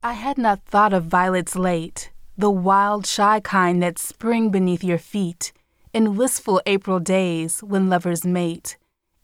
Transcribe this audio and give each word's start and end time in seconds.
I 0.00 0.12
had 0.12 0.38
not 0.38 0.62
thought 0.62 0.92
of 0.92 1.06
violets 1.06 1.56
late, 1.56 2.12
the 2.36 2.52
wild, 2.52 3.04
shy 3.04 3.40
kind 3.40 3.82
that 3.82 3.98
spring 3.98 4.48
beneath 4.48 4.84
your 4.84 4.96
feet, 4.96 5.52
in 5.92 6.14
wistful 6.14 6.62
April 6.66 7.00
days 7.00 7.64
when 7.64 7.88
lovers 7.88 8.24
mate, 8.24 8.76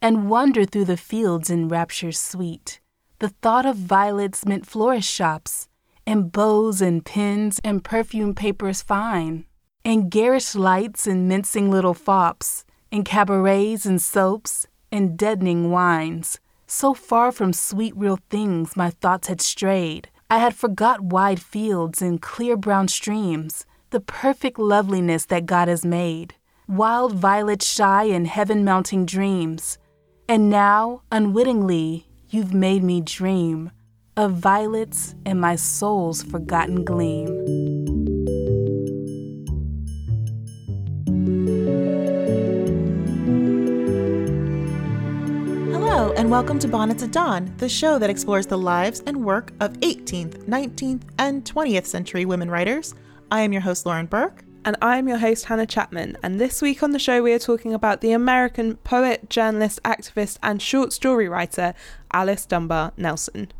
and 0.02 0.28
wander 0.28 0.64
through 0.64 0.86
the 0.86 0.96
fields 0.96 1.48
in 1.48 1.68
raptures 1.68 2.18
sweet. 2.18 2.80
The 3.20 3.28
thought 3.28 3.64
of 3.66 3.76
violets 3.76 4.44
meant 4.44 4.66
florist 4.66 5.08
shops, 5.08 5.68
and 6.08 6.32
bows 6.32 6.82
and 6.82 7.04
pins 7.04 7.60
and 7.62 7.84
perfume 7.84 8.34
papers 8.34 8.82
fine, 8.82 9.44
and 9.84 10.10
garish 10.10 10.56
lights 10.56 11.06
and 11.06 11.28
mincing 11.28 11.70
little 11.70 11.94
fops, 11.94 12.64
and 12.90 13.04
cabarets 13.04 13.86
and 13.86 14.02
soaps 14.02 14.66
and 14.90 15.16
deadening 15.16 15.70
wines. 15.70 16.40
So 16.66 16.94
far 16.94 17.30
from 17.30 17.52
sweet 17.52 17.96
real 17.96 18.18
things 18.28 18.76
my 18.76 18.90
thoughts 18.90 19.28
had 19.28 19.40
strayed 19.40 20.08
I 20.30 20.38
had 20.38 20.54
forgot 20.54 21.00
wide 21.00 21.40
fields 21.40 22.00
and 22.00 22.20
clear 22.20 22.56
brown 22.56 22.88
streams, 22.88 23.66
the 23.90 24.00
perfect 24.00 24.58
loveliness 24.58 25.26
that 25.26 25.46
God 25.46 25.68
has 25.68 25.84
made, 25.84 26.34
wild 26.66 27.12
violets 27.12 27.66
shy 27.66 28.04
in 28.04 28.24
heaven 28.24 28.64
mounting 28.64 29.06
dreams. 29.06 29.78
And 30.28 30.48
now, 30.48 31.02
unwittingly, 31.12 32.08
you've 32.30 32.54
made 32.54 32.82
me 32.82 33.00
dream 33.00 33.70
of 34.16 34.32
violets 34.32 35.14
and 35.26 35.40
my 35.40 35.56
soul's 35.56 36.22
forgotten 36.22 36.84
gleam. 36.84 37.53
And 46.24 46.30
welcome 46.30 46.58
to 46.58 46.66
Bonnets 46.66 47.02
at 47.02 47.12
Dawn, 47.12 47.52
the 47.58 47.68
show 47.68 47.98
that 47.98 48.08
explores 48.08 48.46
the 48.46 48.56
lives 48.56 49.02
and 49.04 49.26
work 49.26 49.52
of 49.60 49.74
18th, 49.80 50.46
19th, 50.46 51.02
and 51.18 51.44
20th 51.44 51.84
century 51.84 52.24
women 52.24 52.50
writers. 52.50 52.94
I 53.30 53.42
am 53.42 53.52
your 53.52 53.60
host, 53.60 53.84
Lauren 53.84 54.06
Burke. 54.06 54.42
And 54.64 54.74
I 54.80 54.96
am 54.96 55.06
your 55.06 55.18
host, 55.18 55.44
Hannah 55.44 55.66
Chapman. 55.66 56.16
And 56.22 56.40
this 56.40 56.62
week 56.62 56.82
on 56.82 56.92
the 56.92 56.98
show, 56.98 57.22
we 57.22 57.34
are 57.34 57.38
talking 57.38 57.74
about 57.74 58.00
the 58.00 58.12
American 58.12 58.76
poet, 58.76 59.28
journalist, 59.28 59.82
activist, 59.82 60.38
and 60.42 60.62
short 60.62 60.94
story 60.94 61.28
writer, 61.28 61.74
Alice 62.10 62.46
Dunbar 62.46 62.94
Nelson. 62.96 63.52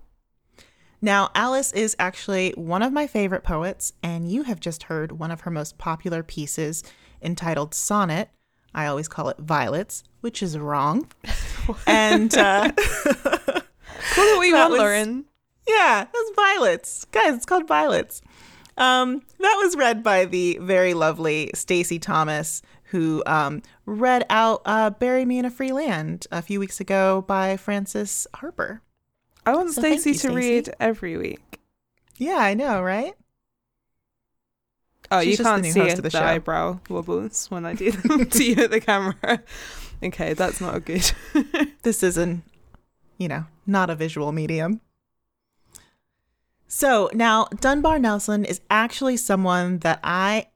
Now, 1.03 1.29
Alice 1.35 1.71
is 1.73 1.95
actually 1.99 2.53
one 2.53 2.83
of 2.83 2.95
my 2.95 3.07
favorite 3.07 3.45
poets, 3.45 3.93
and 4.03 4.33
you 4.33 4.45
have 4.45 4.59
just 4.59 4.85
heard 4.85 5.13
one 5.13 5.31
of 5.31 5.43
her 5.43 5.51
most 5.51 5.77
popular 5.77 6.23
pieces 6.23 6.83
entitled 7.21 7.75
Sonnet. 7.75 8.31
I 8.75 8.87
always 8.87 9.09
call 9.09 9.29
it 9.29 9.39
Violets, 9.39 10.05
which 10.21 10.43
is 10.43 10.59
wrong. 10.59 11.09
and 11.87 12.35
uh, 12.37 12.73
it 12.77 13.65
what 14.17 14.45
you 14.47 14.55
want, 14.55 14.73
Lauren. 14.75 15.25
Yeah, 15.69 16.05
that's 16.05 16.31
Violets, 16.37 17.05
guys. 17.07 17.35
It's 17.35 17.47
called 17.47 17.67
Violets. 17.67 18.21
Um, 18.77 19.23
that 19.39 19.61
was 19.63 19.77
read 19.77 20.03
by 20.03 20.25
the 20.25 20.59
very 20.61 20.95
lovely 20.95 21.51
Stacy 21.55 21.99
Thomas, 21.99 22.61
who 22.85 23.23
um, 23.27 23.63
read 23.87 24.27
out 24.29 24.63
uh, 24.67 24.91
"Bury 24.91 25.25
Me 25.25 25.39
in 25.39 25.45
a 25.45 25.51
Free 25.51 25.73
Land" 25.73 26.27
a 26.33 26.43
few 26.43 26.59
weeks 26.61 26.81
ago 26.81 27.25
by 27.27 27.57
Frances 27.57 28.27
Harper. 28.35 28.83
I 29.47 29.55
want 29.55 29.71
so 29.73 29.81
Stacy 29.81 30.13
to 30.13 30.19
Stacey. 30.19 30.35
read 30.35 30.75
every 30.81 31.17
week. 31.17 31.61
Yeah, 32.17 32.37
I 32.39 32.55
know, 32.55 32.83
right? 32.83 33.15
Oh, 35.11 35.21
She's 35.21 35.39
you 35.39 35.45
can't 35.45 35.65
see 35.65 35.81
it, 35.81 35.97
the, 35.97 36.09
the 36.09 36.23
eyebrow 36.23 36.81
wobbles 36.89 37.51
when 37.51 37.65
I 37.65 37.75
do 37.75 37.91
them 37.91 38.27
to 38.31 38.45
you 38.45 38.65
at 38.65 38.71
the 38.71 38.81
camera. 38.81 39.43
Okay, 40.03 40.35
that's 40.35 40.61
not 40.61 40.77
a 40.77 40.81
good. 40.81 41.13
this 41.83 42.03
isn't, 42.03 42.43
you 43.19 43.29
know, 43.29 43.45
not 43.67 43.91
a 43.91 43.95
visual 43.95 44.33
medium. 44.33 44.81
So 46.67 47.11
now 47.13 47.47
Dunbar 47.61 47.99
Nelson 47.99 48.45
is 48.45 48.61
actually 48.71 49.17
someone 49.17 49.79
that 49.81 50.01
I 50.03 50.49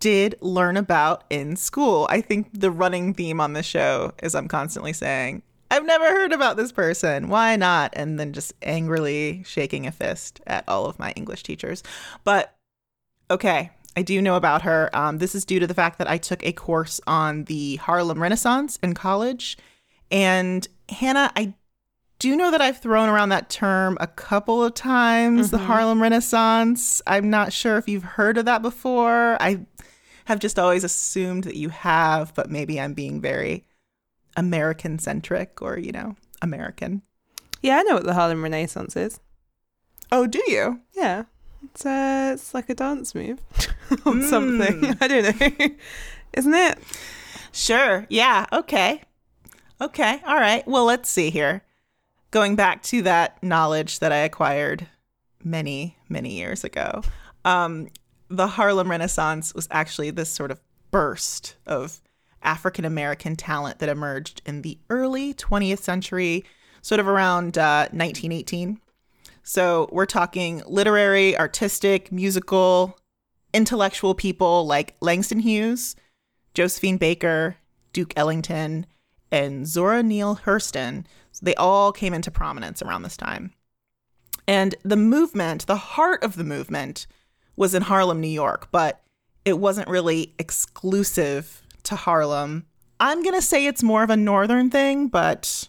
did 0.00 0.34
learn 0.40 0.76
about 0.76 1.24
in 1.30 1.56
school. 1.56 2.06
I 2.10 2.20
think 2.20 2.48
the 2.52 2.70
running 2.70 3.14
theme 3.14 3.40
on 3.40 3.52
the 3.52 3.62
show 3.62 4.12
is 4.22 4.34
I'm 4.34 4.48
constantly 4.48 4.92
saying, 4.92 5.42
I've 5.70 5.86
never 5.86 6.04
heard 6.04 6.32
about 6.32 6.58
this 6.58 6.72
person. 6.72 7.28
Why 7.28 7.56
not? 7.56 7.94
And 7.94 8.20
then 8.20 8.34
just 8.34 8.52
angrily 8.62 9.42
shaking 9.46 9.86
a 9.86 9.92
fist 9.92 10.40
at 10.46 10.68
all 10.68 10.84
of 10.84 10.98
my 10.98 11.12
English 11.12 11.44
teachers. 11.44 11.82
But 12.24 12.54
okay, 13.30 13.70
I 13.96 14.02
do 14.02 14.22
know 14.22 14.36
about 14.36 14.62
her. 14.62 14.90
Um, 14.94 15.18
this 15.18 15.34
is 15.34 15.44
due 15.44 15.60
to 15.60 15.66
the 15.66 15.74
fact 15.74 15.98
that 15.98 16.08
I 16.08 16.18
took 16.18 16.44
a 16.44 16.52
course 16.52 17.00
on 17.06 17.44
the 17.44 17.76
Harlem 17.76 18.22
Renaissance 18.22 18.78
in 18.82 18.94
college. 18.94 19.58
And 20.10 20.66
Hannah, 20.88 21.30
I 21.36 21.54
do 22.18 22.36
know 22.36 22.50
that 22.50 22.60
I've 22.60 22.78
thrown 22.78 23.08
around 23.08 23.30
that 23.30 23.50
term 23.50 23.98
a 24.00 24.06
couple 24.06 24.62
of 24.62 24.74
times, 24.74 25.48
mm-hmm. 25.48 25.56
the 25.56 25.62
Harlem 25.64 26.00
Renaissance. 26.00 27.02
I'm 27.06 27.28
not 27.30 27.52
sure 27.52 27.76
if 27.76 27.88
you've 27.88 28.04
heard 28.04 28.38
of 28.38 28.44
that 28.46 28.62
before. 28.62 29.36
I 29.40 29.66
have 30.26 30.38
just 30.38 30.58
always 30.58 30.84
assumed 30.84 31.44
that 31.44 31.56
you 31.56 31.68
have, 31.70 32.32
but 32.34 32.48
maybe 32.50 32.80
I'm 32.80 32.94
being 32.94 33.20
very 33.20 33.64
American 34.36 34.98
centric 34.98 35.60
or, 35.60 35.78
you 35.78 35.92
know, 35.92 36.16
American. 36.40 37.02
Yeah, 37.60 37.78
I 37.78 37.82
know 37.82 37.94
what 37.94 38.04
the 38.04 38.14
Harlem 38.14 38.42
Renaissance 38.42 38.96
is. 38.96 39.20
Oh, 40.10 40.26
do 40.26 40.42
you? 40.46 40.80
Yeah. 40.92 41.24
It's 41.64 41.86
uh, 41.86 42.32
it's 42.34 42.54
like 42.54 42.68
a 42.68 42.74
dance 42.74 43.14
move 43.14 43.40
or 43.90 44.14
mm. 44.14 44.28
something. 44.28 44.96
I 45.00 45.08
don't 45.08 45.40
know. 45.40 45.68
Isn't 46.34 46.54
it? 46.54 46.78
Sure. 47.52 48.06
Yeah. 48.08 48.46
Okay. 48.52 49.02
Okay. 49.80 50.20
All 50.26 50.36
right. 50.36 50.66
Well, 50.66 50.84
let's 50.84 51.08
see 51.08 51.30
here. 51.30 51.62
Going 52.30 52.56
back 52.56 52.82
to 52.84 53.02
that 53.02 53.42
knowledge 53.42 53.98
that 53.98 54.12
I 54.12 54.18
acquired 54.18 54.86
many, 55.44 55.96
many 56.08 56.34
years 56.36 56.64
ago, 56.64 57.02
um, 57.44 57.88
the 58.30 58.46
Harlem 58.46 58.90
Renaissance 58.90 59.54
was 59.54 59.68
actually 59.70 60.10
this 60.10 60.30
sort 60.30 60.50
of 60.50 60.60
burst 60.90 61.56
of 61.66 62.00
African 62.42 62.84
American 62.84 63.36
talent 63.36 63.78
that 63.80 63.88
emerged 63.88 64.40
in 64.46 64.62
the 64.62 64.78
early 64.88 65.34
20th 65.34 65.80
century, 65.80 66.44
sort 66.80 66.98
of 67.00 67.06
around 67.06 67.58
uh, 67.58 67.88
1918. 67.92 68.80
So 69.42 69.88
we're 69.92 70.06
talking 70.06 70.62
literary, 70.66 71.36
artistic, 71.36 72.12
musical, 72.12 72.98
intellectual 73.52 74.14
people 74.14 74.66
like 74.66 74.96
Langston 75.00 75.40
Hughes, 75.40 75.96
Josephine 76.54 76.96
Baker, 76.96 77.56
Duke 77.92 78.12
Ellington, 78.16 78.86
and 79.30 79.66
Zora 79.66 80.02
Neale 80.02 80.40
Hurston. 80.44 81.04
So 81.32 81.44
they 81.44 81.54
all 81.56 81.92
came 81.92 82.14
into 82.14 82.30
prominence 82.30 82.82
around 82.82 83.02
this 83.02 83.16
time. 83.16 83.52
And 84.46 84.74
the 84.82 84.96
movement, 84.96 85.66
the 85.66 85.76
heart 85.76 86.22
of 86.22 86.36
the 86.36 86.44
movement, 86.44 87.06
was 87.56 87.74
in 87.74 87.82
Harlem, 87.82 88.20
New 88.20 88.28
York, 88.28 88.68
but 88.72 89.02
it 89.44 89.58
wasn't 89.58 89.88
really 89.88 90.34
exclusive 90.38 91.62
to 91.84 91.96
Harlem. 91.96 92.66
I'm 93.00 93.22
going 93.22 93.34
to 93.34 93.42
say 93.42 93.66
it's 93.66 93.82
more 93.82 94.02
of 94.02 94.10
a 94.10 94.16
northern 94.16 94.70
thing, 94.70 95.08
but 95.08 95.68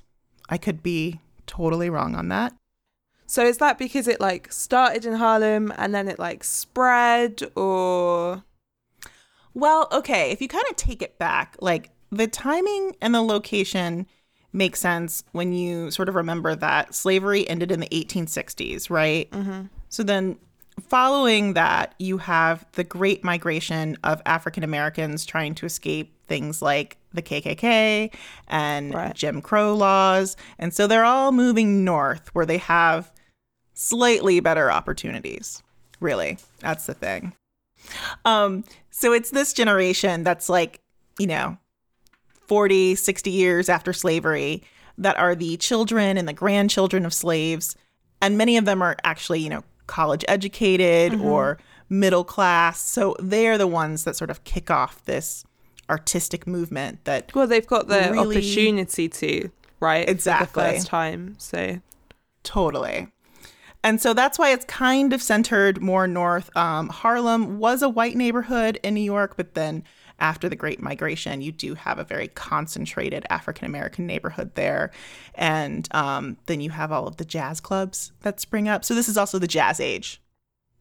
I 0.50 0.58
could 0.58 0.84
be 0.84 1.20
totally 1.48 1.90
wrong 1.90 2.16
on 2.16 2.30
that. 2.30 2.54
So 3.34 3.44
is 3.44 3.58
that 3.58 3.80
because 3.80 4.08
it 4.08 4.22
like 4.22 4.54
started 4.54 5.08
in 5.08 5.14
Harlem 5.14 5.74
and 5.76 5.92
then 5.96 6.08
it 6.08 6.20
like 6.20 6.44
spread 6.44 7.42
or 7.56 8.44
Well, 9.56 9.88
okay, 9.92 10.30
if 10.30 10.40
you 10.40 10.48
kind 10.48 10.66
of 10.70 10.76
take 10.76 11.02
it 11.02 11.18
back, 11.18 11.56
like 11.60 11.90
the 12.12 12.28
timing 12.28 12.96
and 13.02 13.16
the 13.16 13.24
location 13.24 14.06
makes 14.52 14.80
sense 14.80 15.24
when 15.32 15.52
you 15.52 15.90
sort 15.90 16.10
of 16.10 16.14
remember 16.14 16.54
that 16.54 16.94
slavery 16.94 17.50
ended 17.50 17.72
in 17.72 17.80
the 17.80 17.88
1860s, 17.88 18.92
right? 18.92 19.32
Mm-hmm. 19.32 19.64
So 19.90 20.04
then 20.04 20.38
following 20.80 21.54
that, 21.54 21.96
you 21.98 22.20
have 22.20 22.68
the 22.74 22.84
great 22.84 23.24
migration 23.24 23.98
of 24.04 24.22
African 24.28 24.64
Americans 24.64 25.26
trying 25.26 25.56
to 25.56 25.66
escape 25.66 26.16
things 26.28 26.62
like 26.62 26.98
the 27.14 27.24
KKK 27.24 28.14
and 28.48 28.94
right. 28.94 29.16
Jim 29.16 29.42
Crow 29.42 29.74
laws. 29.74 30.38
And 30.60 30.72
so 30.72 30.86
they're 30.86 31.04
all 31.04 31.32
moving 31.32 31.84
north 31.84 32.30
where 32.36 32.46
they 32.46 32.60
have 32.60 33.12
slightly 33.74 34.40
better 34.40 34.72
opportunities. 34.72 35.62
Really, 36.00 36.38
that's 36.60 36.86
the 36.86 36.94
thing. 36.94 37.34
Um, 38.26 38.64
so 38.92 39.14
it's 39.14 39.32
this 39.32 39.54
generation 39.54 40.24
that's 40.24 40.50
like, 40.50 40.80
you 41.18 41.28
know, 41.28 41.58
40, 42.48 42.96
60 42.96 43.32
years 43.32 43.70
after 43.70 43.94
slavery 43.94 44.64
that 44.98 45.18
are 45.18 45.36
the 45.36 45.58
children 45.58 46.18
and 46.18 46.28
the 46.28 46.34
grandchildren 46.34 47.06
of 47.06 47.14
slaves. 47.14 47.76
And 48.22 48.38
many 48.38 48.58
of 48.58 48.66
them 48.66 48.82
are 48.82 48.96
actually, 49.04 49.40
you 49.40 49.50
know, 49.50 49.64
college 49.88 50.24
educated 50.28 51.14
mm-hmm. 51.14 51.26
or 51.26 51.58
middle 51.90 52.24
class. 52.24 52.80
So 52.80 53.16
they're 53.20 53.58
the 53.58 53.68
ones 53.68 54.04
that 54.04 54.16
sort 54.16 54.30
of 54.30 54.44
kick 54.44 54.72
off 54.72 55.04
this 55.06 55.46
artistic 55.90 56.48
movement 56.48 57.04
that 57.04 57.34
well 57.36 57.46
they've 57.46 57.68
got 57.68 57.88
the 57.88 58.10
really... 58.12 58.18
opportunity 58.18 59.10
to 59.10 59.50
right 59.80 60.08
exactly 60.08 60.64
the 60.64 60.72
first 60.72 60.88
time 60.88 61.36
so 61.38 61.80
totally 62.44 63.08
and 63.84 64.02
so 64.02 64.14
that's 64.14 64.40
why 64.40 64.52
it's 64.52 64.66
kind 64.66 65.12
of 65.12 65.22
centered 65.22 65.82
more 65.82 66.08
north. 66.08 66.56
Um, 66.56 66.88
Harlem 66.90 67.60
was 67.60 67.82
a 67.82 67.90
white 67.90 68.16
neighborhood 68.16 68.80
in 68.82 68.94
New 68.94 69.02
York, 69.02 69.36
but 69.36 69.54
then 69.56 69.84
after 70.20 70.48
the 70.48 70.56
Great 70.56 70.82
Migration, 70.82 71.42
you 71.42 71.52
do 71.52 71.74
have 71.74 72.00
a 72.00 72.04
very 72.04 72.30
concentrated 72.30 73.26
African 73.30 73.66
American 73.66 74.08
neighborhood 74.08 74.56
there. 74.56 74.92
And 75.36 75.88
um, 75.92 76.38
then 76.46 76.62
you 76.62 76.70
have 76.70 76.92
all 76.92 77.08
of 77.08 77.18
the 77.18 77.26
jazz 77.26 77.60
clubs 77.60 78.14
that 78.22 78.40
spring 78.40 78.70
up. 78.70 78.86
So 78.86 78.96
this 78.96 79.10
is 79.10 79.18
also 79.18 79.38
the 79.38 79.48
jazz 79.48 79.82
age 79.82 80.22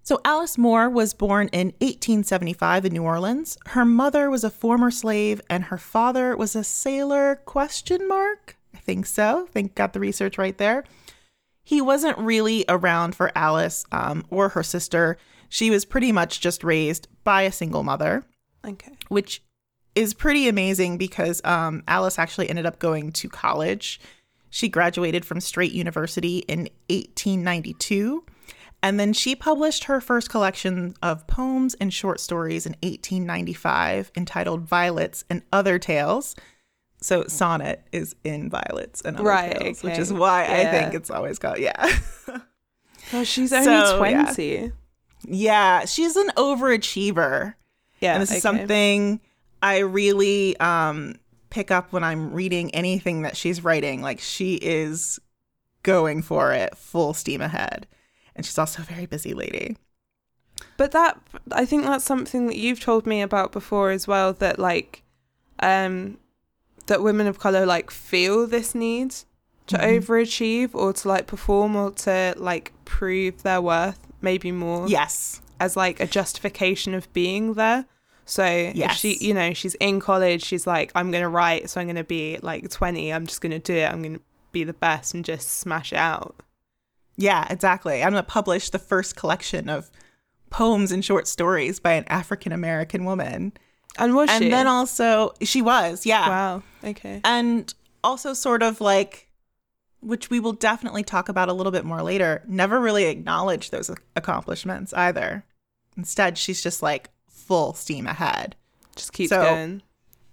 So 0.04 0.20
Alice 0.24 0.56
Moore 0.56 0.88
was 0.88 1.12
born 1.12 1.48
in 1.48 1.68
1875 1.80 2.84
in 2.84 2.92
New 2.92 3.02
Orleans. 3.02 3.58
Her 3.68 3.84
mother 3.84 4.30
was 4.30 4.44
a 4.44 4.50
former 4.50 4.92
slave 4.92 5.40
and 5.50 5.64
her 5.64 5.78
father 5.78 6.36
was 6.36 6.54
a 6.54 6.62
sailor 6.62 7.36
question 7.44 8.06
mark? 8.06 8.56
I 8.74 8.78
think 8.78 9.06
so. 9.06 9.46
I 9.48 9.50
think 9.50 9.74
got 9.74 9.92
the 9.92 10.00
research 10.00 10.38
right 10.38 10.56
there. 10.56 10.84
He 11.62 11.80
wasn't 11.80 12.18
really 12.18 12.64
around 12.68 13.14
for 13.14 13.30
Alice 13.36 13.84
um, 13.92 14.24
or 14.30 14.50
her 14.50 14.62
sister. 14.62 15.16
She 15.48 15.70
was 15.70 15.84
pretty 15.84 16.12
much 16.12 16.40
just 16.40 16.64
raised 16.64 17.08
by 17.24 17.42
a 17.42 17.52
single 17.52 17.82
mother, 17.82 18.24
Okay. 18.66 18.92
which 19.08 19.42
is 19.94 20.14
pretty 20.14 20.48
amazing 20.48 20.96
because 20.98 21.40
um, 21.44 21.82
Alice 21.86 22.18
actually 22.18 22.48
ended 22.48 22.66
up 22.66 22.78
going 22.78 23.12
to 23.12 23.28
college. 23.28 24.00
She 24.50 24.68
graduated 24.68 25.24
from 25.24 25.40
Straight 25.40 25.72
University 25.72 26.38
in 26.48 26.68
1892. 26.88 28.24
And 28.82 28.98
then 28.98 29.12
she 29.12 29.36
published 29.36 29.84
her 29.84 30.00
first 30.00 30.28
collection 30.28 30.94
of 31.02 31.26
poems 31.28 31.74
and 31.74 31.92
short 31.94 32.18
stories 32.18 32.66
in 32.66 32.72
1895 32.82 34.10
entitled 34.16 34.62
Violets 34.62 35.24
and 35.30 35.42
Other 35.52 35.78
Tales. 35.78 36.34
So 37.02 37.24
sonnet 37.26 37.84
is 37.92 38.14
in 38.24 38.48
Violets 38.48 39.00
and 39.02 39.16
Other 39.16 39.28
Right, 39.28 39.58
Tales, 39.58 39.82
which 39.82 39.98
is 39.98 40.12
why 40.12 40.44
I 40.44 40.64
think 40.70 40.94
it's 40.94 41.10
always 41.10 41.38
called, 41.38 41.58
yeah. 41.58 41.98
Oh, 43.12 43.24
she's 43.24 43.52
only 43.52 43.64
So, 43.66 44.04
yeah. 44.04 44.24
20. 44.24 44.72
yeah, 45.26 45.84
she's 45.84 46.16
an 46.16 46.28
overachiever. 46.36 47.54
Yeah. 48.00 48.14
and 48.14 48.22
this 48.22 48.30
okay. 48.30 48.36
is 48.38 48.42
something 48.42 49.20
I 49.62 49.78
really 49.78 50.56
um, 50.58 51.16
pick 51.50 51.70
up 51.70 51.92
when 51.92 52.02
I'm 52.02 52.32
reading 52.32 52.74
anything 52.74 53.22
that 53.22 53.36
she's 53.36 53.62
writing. 53.62 54.02
Like 54.02 54.18
she 54.20 54.54
is 54.54 55.20
going 55.82 56.22
for 56.22 56.52
it 56.52 56.76
full 56.76 57.14
steam 57.14 57.40
ahead. 57.40 57.86
And 58.34 58.46
she's 58.46 58.58
also 58.58 58.82
a 58.82 58.86
very 58.86 59.06
busy 59.06 59.34
lady. 59.34 59.76
But 60.76 60.92
that 60.92 61.20
I 61.50 61.66
think 61.66 61.84
that's 61.84 62.04
something 62.04 62.46
that 62.46 62.56
you've 62.56 62.80
told 62.80 63.06
me 63.06 63.20
about 63.20 63.52
before 63.52 63.90
as 63.90 64.08
well 64.08 64.32
that 64.34 64.58
like 64.58 65.02
um 65.60 66.18
that 66.86 67.02
women 67.02 67.26
of 67.26 67.38
color 67.38 67.64
like 67.66 67.90
feel 67.90 68.46
this 68.46 68.74
need 68.74 69.14
to 69.68 69.76
Mhm. 69.76 69.98
overachieve 70.02 70.70
or 70.74 70.92
to 70.92 71.08
like 71.08 71.26
perform 71.26 71.76
or 71.76 71.90
to 71.92 72.34
like 72.36 72.72
prove 72.84 73.42
their 73.42 73.60
worth 73.60 73.98
maybe 74.20 74.50
more 74.52 74.88
Yes. 74.88 75.40
as 75.60 75.76
like 75.76 76.00
a 76.00 76.06
justification 76.06 76.94
of 76.94 77.12
being 77.12 77.54
there. 77.54 77.86
So 78.24 78.44
if 78.44 78.76
Yes. 78.76 78.96
she 78.98 79.16
you 79.20 79.34
know 79.34 79.52
she's 79.52 79.74
in 79.76 80.00
college 80.00 80.42
she's 80.44 80.66
like 80.66 80.90
I'm 80.94 81.10
going 81.10 81.22
to 81.22 81.28
write 81.28 81.70
so 81.70 81.80
I'm 81.80 81.86
going 81.86 81.96
to 81.96 82.04
be 82.04 82.38
like 82.42 82.68
20 82.70 83.12
I'm 83.12 83.26
just 83.26 83.40
going 83.40 83.52
to 83.52 83.58
do 83.58 83.74
it 83.74 83.90
I'm 83.90 84.02
going 84.02 84.14
to 84.16 84.20
be 84.52 84.64
the 84.64 84.72
best 84.74 85.14
and 85.14 85.24
just 85.24 85.48
smash 85.48 85.92
it 85.92 85.98
out. 85.98 86.36
Yeah, 87.16 87.46
exactly. 87.50 88.02
I'm 88.02 88.12
going 88.12 88.22
to 88.24 88.28
publish 88.30 88.70
the 88.70 88.78
first 88.78 89.16
collection 89.16 89.68
of 89.68 89.90
poems 90.50 90.92
and 90.92 91.04
short 91.04 91.26
stories 91.28 91.78
by 91.80 91.92
an 91.92 92.04
African 92.08 92.52
American 92.52 93.04
woman. 93.04 93.52
And 93.98 94.14
was 94.14 94.30
and 94.30 94.38
she? 94.40 94.44
And 94.46 94.52
then 94.52 94.66
also, 94.66 95.32
she 95.42 95.60
was, 95.62 96.06
yeah. 96.06 96.28
wow. 96.28 96.62
Okay. 96.84 97.20
and 97.24 97.72
also 98.04 98.34
sort 98.34 98.62
of 98.62 98.80
like 98.80 99.28
which 100.00 100.30
we 100.30 100.40
will 100.40 100.52
definitely 100.52 101.04
talk 101.04 101.28
about 101.28 101.48
a 101.48 101.52
little 101.52 101.70
bit 101.70 101.84
more 101.84 102.02
later 102.02 102.42
never 102.48 102.80
really 102.80 103.04
acknowledge 103.04 103.70
those 103.70 103.88
accomplishments 104.16 104.92
either 104.94 105.44
instead 105.96 106.36
she's 106.36 106.60
just 106.60 106.82
like 106.82 107.10
full 107.28 107.72
steam 107.74 108.08
ahead 108.08 108.56
Just 108.96 109.12
keep 109.12 109.28
so- 109.28 109.42
going. 109.42 109.82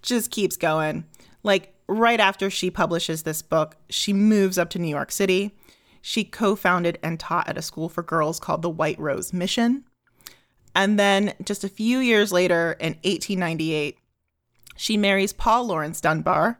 just 0.02 0.32
keeps 0.32 0.56
going 0.56 1.04
like 1.44 1.72
right 1.86 2.18
after 2.18 2.50
she 2.50 2.68
publishes 2.70 3.22
this 3.22 3.42
book 3.42 3.76
she 3.88 4.12
moves 4.12 4.58
up 4.58 4.70
to 4.70 4.80
new 4.80 4.88
york 4.88 5.12
city 5.12 5.54
she 6.02 6.24
co-founded 6.24 6.98
and 7.04 7.20
taught 7.20 7.48
at 7.48 7.56
a 7.56 7.62
school 7.62 7.88
for 7.88 8.02
girls 8.02 8.40
called 8.40 8.62
the 8.62 8.70
white 8.70 8.98
rose 8.98 9.32
mission 9.32 9.84
and 10.74 10.98
then 10.98 11.34
just 11.44 11.64
a 11.64 11.68
few 11.68 11.98
years 11.98 12.32
later 12.32 12.72
in 12.80 12.94
1898 13.04 13.98
she 14.76 14.96
marries 14.96 15.32
paul 15.32 15.66
laurence 15.66 16.00
dunbar 16.00 16.58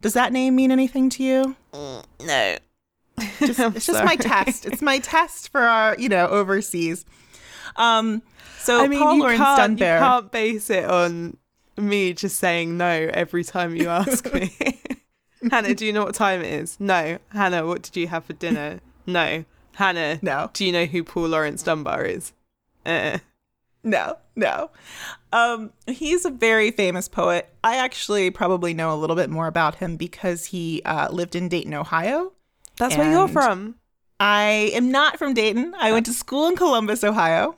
does 0.00 0.12
that 0.14 0.32
name 0.32 0.56
mean 0.56 0.70
anything 0.70 1.08
to 1.10 1.22
you 1.22 1.56
No. 1.72 2.56
just, 3.38 3.58
it's 3.60 3.86
just 3.86 4.04
my 4.04 4.16
test. 4.16 4.66
It's 4.66 4.82
my 4.82 4.98
test 4.98 5.50
for 5.50 5.60
our, 5.60 5.94
you 5.98 6.08
know, 6.08 6.26
overseas. 6.26 7.04
Um, 7.76 8.22
so 8.58 8.82
I 8.82 8.88
mean, 8.88 8.98
Paul 8.98 9.14
you 9.14 9.20
Lawrence 9.22 9.38
can't, 9.40 9.72
you 9.78 9.84
can't 9.86 10.32
base 10.32 10.68
it 10.68 10.84
on 10.84 11.36
me 11.76 12.12
just 12.12 12.38
saying 12.38 12.76
no 12.76 13.08
every 13.14 13.44
time 13.44 13.76
you 13.76 13.88
ask 13.88 14.32
me. 14.34 14.52
Hannah, 15.50 15.74
do 15.74 15.86
you 15.86 15.92
know 15.92 16.04
what 16.04 16.14
time 16.16 16.40
it 16.40 16.52
is? 16.52 16.78
No. 16.80 17.18
Hannah, 17.28 17.64
what 17.66 17.82
did 17.82 17.96
you 17.96 18.08
have 18.08 18.24
for 18.24 18.32
dinner? 18.32 18.80
No. 19.06 19.44
Hannah, 19.76 20.18
No, 20.20 20.50
do 20.52 20.64
you 20.64 20.72
know 20.72 20.86
who 20.86 21.04
Paul 21.04 21.28
Laurence 21.28 21.62
Dunbar 21.62 22.04
is? 22.04 22.32
Uh, 22.84 23.18
no, 23.84 24.16
no. 24.34 24.70
Um, 25.32 25.72
he's 25.86 26.24
a 26.24 26.30
very 26.30 26.70
famous 26.70 27.06
poet. 27.08 27.48
I 27.62 27.76
actually 27.76 28.30
probably 28.30 28.74
know 28.74 28.92
a 28.92 28.96
little 28.96 29.16
bit 29.16 29.30
more 29.30 29.46
about 29.46 29.76
him 29.76 29.96
because 29.96 30.46
he 30.46 30.82
uh, 30.84 31.08
lived 31.10 31.36
in 31.36 31.48
Dayton, 31.48 31.74
Ohio. 31.74 32.32
that's 32.76 32.96
where 32.96 33.10
you're 33.10 33.28
from. 33.28 33.76
I 34.20 34.70
am 34.74 34.90
not 34.90 35.18
from 35.18 35.34
Dayton. 35.34 35.74
I 35.78 35.92
went 35.92 36.06
to 36.06 36.12
school 36.12 36.46
in 36.48 36.56
Columbus, 36.56 37.04
Ohio. 37.04 37.56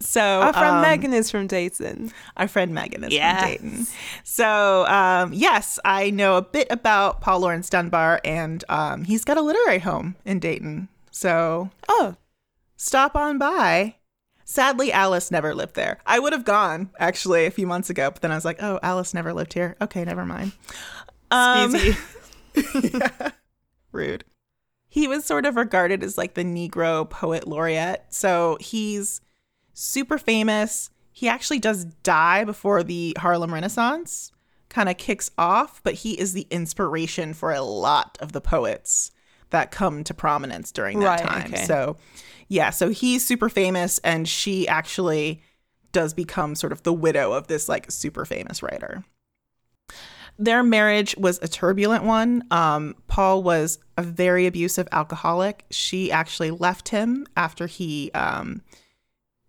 So 0.00 0.20
Our 0.40 0.52
friend 0.52 0.76
um, 0.76 0.82
Megan 0.82 1.14
is 1.14 1.30
from 1.30 1.46
Dayton. 1.46 2.10
Our 2.36 2.48
friend 2.48 2.74
Megan 2.74 3.04
is 3.04 3.12
Yes. 3.12 3.40
from 3.40 3.48
Dayton. 3.50 3.86
So, 4.24 4.84
um, 4.88 5.32
yes, 5.32 5.78
I 5.84 6.10
know 6.10 6.36
a 6.36 6.42
bit 6.42 6.66
about 6.70 7.20
Paul 7.20 7.40
Laurence 7.40 7.70
Dunbar, 7.70 8.20
and 8.24 8.64
um, 8.68 9.04
he's 9.04 9.24
got 9.24 9.36
a 9.38 9.42
literary 9.42 9.78
home 9.78 10.16
in 10.24 10.40
Dayton. 10.40 10.88
So, 11.12 11.70
Oh, 11.88 12.16
stop 12.76 13.14
on 13.14 13.38
by. 13.38 13.94
Sadly, 14.44 14.92
Alice 14.92 15.30
never 15.30 15.54
lived 15.54 15.74
there. 15.74 15.98
I 16.06 16.18
would 16.18 16.32
have 16.32 16.44
gone 16.44 16.90
actually 16.98 17.46
a 17.46 17.50
few 17.50 17.66
months 17.66 17.90
ago, 17.90 18.10
but 18.10 18.22
then 18.22 18.32
I 18.32 18.34
was 18.34 18.44
like, 18.44 18.62
oh, 18.62 18.78
Alice 18.82 19.14
never 19.14 19.32
lived 19.32 19.52
here. 19.52 19.76
Okay, 19.80 20.04
never 20.04 20.24
mind. 20.26 20.52
Um, 21.30 21.74
yeah. 21.74 23.30
Rude. 23.92 24.24
He 24.88 25.08
was 25.08 25.24
sort 25.24 25.46
of 25.46 25.56
regarded 25.56 26.02
as 26.02 26.18
like 26.18 26.34
the 26.34 26.44
Negro 26.44 27.08
poet 27.08 27.46
laureate. 27.46 28.04
So 28.10 28.58
he's 28.60 29.20
super 29.72 30.18
famous. 30.18 30.90
He 31.12 31.28
actually 31.28 31.60
does 31.60 31.84
die 31.84 32.44
before 32.44 32.82
the 32.82 33.16
Harlem 33.18 33.54
Renaissance 33.54 34.32
kind 34.68 34.88
of 34.88 34.96
kicks 34.96 35.30
off, 35.38 35.82
but 35.82 35.94
he 35.94 36.18
is 36.18 36.32
the 36.32 36.46
inspiration 36.50 37.34
for 37.34 37.52
a 37.52 37.62
lot 37.62 38.18
of 38.20 38.32
the 38.32 38.40
poets 38.40 39.11
that 39.52 39.70
come 39.70 40.04
to 40.04 40.12
prominence 40.12 40.72
during 40.72 40.98
that 41.00 41.06
Right, 41.06 41.20
time. 41.20 41.52
okay. 41.52 41.64
So, 41.64 41.96
yeah, 42.48 42.70
so 42.70 42.90
he's 42.90 43.24
super 43.24 43.48
famous, 43.48 43.98
and 43.98 44.28
she 44.28 44.66
actually 44.68 45.42
does 45.92 46.12
become 46.12 46.54
sort 46.54 46.72
of 46.72 46.82
the 46.82 46.92
widow 46.92 47.32
of 47.32 47.46
this 47.46 47.68
like 47.68 47.90
super 47.90 48.24
famous 48.24 48.62
writer 48.62 49.04
their 50.38 50.62
marriage 50.62 51.14
was 51.16 51.38
a 51.42 51.48
turbulent 51.48 52.04
one. 52.04 52.42
Um, 52.50 52.96
Paul 53.06 53.42
was 53.42 53.78
a 53.96 54.02
very 54.02 54.46
abusive 54.46 54.88
alcoholic. 54.90 55.64
She 55.70 56.10
actually 56.10 56.50
left 56.50 56.88
him 56.88 57.26
after 57.36 57.66
he 57.66 58.10
um, 58.12 58.62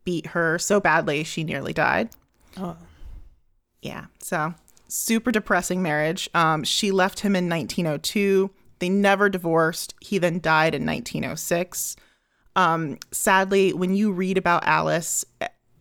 beat 0.03 0.27
her 0.27 0.59
so 0.59 0.79
badly 0.79 1.23
she 1.23 1.43
nearly 1.43 1.73
died. 1.73 2.09
Oh. 2.57 2.77
Yeah, 3.81 4.05
so 4.19 4.53
super 4.87 5.31
depressing 5.31 5.81
marriage. 5.81 6.29
Um, 6.33 6.63
she 6.63 6.91
left 6.91 7.21
him 7.21 7.35
in 7.35 7.49
1902. 7.49 8.51
They 8.83 8.89
never 8.89 9.29
divorced. 9.29 9.93
He 10.01 10.17
then 10.17 10.41
died 10.41 10.75
in 10.75 10.85
1906. 10.85 11.95
Um, 12.57 12.97
sadly, 13.11 13.71
when 13.71 13.95
you 13.95 14.11
read 14.11 14.37
about 14.37 14.65
Alice, 14.65 15.23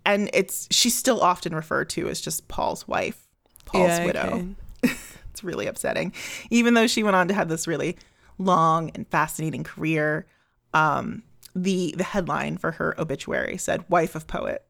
and 0.07 0.31
it's 0.33 0.69
she's 0.71 0.97
still 0.97 1.21
often 1.21 1.53
referred 1.53 1.91
to 1.91 2.09
as 2.09 2.21
just 2.21 2.47
Paul's 2.47 2.87
wife, 2.87 3.27
Paul's 3.65 3.89
Yeah, 3.89 4.07
widow. 4.07 4.55
okay. 4.85 4.95
It's 5.33 5.43
really 5.43 5.67
upsetting. 5.67 6.13
Even 6.51 6.75
though 6.75 6.87
she 6.87 7.03
went 7.03 7.17
on 7.17 7.27
to 7.27 7.35
have 7.35 7.49
this 7.49 7.67
really 7.67 7.97
long 8.39 8.91
and 8.95 9.05
fascinating 9.09 9.65
career, 9.65 10.25
um, 10.73 11.25
the 11.57 11.97
the 11.99 12.05
headline 12.05 12.57
for 12.57 12.71
her 12.71 12.95
obituary 13.01 13.57
said 13.57 13.85
"wife 13.91 14.15
of 14.15 14.29
poet." 14.29 14.65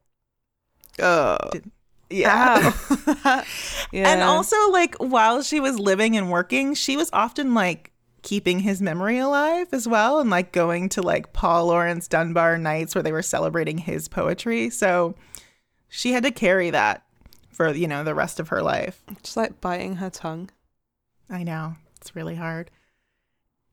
Oh. 0.99 1.37
Yeah. 2.09 2.71
Yeah. 3.91 4.09
And 4.11 4.23
also, 4.23 4.55
like, 4.71 4.95
while 4.95 5.43
she 5.43 5.59
was 5.59 5.77
living 5.77 6.17
and 6.17 6.31
working, 6.31 6.73
she 6.73 6.97
was 6.97 7.11
often 7.13 7.53
like 7.53 7.91
keeping 8.23 8.59
his 8.59 8.81
memory 8.81 9.19
alive 9.19 9.67
as 9.71 9.87
well 9.87 10.19
and 10.19 10.29
like 10.29 10.51
going 10.51 10.89
to 10.89 11.01
like 11.01 11.33
Paul 11.33 11.67
Laurence 11.67 12.07
Dunbar 12.07 12.57
nights 12.57 12.95
where 12.95 13.03
they 13.03 13.11
were 13.11 13.21
celebrating 13.21 13.77
his 13.77 14.07
poetry. 14.07 14.69
So 14.69 15.13
she 15.89 16.13
had 16.13 16.23
to 16.23 16.31
carry 16.31 16.71
that 16.71 17.03
for, 17.51 17.71
you 17.71 17.87
know, 17.87 18.03
the 18.03 18.15
rest 18.15 18.39
of 18.39 18.47
her 18.47 18.63
life. 18.63 19.03
just 19.21 19.37
like 19.37 19.61
biting 19.61 19.97
her 19.97 20.09
tongue. 20.09 20.49
I 21.29 21.43
know. 21.43 21.75
It's 21.97 22.15
really 22.15 22.35
hard. 22.35 22.71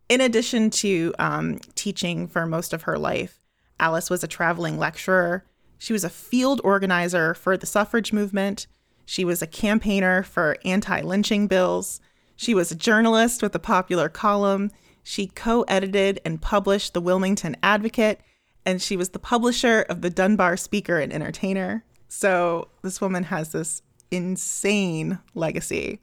In 0.08 0.20
addition 0.20 0.70
to 0.70 1.14
um, 1.18 1.60
teaching 1.74 2.26
for 2.26 2.44
most 2.44 2.72
of 2.72 2.82
her 2.82 2.98
life, 2.98 3.40
Alice 3.78 4.10
was 4.10 4.22
a 4.22 4.28
traveling 4.28 4.76
lecturer. 4.76 5.44
She 5.78 5.92
was 5.92 6.04
a 6.04 6.10
field 6.10 6.60
organizer 6.62 7.32
for 7.32 7.56
the 7.56 7.66
suffrage 7.66 8.12
movement. 8.12 8.66
She 9.06 9.24
was 9.24 9.40
a 9.40 9.46
campaigner 9.46 10.22
for 10.22 10.56
anti 10.64 11.00
lynching 11.00 11.46
bills. 11.46 12.00
She 12.40 12.54
was 12.54 12.72
a 12.72 12.74
journalist 12.74 13.42
with 13.42 13.54
a 13.54 13.58
popular 13.58 14.08
column. 14.08 14.70
She 15.02 15.26
co 15.26 15.60
edited 15.64 16.22
and 16.24 16.40
published 16.40 16.94
the 16.94 17.00
Wilmington 17.02 17.54
Advocate. 17.62 18.18
and 18.64 18.80
she 18.80 18.96
was 18.96 19.10
the 19.10 19.18
publisher 19.18 19.82
of 19.90 20.00
the 20.00 20.08
Dunbar 20.08 20.56
Speaker 20.56 20.98
and 20.98 21.12
Entertainer. 21.12 21.84
So 22.08 22.68
this 22.80 22.98
woman 22.98 23.24
has 23.24 23.52
this 23.52 23.82
insane 24.10 25.18
legacy. 25.34 26.00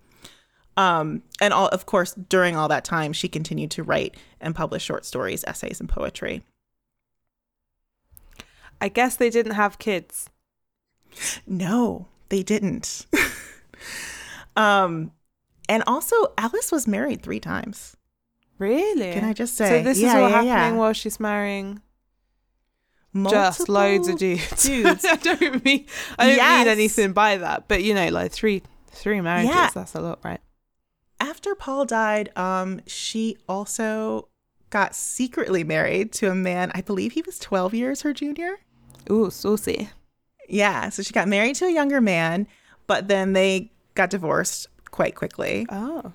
Um, 0.75 1.23
and 1.41 1.55
all, 1.55 1.69
of 1.69 1.87
course, 1.87 2.13
during 2.13 2.55
all 2.55 2.67
that 2.67 2.85
time, 2.85 3.13
she 3.13 3.27
continued 3.27 3.71
to 3.71 3.81
write 3.81 4.15
and 4.39 4.53
publish 4.53 4.83
short 4.83 5.05
stories, 5.05 5.43
essays, 5.47 5.79
and 5.79 5.89
poetry. 5.89 6.43
I 8.79 8.89
guess 8.89 9.15
they 9.15 9.31
didn't 9.31 9.53
have 9.53 9.79
kids. 9.79 10.29
No, 11.47 12.09
they 12.29 12.43
didn't. 12.43 13.07
um, 14.55 15.13
and 15.69 15.83
also, 15.87 16.15
Alice 16.37 16.71
was 16.71 16.87
married 16.87 17.21
three 17.21 17.39
times. 17.39 17.95
Really? 18.59 19.13
Can 19.13 19.23
I 19.23 19.33
just 19.33 19.55
say? 19.55 19.69
So 19.69 19.83
this 19.83 19.99
Yeah, 19.99 20.09
is 20.09 20.13
all 20.15 20.21
yeah, 20.21 20.29
happening 20.29 20.47
yeah. 20.47 20.79
while 20.79 20.93
she's 20.93 21.19
marrying 21.19 21.81
just 23.29 23.67
loads 23.69 24.07
of 24.07 24.17
dudes. 24.17 24.63
dudes. 24.63 25.05
I 25.05 25.15
don't 25.15 25.63
mean 25.65 25.85
I 26.19 26.27
don't 26.27 26.35
Yes. 26.35 26.59
mean 26.65 26.67
anything 26.71 27.13
by 27.13 27.37
that, 27.37 27.67
but 27.67 27.83
you 27.83 27.93
know, 27.93 28.07
like 28.09 28.31
three 28.31 28.61
three 28.91 29.21
marriages. 29.21 29.49
Yeah. 29.55 29.69
That's 29.73 29.95
a 29.95 30.01
lot, 30.01 30.19
right? 30.23 30.41
After 31.19 31.55
Paul 31.55 31.85
died, 31.85 32.29
um, 32.37 32.81
she 32.85 33.37
also 33.49 34.29
got 34.69 34.93
secretly 34.95 35.63
married 35.63 36.11
to 36.13 36.29
a 36.29 36.35
man. 36.35 36.71
I 36.75 36.81
believe 36.81 37.13
he 37.13 37.23
was 37.25 37.39
twelve 37.39 37.73
years 37.73 38.01
her 38.01 38.13
junior. 38.13 38.57
Ooh, 39.09 39.29
saucy. 39.31 39.89
Yeah, 40.49 40.89
so 40.89 41.01
she 41.03 41.13
got 41.13 41.27
married 41.27 41.55
to 41.55 41.65
a 41.65 41.71
younger 41.71 41.99
man, 42.01 42.47
but 42.87 43.07
then 43.07 43.33
they 43.33 43.71
got 43.95 44.09
divorced 44.11 44.67
quite 44.97 45.15
quickly. 45.15 45.65
Oh, 45.69 46.11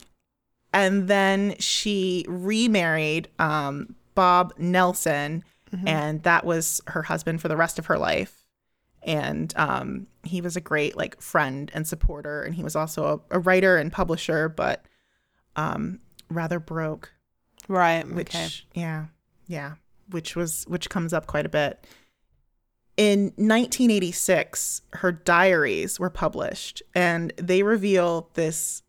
and 0.75 1.09
then 1.09 1.55
she 1.59 2.25
remarried 2.29 3.29
um, 3.39 3.95
Bob 4.15 4.53
Nelson, 4.59 5.45
Mm-hmm. 5.75 5.89
and 5.89 6.23
that 6.25 6.45
was 6.45 6.83
her 6.89 7.03
husband 7.05 7.41
for 7.41 7.49
the 7.49 7.57
rest 7.57 7.79
of 7.79 7.87
her 7.87 7.97
life. 7.97 8.45
And 9.03 9.55
um, 9.57 10.07
he 10.23 10.43
was 10.43 10.55
a 10.55 10.61
great 10.61 10.99
like 10.99 11.19
friend 11.23 11.71
and 11.73 11.87
supporter, 11.89 12.43
and 12.43 12.55
he 12.55 12.63
was 12.63 12.77
also 12.77 13.25
a, 13.31 13.37
a 13.37 13.39
writer 13.39 13.79
and 13.79 13.91
publisher, 13.91 14.51
but 14.51 14.85
um, 15.57 16.01
rather 16.29 16.61
broke. 16.61 17.11
right. 17.69 18.07
Which 18.07 18.37
okay. 18.37 18.49
yeah, 18.75 19.07
yeah, 19.47 19.77
which 20.11 20.37
was 20.37 20.67
which 20.69 20.91
comes 20.91 21.15
up 21.15 21.27
quite 21.27 21.47
a 21.47 21.49
bit. 21.49 21.87
In 22.97 23.33
1986, 23.37 24.83
her 24.95 25.13
diaries 25.13 25.99
were 25.99 26.11
published, 26.11 26.83
and 26.95 27.33
they 27.37 27.63
reveal 27.63 28.29
this 28.35 28.83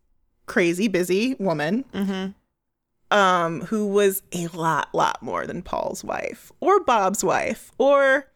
crazy 0.46 0.88
busy 0.88 1.34
woman 1.38 1.84
Mm-hmm. 1.94 3.16
um, 3.16 3.62
who 3.62 3.86
was 3.86 4.22
a 4.32 4.48
lot, 4.48 4.94
lot 4.94 5.22
more 5.22 5.46
than 5.46 5.62
Paul's 5.62 6.04
wife 6.04 6.52
or 6.60 6.80
Bob's 6.84 7.24
wife 7.24 7.72
or 7.78 8.30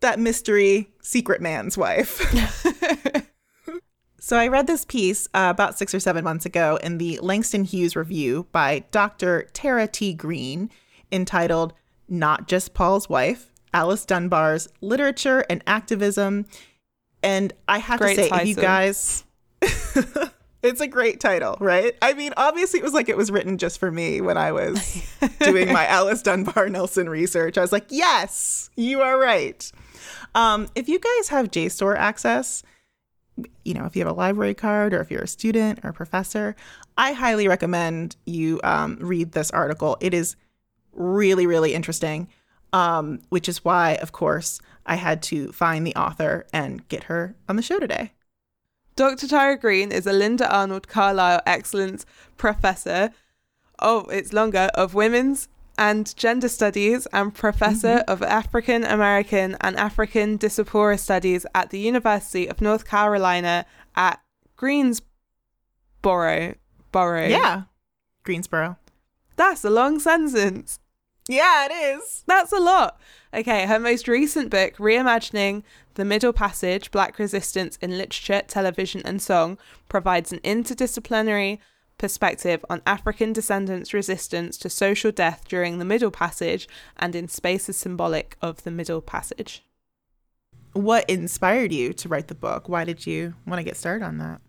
that 0.00 0.20
mystery 0.20 0.88
secret 1.02 1.40
man's 1.40 1.76
wife. 1.76 2.20
so 4.20 4.36
I 4.36 4.46
read 4.46 4.68
this 4.68 4.84
piece 4.84 5.26
uh, 5.34 5.48
about 5.50 5.76
six 5.78 5.92
or 5.94 6.00
seven 6.00 6.22
months 6.22 6.46
ago 6.46 6.78
in 6.82 6.98
the 6.98 7.18
Langston 7.22 7.64
Hughes 7.64 7.96
Review 7.96 8.46
by 8.52 8.84
Dr. 8.92 9.48
Tara 9.52 9.88
T. 9.88 10.14
Green 10.14 10.70
entitled 11.10 11.74
Not 12.08 12.46
Just 12.46 12.74
Paul's 12.74 13.08
Wife 13.08 13.50
Alice 13.74 14.04
Dunbar's 14.04 14.68
Literature 14.80 15.44
and 15.50 15.62
Activism. 15.66 16.46
And 17.22 17.52
I 17.68 17.78
have 17.78 18.00
Great 18.00 18.16
to 18.16 18.28
say, 18.28 18.42
if 18.42 18.48
you 18.48 18.54
guys. 18.54 19.24
It's 20.60 20.80
a 20.80 20.88
great 20.88 21.20
title, 21.20 21.56
right? 21.60 21.96
I 22.02 22.14
mean, 22.14 22.32
obviously, 22.36 22.80
it 22.80 22.82
was 22.82 22.92
like 22.92 23.08
it 23.08 23.16
was 23.16 23.30
written 23.30 23.58
just 23.58 23.78
for 23.78 23.92
me 23.92 24.20
when 24.20 24.36
I 24.36 24.50
was 24.50 25.08
doing 25.40 25.72
my 25.72 25.86
Alice 25.86 26.20
Dunbar 26.20 26.68
Nelson 26.68 27.08
research. 27.08 27.56
I 27.56 27.60
was 27.60 27.70
like, 27.70 27.86
yes, 27.90 28.68
you 28.74 29.00
are 29.00 29.16
right. 29.18 29.70
Um, 30.34 30.68
if 30.74 30.88
you 30.88 30.98
guys 30.98 31.28
have 31.28 31.52
JSTOR 31.52 31.96
access, 31.96 32.64
you 33.64 33.72
know, 33.72 33.84
if 33.84 33.94
you 33.94 34.04
have 34.04 34.10
a 34.10 34.16
library 34.16 34.54
card 34.54 34.92
or 34.92 35.00
if 35.00 35.12
you're 35.12 35.22
a 35.22 35.28
student 35.28 35.78
or 35.84 35.90
a 35.90 35.92
professor, 35.92 36.56
I 36.96 37.12
highly 37.12 37.46
recommend 37.46 38.16
you 38.26 38.60
um, 38.64 38.98
read 39.00 39.32
this 39.32 39.52
article. 39.52 39.96
It 40.00 40.12
is 40.12 40.34
really, 40.92 41.46
really 41.46 41.72
interesting, 41.72 42.26
um, 42.72 43.20
which 43.28 43.48
is 43.48 43.64
why, 43.64 43.94
of 43.96 44.12
course, 44.12 44.60
I 44.86 44.96
had 44.96 45.22
to 45.24 45.52
find 45.52 45.86
the 45.86 45.94
author 45.94 46.46
and 46.52 46.86
get 46.88 47.04
her 47.04 47.34
on 47.48 47.56
the 47.56 47.62
show 47.62 47.78
today. 47.78 48.12
Dr. 48.96 49.28
Tara 49.28 49.56
Green 49.56 49.92
is 49.92 50.06
a 50.06 50.12
Linda 50.12 50.52
Arnold 50.52 50.88
Carlisle 50.88 51.42
Excellence 51.46 52.04
Professor. 52.36 53.10
Oh, 53.78 54.00
it's 54.10 54.32
longer 54.32 54.70
of 54.74 54.94
Women's 54.94 55.48
and 55.78 56.14
Gender 56.16 56.48
Studies 56.48 57.06
and 57.12 57.32
Professor 57.32 58.02
of 58.08 58.22
African 58.22 58.82
American 58.82 59.56
and 59.60 59.76
African 59.76 60.36
Diaspora 60.36 60.98
Studies 60.98 61.46
at 61.54 61.70
the 61.70 61.78
University 61.78 62.48
of 62.48 62.60
North 62.60 62.86
Carolina 62.86 63.64
at 63.94 64.20
Greensboro. 64.56 65.06
Borough. 66.90 67.28
Yeah. 67.28 67.62
Greensboro. 68.24 68.76
That's 69.36 69.64
a 69.64 69.70
long 69.70 70.00
sentence. 70.00 70.80
Yeah, 71.28 71.66
it 71.66 71.72
is. 71.72 72.24
That's 72.26 72.52
a 72.52 72.58
lot. 72.58 72.98
Okay, 73.34 73.66
her 73.66 73.78
most 73.78 74.08
recent 74.08 74.48
book, 74.48 74.76
Reimagining 74.78 75.62
the 75.94 76.04
Middle 76.04 76.32
Passage 76.32 76.90
Black 76.90 77.18
Resistance 77.18 77.76
in 77.82 77.98
Literature, 77.98 78.42
Television, 78.48 79.02
and 79.04 79.20
Song, 79.20 79.58
provides 79.90 80.32
an 80.32 80.38
interdisciplinary 80.38 81.58
perspective 81.98 82.64
on 82.70 82.80
African 82.86 83.34
descendants' 83.34 83.92
resistance 83.92 84.56
to 84.56 84.70
social 84.70 85.12
death 85.12 85.44
during 85.46 85.78
the 85.78 85.84
Middle 85.84 86.10
Passage 86.10 86.66
and 86.96 87.14
in 87.14 87.28
spaces 87.28 87.76
symbolic 87.76 88.36
of 88.40 88.62
the 88.62 88.70
Middle 88.70 89.02
Passage. 89.02 89.62
What 90.72 91.10
inspired 91.10 91.72
you 91.72 91.92
to 91.92 92.08
write 92.08 92.28
the 92.28 92.34
book? 92.34 92.68
Why 92.70 92.84
did 92.84 93.06
you 93.06 93.34
want 93.46 93.58
to 93.58 93.64
get 93.64 93.76
started 93.76 94.04
on 94.04 94.16
that? 94.18 94.40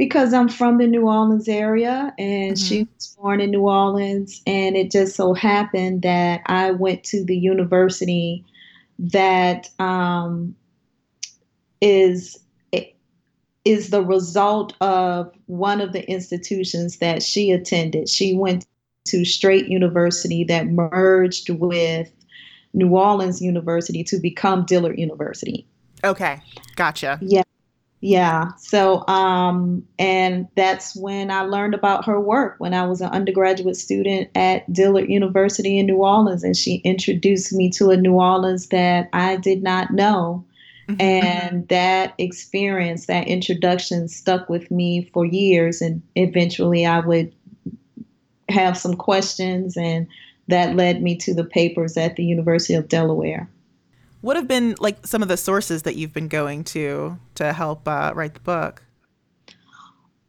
Because 0.00 0.32
I'm 0.32 0.48
from 0.48 0.78
the 0.78 0.86
New 0.86 1.06
Orleans 1.06 1.46
area 1.46 2.14
and 2.18 2.58
she 2.58 2.88
was 2.96 3.14
born 3.20 3.38
in 3.42 3.50
New 3.50 3.68
Orleans. 3.68 4.40
And 4.46 4.74
it 4.74 4.90
just 4.90 5.14
so 5.14 5.34
happened 5.34 6.00
that 6.00 6.40
I 6.46 6.70
went 6.70 7.04
to 7.04 7.22
the 7.22 7.36
university 7.36 8.42
that 8.98 9.68
um, 9.78 10.56
is 11.82 12.38
is 13.66 13.90
the 13.90 14.02
result 14.02 14.72
of 14.80 15.34
one 15.44 15.82
of 15.82 15.92
the 15.92 16.10
institutions 16.10 16.96
that 17.00 17.22
she 17.22 17.50
attended. 17.50 18.08
She 18.08 18.34
went 18.34 18.66
to 19.08 19.26
Straight 19.26 19.68
University 19.68 20.44
that 20.44 20.68
merged 20.68 21.50
with 21.50 22.10
New 22.72 22.96
Orleans 22.96 23.42
University 23.42 24.02
to 24.04 24.18
become 24.18 24.64
Dillard 24.64 24.98
University. 24.98 25.66
Okay, 26.02 26.40
gotcha. 26.76 27.18
Yeah. 27.20 27.42
Yeah. 28.02 28.52
So, 28.56 29.06
um, 29.08 29.86
and 29.98 30.48
that's 30.56 30.96
when 30.96 31.30
I 31.30 31.42
learned 31.42 31.74
about 31.74 32.06
her 32.06 32.18
work 32.18 32.54
when 32.58 32.72
I 32.72 32.86
was 32.86 33.02
an 33.02 33.10
undergraduate 33.10 33.76
student 33.76 34.30
at 34.34 34.70
Dillard 34.72 35.10
University 35.10 35.78
in 35.78 35.86
New 35.86 35.98
Orleans. 35.98 36.42
And 36.42 36.56
she 36.56 36.76
introduced 36.76 37.52
me 37.52 37.68
to 37.70 37.90
a 37.90 37.96
New 37.98 38.14
Orleans 38.14 38.68
that 38.68 39.10
I 39.12 39.36
did 39.36 39.62
not 39.62 39.90
know. 39.90 40.44
And 40.98 41.68
that 41.68 42.14
experience, 42.18 43.06
that 43.06 43.28
introduction 43.28 44.08
stuck 44.08 44.48
with 44.48 44.72
me 44.72 45.08
for 45.12 45.24
years. 45.24 45.80
And 45.80 46.02
eventually 46.16 46.84
I 46.84 46.98
would 46.98 47.32
have 48.48 48.76
some 48.76 48.94
questions, 48.94 49.76
and 49.76 50.08
that 50.48 50.74
led 50.74 51.00
me 51.00 51.16
to 51.18 51.32
the 51.32 51.44
papers 51.44 51.96
at 51.96 52.16
the 52.16 52.24
University 52.24 52.74
of 52.74 52.88
Delaware. 52.88 53.48
What 54.20 54.36
have 54.36 54.46
been 54.46 54.74
like 54.78 55.06
some 55.06 55.22
of 55.22 55.28
the 55.28 55.36
sources 55.36 55.82
that 55.82 55.96
you've 55.96 56.12
been 56.12 56.28
going 56.28 56.64
to 56.64 57.18
to 57.36 57.52
help 57.52 57.88
uh, 57.88 58.12
write 58.14 58.34
the 58.34 58.40
book? 58.40 58.82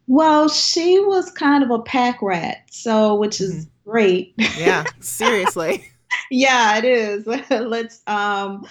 Well, 0.07 0.49
she 0.49 0.99
was 0.99 1.31
kind 1.31 1.63
of 1.63 1.71
a 1.71 1.79
pack 1.79 2.21
rat, 2.21 2.65
so 2.69 3.15
which 3.15 3.39
is 3.39 3.67
great. 3.85 4.33
Yeah, 4.57 4.85
seriously. 4.99 5.89
yeah, 6.29 6.77
it 6.77 6.85
is. 6.85 7.27
Let's 7.49 8.01
um 8.07 8.65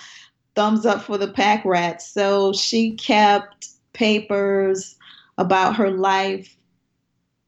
thumbs 0.55 0.85
up 0.85 1.03
for 1.03 1.19
the 1.19 1.29
pack 1.29 1.65
rat. 1.65 2.03
So 2.03 2.53
she 2.53 2.93
kept 2.97 3.69
papers 3.93 4.97
about 5.39 5.77
her 5.77 5.91
life 5.91 6.57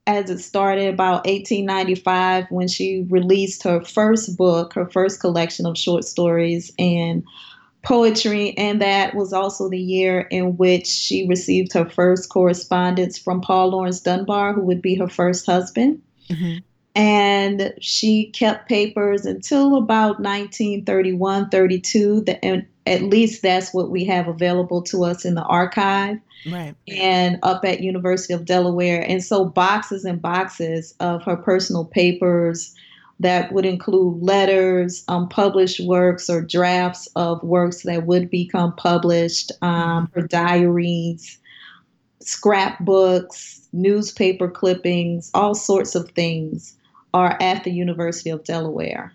as 0.06 0.30
it 0.30 0.38
started 0.38 0.92
about 0.92 1.26
1895 1.26 2.46
when 2.50 2.66
she 2.66 3.06
released 3.08 3.62
her 3.62 3.82
first 3.84 4.36
book, 4.36 4.72
her 4.74 4.88
first 4.88 5.20
collection 5.20 5.66
of 5.66 5.78
short 5.78 6.04
stories 6.04 6.72
and 6.78 7.22
poetry. 7.82 8.56
And 8.56 8.80
that 8.80 9.14
was 9.14 9.32
also 9.32 9.68
the 9.68 9.80
year 9.80 10.20
in 10.30 10.56
which 10.56 10.86
she 10.86 11.26
received 11.26 11.72
her 11.72 11.88
first 11.88 12.28
correspondence 12.30 13.18
from 13.18 13.40
Paul 13.40 13.70
Laurence 13.70 14.00
Dunbar, 14.00 14.52
who 14.52 14.62
would 14.62 14.82
be 14.82 14.94
her 14.96 15.08
first 15.08 15.46
husband. 15.46 16.00
Mm-hmm. 16.28 16.58
And 16.94 17.72
she 17.80 18.26
kept 18.26 18.68
papers 18.68 19.24
until 19.24 19.76
about 19.76 20.20
1931, 20.20 21.48
32. 21.48 22.20
The, 22.20 22.44
and 22.44 22.66
at 22.86 23.02
least 23.02 23.42
that's 23.42 23.72
what 23.72 23.90
we 23.90 24.04
have 24.04 24.28
available 24.28 24.82
to 24.82 25.04
us 25.04 25.24
in 25.24 25.34
the 25.34 25.42
archive 25.42 26.18
Right. 26.50 26.74
and 26.88 27.38
up 27.42 27.64
at 27.64 27.80
University 27.80 28.34
of 28.34 28.44
Delaware. 28.44 29.04
And 29.08 29.22
so 29.22 29.44
boxes 29.44 30.04
and 30.04 30.20
boxes 30.20 30.94
of 31.00 31.22
her 31.22 31.36
personal 31.36 31.84
papers 31.84 32.74
that 33.22 33.52
would 33.52 33.64
include 33.64 34.22
letters, 34.22 35.04
unpublished 35.08 35.80
works, 35.86 36.28
or 36.28 36.42
drafts 36.42 37.08
of 37.14 37.42
works 37.42 37.82
that 37.82 38.04
would 38.04 38.28
become 38.30 38.74
published, 38.74 39.52
um, 39.62 40.10
her 40.12 40.26
diaries, 40.26 41.38
scrapbooks, 42.20 43.68
newspaper 43.72 44.48
clippings, 44.48 45.30
all 45.34 45.54
sorts 45.54 45.94
of 45.94 46.10
things 46.10 46.76
are 47.14 47.36
at 47.40 47.62
the 47.64 47.70
University 47.70 48.30
of 48.30 48.42
Delaware. 48.44 49.12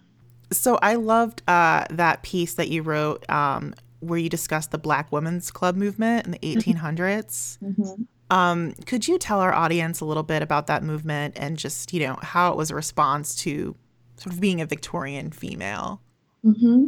So 0.51 0.79
I 0.81 0.95
loved 0.95 1.41
uh, 1.47 1.85
that 1.89 2.23
piece 2.23 2.53
that 2.53 2.69
you 2.69 2.83
wrote 2.83 3.29
um, 3.29 3.73
where 3.99 4.19
you 4.19 4.29
discussed 4.29 4.71
the 4.71 4.77
Black 4.77 5.11
Women's 5.11 5.51
Club 5.51 5.75
movement 5.75 6.25
in 6.25 6.31
the 6.31 6.39
1800s. 6.39 7.57
Mm-hmm. 7.59 8.03
Um, 8.29 8.73
could 8.85 9.07
you 9.07 9.17
tell 9.17 9.39
our 9.41 9.53
audience 9.53 9.99
a 9.99 10.05
little 10.05 10.23
bit 10.23 10.41
about 10.41 10.67
that 10.67 10.83
movement 10.83 11.35
and 11.37 11.57
just, 11.57 11.93
you 11.93 11.99
know, 11.99 12.17
how 12.21 12.51
it 12.51 12.57
was 12.57 12.71
a 12.71 12.75
response 12.75 13.35
to 13.35 13.75
sort 14.17 14.33
of 14.33 14.41
being 14.41 14.61
a 14.61 14.65
Victorian 14.65 15.31
female? 15.31 16.01
Mm-hmm. 16.45 16.87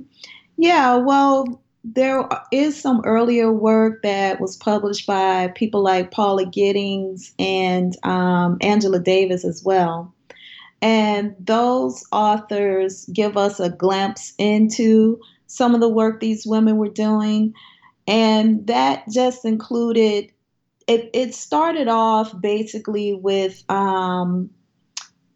Yeah, 0.57 0.97
well, 0.97 1.61
there 1.83 2.27
is 2.51 2.79
some 2.79 3.01
earlier 3.05 3.51
work 3.51 4.03
that 4.03 4.41
was 4.41 4.57
published 4.57 5.07
by 5.07 5.47
people 5.55 5.81
like 5.81 6.11
Paula 6.11 6.45
Giddings 6.45 7.33
and 7.39 7.95
um, 8.05 8.57
Angela 8.61 8.99
Davis 8.99 9.45
as 9.45 9.63
well. 9.63 10.13
And 10.81 11.35
those 11.39 12.03
authors 12.11 13.05
give 13.13 13.37
us 13.37 13.59
a 13.59 13.69
glimpse 13.69 14.33
into 14.37 15.19
some 15.47 15.73
of 15.73 15.81
the 15.81 15.89
work 15.89 16.19
these 16.19 16.45
women 16.45 16.77
were 16.77 16.89
doing. 16.89 17.53
And 18.07 18.65
that 18.67 19.03
just 19.09 19.45
included, 19.45 20.31
it, 20.87 21.09
it 21.13 21.33
started 21.35 21.87
off 21.87 22.39
basically 22.39 23.13
with 23.13 23.63
um, 23.69 24.49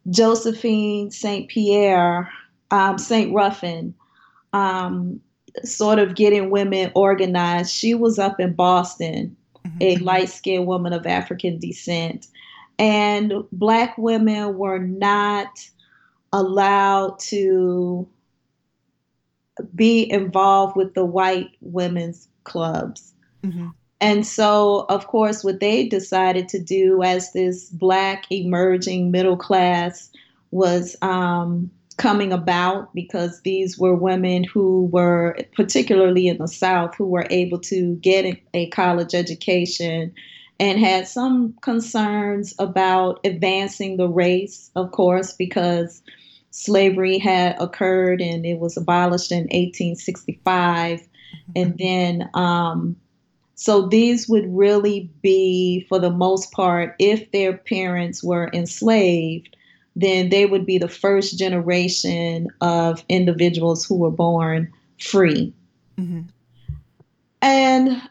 Josephine 0.09 1.11
St. 1.11 1.49
Pierre, 1.49 2.31
um, 2.71 2.97
St. 2.97 3.33
Ruffin, 3.33 3.93
um, 4.51 5.21
sort 5.63 5.99
of 5.99 6.15
getting 6.15 6.49
women 6.49 6.91
organized. 6.95 7.73
She 7.73 7.93
was 7.93 8.19
up 8.19 8.39
in 8.39 8.53
Boston, 8.53 9.35
mm-hmm. 9.65 9.77
a 9.81 9.95
light 9.97 10.29
skinned 10.29 10.67
woman 10.67 10.93
of 10.93 11.05
African 11.05 11.59
descent. 11.59 12.27
And 12.79 13.33
Black 13.51 13.97
women 13.97 14.57
were 14.57 14.79
not 14.79 15.47
allowed 16.31 17.19
to 17.19 18.07
be 19.75 20.09
involved 20.11 20.75
with 20.75 20.95
the 20.95 21.05
white 21.05 21.51
women's 21.61 22.27
clubs. 22.43 23.13
Mm-hmm. 23.43 23.69
And 24.03 24.27
so, 24.27 24.85
of 24.89 25.07
course, 25.07 25.45
what 25.45 25.61
they 25.61 25.87
decided 25.87 26.49
to 26.49 26.61
do 26.61 27.01
as 27.03 27.31
this 27.31 27.69
black 27.69 28.25
emerging 28.29 29.11
middle 29.11 29.37
class 29.37 30.11
was 30.51 30.97
um, 31.01 31.71
coming 31.95 32.33
about 32.33 32.93
because 32.93 33.39
these 33.43 33.79
were 33.79 33.95
women 33.95 34.43
who 34.43 34.87
were, 34.91 35.37
particularly 35.55 36.27
in 36.27 36.37
the 36.37 36.49
South, 36.49 36.93
who 36.95 37.05
were 37.05 37.25
able 37.29 37.59
to 37.59 37.95
get 38.01 38.37
a 38.53 38.69
college 38.71 39.15
education 39.15 40.13
and 40.59 40.79
had 40.79 41.07
some 41.07 41.53
concerns 41.61 42.53
about 42.59 43.21
advancing 43.23 43.95
the 43.95 44.09
race, 44.09 44.69
of 44.75 44.91
course, 44.91 45.31
because 45.31 46.01
slavery 46.51 47.19
had 47.19 47.55
occurred 47.57 48.19
and 48.19 48.45
it 48.45 48.59
was 48.59 48.75
abolished 48.75 49.31
in 49.31 49.43
1865. 49.43 50.99
Mm-hmm. 50.99 51.51
And 51.55 51.77
then, 51.77 52.29
um, 52.33 52.97
so 53.63 53.87
these 53.87 54.27
would 54.27 54.43
really 54.53 55.09
be, 55.21 55.85
for 55.87 55.97
the 55.97 56.09
most 56.09 56.51
part, 56.51 56.97
if 56.99 57.31
their 57.31 57.55
parents 57.55 58.21
were 58.21 58.49
enslaved, 58.51 59.55
then 59.95 60.27
they 60.27 60.45
would 60.45 60.65
be 60.65 60.77
the 60.77 60.89
first 60.89 61.39
generation 61.39 62.49
of 62.59 63.05
individuals 63.07 63.85
who 63.85 63.95
were 63.95 64.11
born 64.11 64.69
free. 64.99 65.53
Mm-hmm. 65.97 66.23
And 67.41 68.01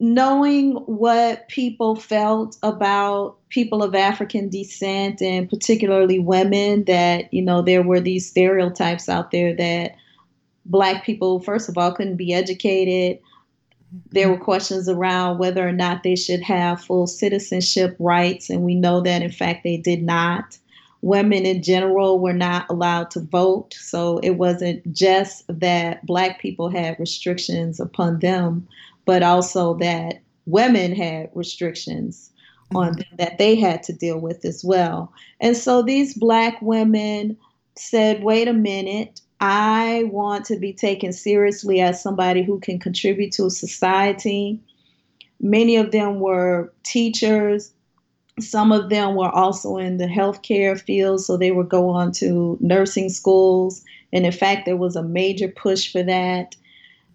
knowing 0.00 0.72
what 0.84 1.48
people 1.48 1.96
felt 1.96 2.58
about 2.62 3.38
people 3.48 3.82
of 3.82 3.94
African 3.94 4.50
descent 4.50 5.22
and 5.22 5.48
particularly 5.48 6.18
women, 6.18 6.84
that, 6.84 7.32
you 7.32 7.40
know, 7.40 7.62
there 7.62 7.82
were 7.82 8.00
these 8.00 8.28
stereotypes 8.28 9.08
out 9.08 9.30
there 9.30 9.56
that 9.56 9.96
black 10.66 11.06
people, 11.06 11.40
first 11.40 11.70
of 11.70 11.78
all, 11.78 11.92
couldn't 11.92 12.16
be 12.16 12.34
educated. 12.34 13.18
There 14.10 14.28
were 14.28 14.38
questions 14.38 14.88
around 14.88 15.38
whether 15.38 15.66
or 15.66 15.72
not 15.72 16.02
they 16.02 16.16
should 16.16 16.42
have 16.42 16.82
full 16.82 17.06
citizenship 17.06 17.96
rights, 17.98 18.50
and 18.50 18.62
we 18.62 18.74
know 18.74 19.00
that 19.00 19.22
in 19.22 19.30
fact 19.30 19.64
they 19.64 19.76
did 19.76 20.02
not. 20.02 20.58
Women 21.02 21.44
in 21.44 21.62
general 21.62 22.18
were 22.18 22.32
not 22.32 22.66
allowed 22.70 23.10
to 23.10 23.20
vote, 23.20 23.74
so 23.74 24.18
it 24.18 24.32
wasn't 24.32 24.90
just 24.92 25.44
that 25.48 26.04
black 26.06 26.40
people 26.40 26.70
had 26.70 26.98
restrictions 26.98 27.78
upon 27.78 28.20
them, 28.20 28.66
but 29.04 29.22
also 29.22 29.74
that 29.74 30.20
women 30.46 30.94
had 30.94 31.30
restrictions 31.34 32.30
on 32.74 32.92
mm-hmm. 32.92 32.96
them 32.96 33.08
that 33.18 33.38
they 33.38 33.54
had 33.54 33.82
to 33.84 33.92
deal 33.92 34.18
with 34.18 34.44
as 34.44 34.64
well. 34.64 35.12
And 35.40 35.56
so 35.56 35.82
these 35.82 36.14
black 36.14 36.60
women 36.62 37.36
said, 37.76 38.22
wait 38.22 38.48
a 38.48 38.52
minute, 38.52 39.20
I 39.46 40.04
want 40.04 40.46
to 40.46 40.56
be 40.56 40.72
taken 40.72 41.12
seriously 41.12 41.82
as 41.82 42.02
somebody 42.02 42.42
who 42.42 42.60
can 42.60 42.78
contribute 42.78 43.32
to 43.32 43.50
society. 43.50 44.58
Many 45.38 45.76
of 45.76 45.90
them 45.90 46.18
were 46.18 46.72
teachers. 46.82 47.70
Some 48.40 48.72
of 48.72 48.88
them 48.88 49.16
were 49.16 49.28
also 49.28 49.76
in 49.76 49.98
the 49.98 50.06
healthcare 50.06 50.80
field, 50.80 51.20
so 51.20 51.36
they 51.36 51.50
would 51.50 51.68
go 51.68 51.90
on 51.90 52.12
to 52.12 52.56
nursing 52.60 53.10
schools. 53.10 53.84
And 54.14 54.24
in 54.24 54.32
fact, 54.32 54.64
there 54.64 54.78
was 54.78 54.96
a 54.96 55.02
major 55.02 55.48
push 55.48 55.92
for 55.92 56.02
that. 56.02 56.56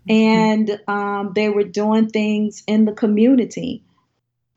Mm-hmm. 0.07 0.11
and 0.11 0.81
um, 0.87 1.33
they 1.35 1.49
were 1.49 1.63
doing 1.63 2.09
things 2.09 2.63
in 2.67 2.85
the 2.85 2.93
community. 2.93 3.83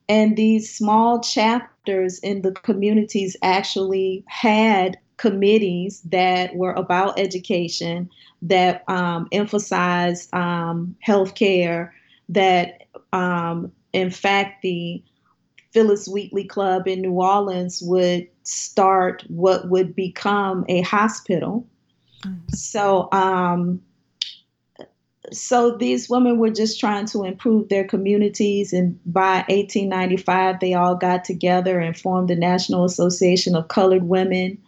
And 0.08 0.36
these 0.36 0.74
small 0.74 1.20
chapters 1.20 2.18
in 2.20 2.42
the 2.42 2.52
communities 2.52 3.36
actually 3.42 4.24
had 4.28 4.98
committees 5.16 6.00
that 6.02 6.54
were 6.54 6.72
about 6.72 7.18
education, 7.18 8.10
that 8.42 8.88
um, 8.88 9.28
emphasized 9.32 10.32
um, 10.34 10.96
healthcare, 11.06 11.90
that 12.28 12.84
um, 13.12 13.72
in 13.92 14.10
fact 14.10 14.62
the 14.62 15.02
Phyllis 15.72 16.06
Wheatley 16.06 16.44
Club 16.44 16.86
in 16.86 17.00
New 17.00 17.12
Orleans 17.12 17.82
would 17.82 18.28
start 18.42 19.24
what 19.28 19.68
would 19.68 19.94
become 19.94 20.64
a 20.68 20.82
hospital. 20.82 21.66
Mm-hmm. 22.24 22.52
So 22.54 23.08
um, 23.12 23.80
so 25.32 25.76
these 25.76 26.10
women 26.10 26.38
were 26.38 26.50
just 26.50 26.80
trying 26.80 27.06
to 27.06 27.24
improve 27.24 27.68
their 27.68 27.84
communities 27.84 28.72
and 28.72 28.98
by 29.06 29.44
1895 29.48 30.58
they 30.60 30.74
all 30.74 30.96
got 30.96 31.24
together 31.24 31.78
and 31.78 31.96
formed 31.96 32.28
the 32.28 32.36
national 32.36 32.84
association 32.84 33.54
of 33.54 33.68
colored 33.68 34.02
women 34.02 34.58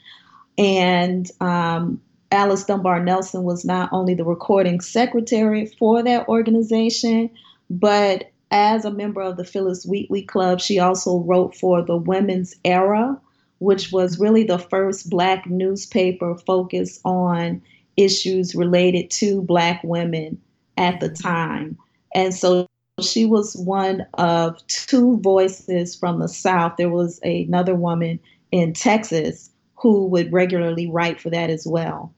and 0.58 1.30
um, 1.40 2.00
alice 2.30 2.64
dunbar 2.64 3.02
nelson 3.02 3.42
was 3.42 3.64
not 3.64 3.88
only 3.92 4.14
the 4.14 4.24
recording 4.24 4.80
secretary 4.80 5.66
for 5.66 6.02
that 6.02 6.28
organization 6.28 7.30
but 7.70 8.30
as 8.50 8.84
a 8.84 8.90
member 8.90 9.20
of 9.20 9.36
the 9.36 9.44
Phyllis 9.44 9.84
wheatley 9.84 10.22
club 10.22 10.60
she 10.60 10.78
also 10.78 11.18
wrote 11.20 11.56
for 11.56 11.82
the 11.82 11.96
women's 11.96 12.54
era 12.64 13.20
which 13.58 13.92
was 13.92 14.18
really 14.18 14.44
the 14.44 14.58
first 14.58 15.08
black 15.08 15.46
newspaper 15.46 16.36
focused 16.46 17.00
on 17.04 17.62
issues 17.96 18.54
related 18.54 19.10
to 19.10 19.42
black 19.42 19.82
women 19.84 20.40
at 20.76 21.00
the 21.00 21.08
time. 21.08 21.78
And 22.14 22.34
so 22.34 22.66
she 23.00 23.26
was 23.26 23.56
one 23.56 24.06
of 24.14 24.64
two 24.66 25.18
voices 25.20 25.94
from 25.94 26.20
the 26.20 26.28
South. 26.28 26.74
There 26.76 26.90
was 26.90 27.20
another 27.22 27.74
woman 27.74 28.20
in 28.50 28.72
Texas 28.72 29.50
who 29.84 30.06
would 30.06 30.32
regularly 30.32 30.90
write 30.90 31.20
for 31.20 31.28
that 31.28 31.50
as 31.50 31.66
well. 31.66 32.14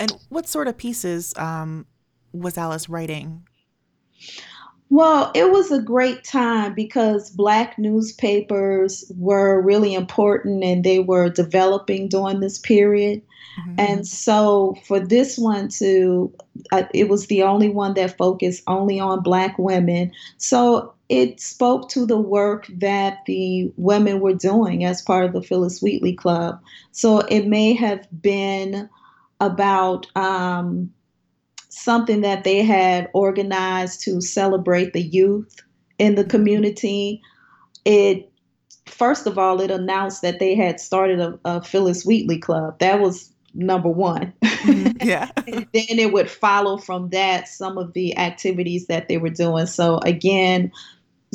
And 0.00 0.10
what 0.30 0.48
sort 0.48 0.68
of 0.68 0.78
pieces 0.78 1.34
um, 1.36 1.84
was 2.32 2.56
Alice 2.56 2.88
writing? 2.88 3.46
Well, 4.88 5.30
it 5.34 5.50
was 5.50 5.70
a 5.70 5.82
great 5.82 6.24
time 6.24 6.72
because 6.72 7.28
black 7.28 7.78
newspapers 7.78 9.04
were 9.18 9.60
really 9.60 9.92
important 9.92 10.64
and 10.64 10.82
they 10.82 11.00
were 11.00 11.28
developing 11.28 12.08
during 12.08 12.40
this 12.40 12.58
period. 12.58 13.20
Mm-hmm. 13.60 13.74
And 13.76 14.08
so 14.08 14.78
for 14.86 14.98
this 14.98 15.36
one 15.36 15.68
to, 15.80 16.32
uh, 16.72 16.84
it 16.94 17.10
was 17.10 17.26
the 17.26 17.42
only 17.42 17.68
one 17.68 17.92
that 17.94 18.16
focused 18.16 18.62
only 18.66 18.98
on 18.98 19.22
black 19.22 19.58
women. 19.58 20.10
So 20.38 20.94
it 21.08 21.40
spoke 21.40 21.88
to 21.90 22.04
the 22.04 22.18
work 22.18 22.66
that 22.78 23.18
the 23.26 23.72
women 23.76 24.20
were 24.20 24.34
doing 24.34 24.84
as 24.84 25.02
part 25.02 25.24
of 25.24 25.32
the 25.32 25.42
Phyllis 25.42 25.80
Wheatley 25.80 26.14
Club. 26.14 26.60
So 26.90 27.20
it 27.20 27.46
may 27.46 27.74
have 27.74 28.06
been 28.20 28.88
about 29.40 30.06
um, 30.16 30.92
something 31.68 32.22
that 32.22 32.44
they 32.44 32.62
had 32.62 33.08
organized 33.12 34.02
to 34.02 34.20
celebrate 34.20 34.92
the 34.92 35.02
youth 35.02 35.56
in 35.98 36.16
the 36.16 36.24
community. 36.24 37.22
It 37.84 38.30
first 38.86 39.26
of 39.26 39.38
all, 39.38 39.60
it 39.60 39.70
announced 39.70 40.22
that 40.22 40.40
they 40.40 40.54
had 40.54 40.80
started 40.80 41.20
a, 41.20 41.38
a 41.44 41.62
Phillis 41.62 42.04
Wheatley 42.04 42.38
Club. 42.38 42.78
That 42.80 43.00
was 43.00 43.32
number 43.54 43.88
one. 43.88 44.32
Mm-hmm. 44.42 44.86
Yeah. 45.06 45.30
then 45.46 45.62
it 45.72 46.12
would 46.12 46.28
follow 46.28 46.78
from 46.78 47.10
that 47.10 47.46
some 47.46 47.78
of 47.78 47.92
the 47.92 48.16
activities 48.18 48.86
that 48.86 49.08
they 49.08 49.18
were 49.18 49.30
doing. 49.30 49.66
So 49.66 49.98
again, 49.98 50.72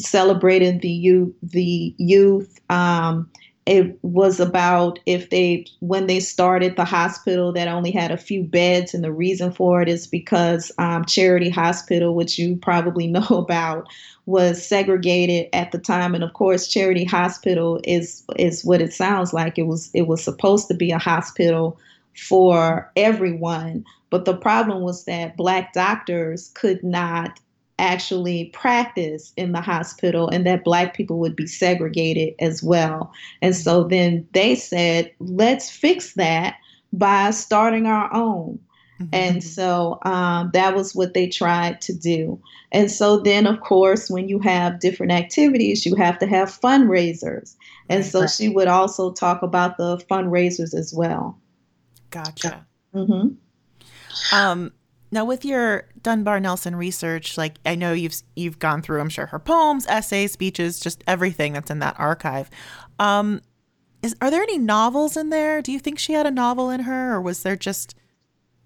celebrating 0.02 0.80
the 0.80 0.90
youth, 0.90 1.34
the 1.44 1.94
youth. 1.98 2.60
Um, 2.70 3.30
it 3.68 3.98
was 4.02 4.40
about 4.40 5.00
if 5.06 5.30
they 5.30 5.66
when 5.82 6.08
they 6.08 6.20
started 6.20 6.76
the 6.76 6.86
hospital 6.86 7.52
that 7.54 7.68
only 7.68 7.92
had 7.92 8.12
a 8.12 8.18
few 8.18 8.44
beds 8.44 8.94
and 8.94 9.04
the 9.04 9.12
reason 9.12 9.52
for 9.52 9.82
it 9.82 9.88
is 9.88 10.08
because 10.08 10.72
um, 10.80 11.06
charity 11.06 11.50
hospital 11.50 12.16
which 12.16 12.40
you 12.40 12.56
probably 12.56 13.08
know 13.16 13.28
about 13.30 13.88
was 14.26 14.66
segregated 14.66 15.48
at 15.54 15.72
the 15.72 15.78
time 15.78 16.16
and 16.16 16.24
of 16.24 16.34
course 16.34 16.68
charity 16.68 17.04
hospital 17.04 17.80
is 17.84 18.24
is 18.38 18.66
what 18.66 18.82
it 18.82 18.94
sounds 18.94 19.32
like 19.32 19.58
it 19.58 19.68
was 19.68 19.92
it 19.94 20.08
was 20.08 20.24
supposed 20.24 20.68
to 20.68 20.74
be 20.74 20.92
a 20.92 20.98
hospital 20.98 21.80
for 22.16 22.92
everyone 22.96 23.86
but 24.10 24.26
the 24.26 24.36
problem 24.36 24.82
was 24.82 25.06
that 25.06 25.38
black 25.38 25.72
doctors 25.72 26.50
could 26.56 26.84
not 26.84 27.40
actually 27.82 28.46
practice 28.54 29.34
in 29.36 29.52
the 29.52 29.62
hospital 29.62 30.30
and 30.30 30.46
that 30.46 30.64
black 30.64 30.94
people 30.94 31.20
would 31.20 31.36
be 31.36 31.48
segregated 31.48 32.34
as 32.40 32.64
well. 32.64 33.12
And 33.42 33.56
so 33.56 33.84
then 33.84 34.28
they 34.34 34.56
said, 34.56 35.12
let's 35.20 35.70
fix 35.70 36.14
that 36.14 36.56
by 36.94 37.32
starting 37.32 37.88
our 37.88 38.14
own. 38.14 38.60
Mm-hmm. 39.02 39.10
And 39.14 39.44
so 39.44 40.00
um, 40.04 40.52
that 40.54 40.76
was 40.76 40.94
what 40.94 41.14
they 41.14 41.28
tried 41.28 41.82
to 41.82 41.94
do. 41.94 42.40
And 42.72 42.92
so 42.92 43.20
then, 43.20 43.48
of 43.48 43.60
course, 43.62 44.10
when 44.10 44.30
you 44.30 44.40
have 44.40 44.80
different 44.80 45.12
activities, 45.12 45.86
you 45.86 45.96
have 45.96 46.20
to 46.20 46.28
have 46.28 46.50
fundraisers. 46.50 47.56
And 47.90 48.06
so 48.06 48.28
she 48.28 48.48
would 48.48 48.68
also 48.68 49.12
talk 49.12 49.42
about 49.42 49.78
the 49.78 49.98
fundraisers 50.10 50.74
as 50.74 50.94
well. 50.96 51.38
Gotcha. 52.12 52.66
Mm-hmm. 52.94 53.30
Um, 54.36 54.72
now, 55.12 55.26
with 55.26 55.44
your 55.44 55.88
Dunbar 56.02 56.40
Nelson 56.40 56.76
research, 56.76 57.38
like 57.38 57.58
I 57.66 57.76
know 57.76 57.92
you've 57.92 58.16
you've 58.36 58.60
gone 58.60 58.82
through, 58.82 59.02
I'm 59.02 59.10
sure 59.10 59.26
her 59.26 59.40
poems, 59.40 59.86
essays, 59.88 60.32
speeches, 60.32 60.80
just 60.80 61.04
everything 61.06 61.54
that's 61.54 61.70
in 61.70 61.80
that 61.80 62.00
archive. 62.00 62.50
Um, 62.98 63.42
is 64.02 64.16
are 64.22 64.32
there 64.32 64.42
any 64.42 64.58
novels 64.58 65.18
in 65.18 65.30
there? 65.30 65.62
Do 65.62 65.74
you 65.74 65.80
think 65.80 66.00
she 66.00 66.14
had 66.14 66.26
a 66.26 66.32
novel 66.32 66.70
in 66.70 66.82
her, 66.82 67.14
or 67.14 67.22
was 67.22 67.44
there 67.44 67.58
just 67.58 67.96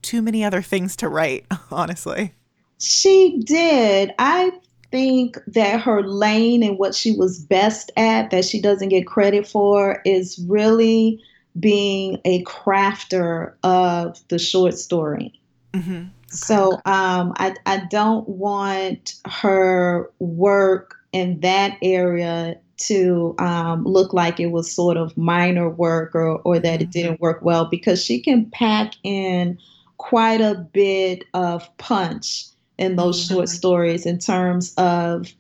too 0.04 0.22
many 0.22 0.44
other 0.44 0.62
things 0.62 0.96
to 0.98 1.10
write? 1.10 1.46
Honestly, 1.72 2.34
she 2.80 3.42
did. 3.44 4.14
I 4.20 4.52
think 4.92 5.40
that 5.48 5.82
her 5.82 6.04
lane 6.04 6.62
and 6.62 6.78
what 6.78 6.94
she 6.94 7.12
was 7.14 7.40
best 7.40 7.92
at, 7.98 8.30
that 8.30 8.46
she 8.46 8.62
doesn't 8.62 8.90
get 8.90 9.08
credit 9.08 9.48
for, 9.48 10.00
is 10.06 10.40
really 10.48 11.20
being 11.60 12.22
a 12.24 12.44
crafter 12.44 13.54
of 13.64 14.22
the 14.28 14.38
short 14.38 14.78
story. 14.78 15.40
Mm-hmm. 15.74 16.04
So 16.28 16.74
um, 16.86 17.34
I, 17.38 17.56
I 17.66 17.84
don't 17.90 18.28
want 18.28 19.16
her 19.28 20.12
work 20.20 20.96
in 21.12 21.40
that 21.42 21.78
area 21.82 22.58
to 22.78 23.36
um, 23.40 23.86
look 23.86 24.14
like 24.14 24.40
it 24.40 24.48
was 24.48 24.72
sort 24.72 24.98
of 24.98 25.16
minor 25.16 25.70
work 25.70 26.14
or, 26.14 26.40
or 26.40 26.60
that 26.60 26.82
it 26.82 26.86
mm-hmm. 26.86 26.92
didn't 26.92 27.22
work 27.22 27.42
well 27.42 27.66
because 27.66 28.04
she 28.04 28.20
can 28.20 28.50
pack 28.52 28.94
in 29.04 29.58
quite 29.98 30.42
a 30.42 30.56
bit 30.56 31.24
of 31.34 31.70
punch 31.78 32.46
in 32.78 32.96
those 32.96 33.24
mm-hmm. 33.24 33.36
short 33.36 33.50
stories 33.50 34.06
in 34.06 34.20
terms 34.20 34.74
of 34.76 35.34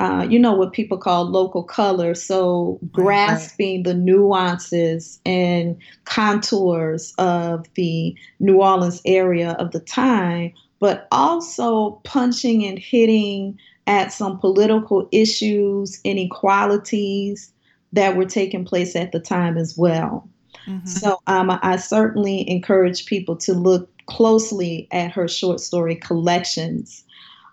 uh, 0.00 0.26
you 0.28 0.38
know 0.38 0.54
what 0.54 0.72
people 0.72 0.98
call 0.98 1.24
local 1.24 1.62
color. 1.62 2.14
So 2.14 2.78
grasping 2.90 3.82
the 3.84 3.94
nuances 3.94 5.20
and 5.24 5.76
contours 6.04 7.14
of 7.18 7.66
the 7.74 8.16
new 8.40 8.62
orleans 8.62 9.00
area 9.04 9.52
of 9.58 9.70
the 9.72 9.80
time 9.80 10.52
but 10.80 11.06
also 11.12 12.00
punching 12.04 12.64
and 12.64 12.78
hitting 12.78 13.58
at 13.86 14.12
some 14.12 14.38
political 14.38 15.06
issues 15.12 16.00
inequalities 16.04 17.52
that 17.92 18.16
were 18.16 18.24
taking 18.24 18.64
place 18.64 18.96
at 18.96 19.12
the 19.12 19.20
time 19.20 19.56
as 19.56 19.76
well. 19.76 20.26
Mm-hmm. 20.66 20.86
so 20.86 21.18
um, 21.26 21.58
i 21.62 21.76
certainly 21.76 22.48
encourage 22.48 23.06
people 23.06 23.34
to 23.34 23.54
look 23.54 23.88
closely 24.06 24.88
at 24.90 25.12
her 25.12 25.26
short 25.26 25.60
story 25.60 25.94
collections. 25.94 27.04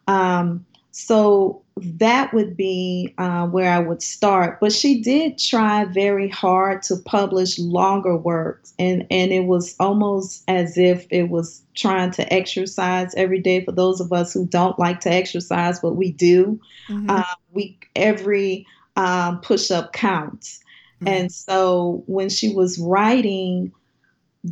Um, 0.07 0.65
so 0.97 1.61
that 1.75 2.33
would 2.33 2.57
be 2.57 3.13
uh, 3.19 3.45
where 3.45 3.71
I 3.71 3.77
would 3.77 4.01
start. 4.01 4.59
But 4.59 4.73
she 4.73 4.99
did 4.99 5.37
try 5.37 5.85
very 5.85 6.27
hard 6.27 6.81
to 6.83 6.95
publish 6.95 7.59
longer 7.59 8.17
works, 8.17 8.73
and 8.79 9.05
and 9.11 9.31
it 9.31 9.45
was 9.45 9.75
almost 9.79 10.43
as 10.47 10.75
if 10.75 11.05
it 11.11 11.29
was 11.29 11.61
trying 11.75 12.09
to 12.11 12.33
exercise 12.33 13.13
every 13.13 13.39
day. 13.39 13.63
For 13.63 13.73
those 13.73 14.01
of 14.01 14.11
us 14.11 14.33
who 14.33 14.47
don't 14.47 14.79
like 14.79 14.99
to 15.01 15.11
exercise, 15.11 15.79
but 15.79 15.93
we 15.93 16.11
do, 16.11 16.59
mm-hmm. 16.89 17.11
uh, 17.11 17.23
we 17.53 17.77
every 17.95 18.65
um, 18.95 19.39
push 19.41 19.69
up 19.69 19.93
counts. 19.93 20.63
Mm-hmm. 20.95 21.07
And 21.13 21.31
so 21.31 22.03
when 22.07 22.29
she 22.29 22.55
was 22.55 22.79
writing 22.79 23.71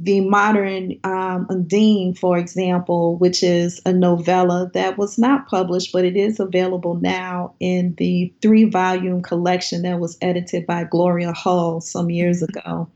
the 0.04 0.22
modern 0.22 1.00
um, 1.04 1.48
Undine, 1.50 2.14
for 2.14 2.38
example, 2.38 3.18
which 3.18 3.42
is 3.42 3.82
a 3.86 3.94
novella 3.94 4.70
that 4.74 4.98
was 4.98 5.18
not 5.18 5.48
published, 5.48 5.94
but 5.94 6.04
it 6.04 6.18
is 6.18 6.40
available 6.40 6.96
now 6.96 7.56
in 7.60 7.96
the 7.96 8.34
three 8.42 8.66
volume 8.66 9.22
collection 9.22 9.84
that 9.84 10.00
was 10.00 10.18
edited 10.22 10.66
by 10.66 10.84
Gloria 10.84 11.32
Hull 11.32 11.80
some 11.80 12.10
years 12.10 12.44
mm-hmm. 12.44 12.58
ago. 12.58 12.90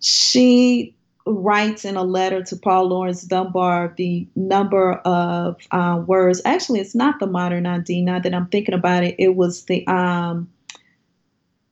She 0.00 0.94
writes 1.26 1.84
in 1.84 1.96
a 1.96 2.02
letter 2.02 2.42
to 2.42 2.56
Paul 2.56 2.88
Laurence 2.88 3.22
Dunbar 3.22 3.94
the 3.96 4.26
number 4.36 4.94
of 5.04 5.56
uh, 5.70 6.02
words. 6.06 6.40
Actually, 6.44 6.80
it's 6.80 6.94
not 6.94 7.20
the 7.20 7.26
modern 7.26 7.66
Undine. 7.66 8.04
Now 8.04 8.18
that 8.20 8.34
I'm 8.34 8.46
thinking 8.46 8.74
about 8.74 9.04
it, 9.04 9.16
it 9.18 9.34
was 9.34 9.64
the 9.64 9.86
um, 9.86 10.50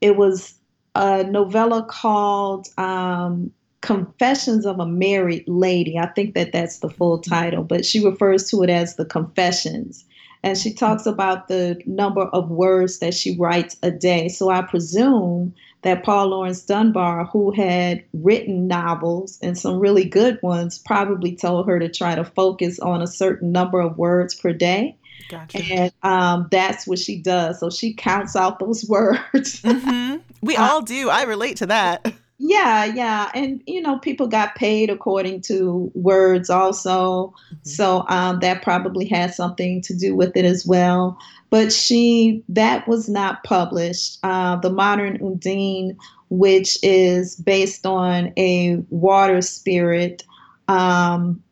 it 0.01 0.17
was 0.17 0.55
a 0.95 1.25
novella 1.25 1.85
called 1.85 2.69
um, 2.79 3.53
Confessions 3.81 4.67
of 4.67 4.79
a 4.79 4.87
Married 4.87 5.45
Lady. 5.47 5.99
I 5.99 6.07
think 6.07 6.35
that 6.35 6.53
that's 6.53 6.79
the 6.79 6.91
full 6.91 7.19
title, 7.19 7.65
but 7.65 7.85
she 7.85 8.05
refers 8.05 8.51
to 8.51 8.63
it 8.63 8.71
as 8.71 8.97
the 8.97 9.05
Confessions. 9.05 10.05
And 10.43 10.57
she 10.57 10.73
talks 10.73 11.07
about 11.07 11.49
the 11.49 11.81
number 11.85 12.23
of 12.23 12.51
words 12.51 12.99
that 13.01 13.15
she 13.15 13.37
writes 13.37 13.77
a 13.83 13.91
day. 13.91 14.29
So 14.29 14.49
I 14.49 14.63
presume 14.63 15.55
that 15.83 16.03
Paul 16.03 16.29
Laurence 16.29 16.63
Dunbar, 16.63 17.27
who 17.27 17.51
had 17.53 18.05
written 18.13 18.67
novels 18.67 19.39
and 19.43 19.57
some 19.57 19.79
really 19.79 20.05
good 20.05 20.39
ones, 20.43 20.79
probably 20.79 21.37
told 21.37 21.67
her 21.67 21.79
to 21.79 21.89
try 21.89 22.15
to 22.15 22.25
focus 22.25 22.79
on 22.81 23.03
a 23.03 23.07
certain 23.07 23.53
number 23.53 23.81
of 23.81 23.99
words 23.99 24.35
per 24.35 24.53
day. 24.53 24.97
Gotcha. 25.29 25.59
And 25.59 25.93
um, 26.03 26.49
that's 26.51 26.87
what 26.87 26.99
she 26.99 27.19
does. 27.19 27.61
So 27.61 27.71
she 27.71 27.95
counts 27.95 28.35
out 28.35 28.59
those 28.59 28.85
words. 28.89 29.63
mm-hmm. 29.63 30.17
We 30.43 30.57
uh, 30.57 30.67
all 30.67 30.83
do. 30.83 31.09
I 31.09 31.23
relate 31.25 31.59
to 31.59 31.67
that. 31.67 32.15
Yeah, 32.43 32.87
yeah. 32.87 33.31
And, 33.35 33.63
you 33.67 33.83
know, 33.83 33.99
people 33.99 34.27
got 34.27 34.55
paid 34.55 34.89
according 34.89 35.43
to 35.43 35.93
words 35.95 36.49
also. 36.49 37.35
Mm-hmm. 37.53 37.57
So 37.65 38.07
um, 38.09 38.41
that 38.41 38.63
probably 38.63 39.05
had 39.05 39.35
something 39.35 39.83
to 39.83 39.95
do 39.95 40.17
with 40.17 40.35
it 40.35 40.47
as 40.47 40.67
well. 40.67 41.19
But 41.51 41.71
she, 41.71 42.43
that 42.49 42.89
was 42.89 43.11
not 43.11 43.45
published. 43.45 44.21
Uh, 44.23 44.57
the 44.57 44.71
Modern 44.71 45.19
Undine, 45.23 45.99
which 46.31 46.79
is 46.83 47.37
based 47.37 47.85
on 47.85 48.33
a 48.39 48.83
water 48.89 49.43
spirit 49.43 50.23
um, 50.67 51.43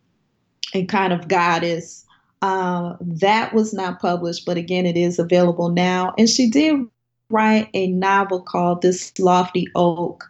and 0.73 0.89
kind 0.89 1.13
of 1.13 1.29
goddess, 1.29 2.07
uh, 2.41 2.95
that 3.01 3.53
was 3.53 3.75
not 3.75 4.01
published. 4.01 4.47
But 4.47 4.57
again, 4.57 4.87
it 4.87 4.97
is 4.97 5.19
available 5.19 5.69
now. 5.69 6.15
And 6.17 6.31
she 6.31 6.49
did 6.49 6.87
write 7.29 7.69
a 7.75 7.89
novel 7.89 8.41
called 8.41 8.81
This 8.81 9.13
Lofty 9.19 9.67
Oak 9.75 10.25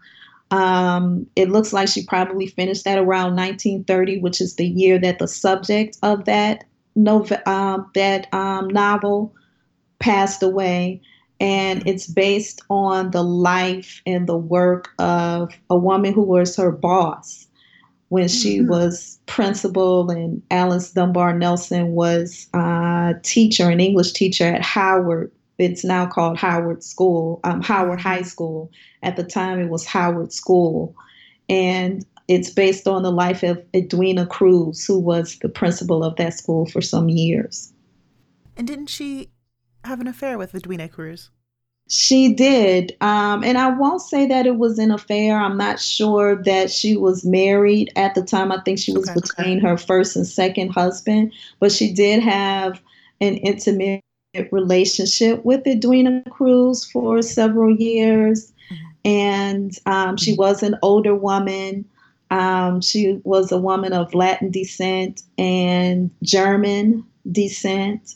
um, 0.50 1.26
it 1.36 1.50
looks 1.50 1.72
like 1.72 1.88
she 1.88 2.04
probably 2.04 2.46
finished 2.46 2.84
that 2.84 2.98
around 2.98 3.36
1930, 3.36 4.20
which 4.20 4.40
is 4.40 4.56
the 4.56 4.66
year 4.66 4.98
that 4.98 5.18
the 5.18 5.28
subject 5.28 5.98
of 6.02 6.24
that 6.24 6.64
novel, 6.96 7.38
um, 7.46 7.90
that 7.94 8.32
um, 8.32 8.68
novel 8.68 9.34
passed 9.98 10.42
away. 10.42 11.00
And 11.40 11.86
it's 11.86 12.06
based 12.06 12.62
on 12.68 13.12
the 13.12 13.22
life 13.22 14.02
and 14.06 14.26
the 14.26 14.36
work 14.36 14.90
of 14.98 15.52
a 15.70 15.76
woman 15.76 16.12
who 16.12 16.22
was 16.22 16.56
her 16.56 16.72
boss 16.72 17.46
when 18.08 18.26
she 18.26 18.58
mm-hmm. 18.58 18.70
was 18.70 19.20
principal, 19.26 20.10
and 20.10 20.42
Alice 20.50 20.92
Dunbar 20.92 21.38
Nelson 21.38 21.92
was 21.92 22.48
a 22.54 23.14
teacher, 23.22 23.68
an 23.68 23.80
English 23.80 24.12
teacher 24.12 24.44
at 24.44 24.62
Howard 24.62 25.30
it's 25.58 25.84
now 25.84 26.06
called 26.06 26.38
Howard 26.38 26.82
School, 26.82 27.40
um, 27.44 27.60
Howard 27.62 28.00
High 28.00 28.22
School. 28.22 28.70
At 29.02 29.16
the 29.16 29.24
time, 29.24 29.60
it 29.60 29.68
was 29.68 29.84
Howard 29.84 30.32
School. 30.32 30.94
And 31.48 32.04
it's 32.28 32.50
based 32.50 32.86
on 32.86 33.02
the 33.02 33.10
life 33.10 33.42
of 33.42 33.62
Edwina 33.74 34.26
Kruse, 34.26 34.86
who 34.86 34.98
was 34.98 35.38
the 35.40 35.48
principal 35.48 36.04
of 36.04 36.16
that 36.16 36.34
school 36.34 36.66
for 36.66 36.80
some 36.80 37.08
years. 37.08 37.72
And 38.56 38.66
didn't 38.66 38.88
she 38.88 39.30
have 39.84 40.00
an 40.00 40.06
affair 40.06 40.36
with 40.36 40.54
Edwina 40.54 40.88
Kruse? 40.88 41.30
She 41.90 42.34
did. 42.34 42.94
Um, 43.00 43.42
and 43.42 43.56
I 43.56 43.70
won't 43.70 44.02
say 44.02 44.26
that 44.26 44.46
it 44.46 44.56
was 44.58 44.78
an 44.78 44.90
affair. 44.90 45.38
I'm 45.40 45.56
not 45.56 45.80
sure 45.80 46.42
that 46.42 46.70
she 46.70 46.98
was 46.98 47.24
married 47.24 47.90
at 47.96 48.14
the 48.14 48.22
time. 48.22 48.52
I 48.52 48.60
think 48.60 48.78
she 48.78 48.92
was 48.92 49.08
Okay. 49.08 49.20
between 49.20 49.60
her 49.60 49.78
first 49.78 50.14
and 50.14 50.26
second 50.26 50.68
husband, 50.70 51.32
but 51.60 51.72
she 51.72 51.94
did 51.94 52.22
have 52.22 52.82
an 53.22 53.38
intimate 53.38 54.02
relationship 54.52 55.44
with 55.44 55.66
Edwina 55.66 56.22
Kruse 56.30 56.84
for 56.90 57.22
several 57.22 57.74
years. 57.74 58.52
And 59.04 59.72
um, 59.86 60.16
she 60.16 60.34
was 60.34 60.62
an 60.62 60.76
older 60.82 61.14
woman. 61.14 61.84
Um, 62.30 62.80
she 62.80 63.20
was 63.24 63.50
a 63.50 63.58
woman 63.58 63.92
of 63.92 64.14
Latin 64.14 64.50
descent 64.50 65.22
and 65.38 66.10
German 66.22 67.04
descent. 67.30 68.14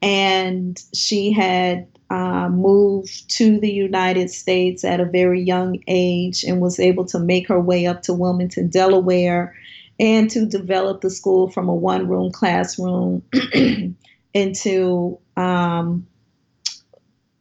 And 0.00 0.82
she 0.94 1.32
had 1.32 1.86
uh, 2.10 2.48
moved 2.48 3.28
to 3.30 3.58
the 3.58 3.70
United 3.70 4.30
States 4.30 4.84
at 4.84 5.00
a 5.00 5.04
very 5.04 5.42
young 5.42 5.82
age 5.88 6.44
and 6.44 6.60
was 6.60 6.78
able 6.78 7.04
to 7.06 7.18
make 7.18 7.48
her 7.48 7.60
way 7.60 7.86
up 7.86 8.02
to 8.02 8.14
Wilmington, 8.14 8.68
Delaware, 8.68 9.54
and 9.98 10.30
to 10.30 10.46
develop 10.46 11.00
the 11.00 11.10
school 11.10 11.50
from 11.50 11.68
a 11.68 11.74
one 11.74 12.06
room 12.06 12.30
classroom 12.30 13.22
into 14.34 15.18
um, 15.36 16.06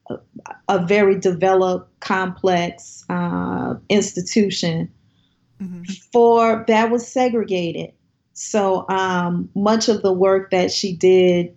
a, 0.10 0.18
a 0.68 0.86
very 0.86 1.20
developed, 1.20 2.00
complex 2.00 3.04
uh, 3.10 3.76
institution 3.90 4.92
Mhm. 5.62 5.88
for 6.12 6.66
that 6.68 6.92
was 6.92 7.08
segregated. 7.08 7.94
So 8.34 8.86
um, 8.90 9.50
much 9.56 9.88
of 9.88 10.02
the 10.02 10.12
work 10.12 10.52
that 10.52 10.72
she 10.72 10.96
did, 10.96 11.56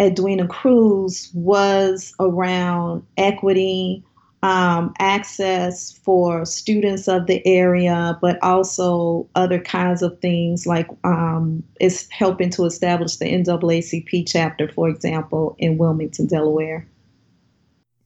Edwina 0.00 0.46
Kruse, 0.46 1.30
was 1.34 2.14
around 2.20 3.02
equity, 3.16 4.04
um, 4.44 4.92
access 4.98 5.90
for 5.90 6.44
students 6.44 7.08
of 7.08 7.26
the 7.26 7.44
area, 7.46 8.18
but 8.20 8.38
also 8.42 9.26
other 9.34 9.58
kinds 9.58 10.02
of 10.02 10.20
things 10.20 10.66
like 10.66 10.86
um, 11.02 11.64
it's 11.80 12.06
helping 12.10 12.50
to 12.50 12.66
establish 12.66 13.16
the 13.16 13.24
NAACP 13.24 14.24
chapter, 14.28 14.68
for 14.68 14.90
example, 14.90 15.56
in 15.58 15.78
Wilmington, 15.78 16.26
Delaware. 16.26 16.86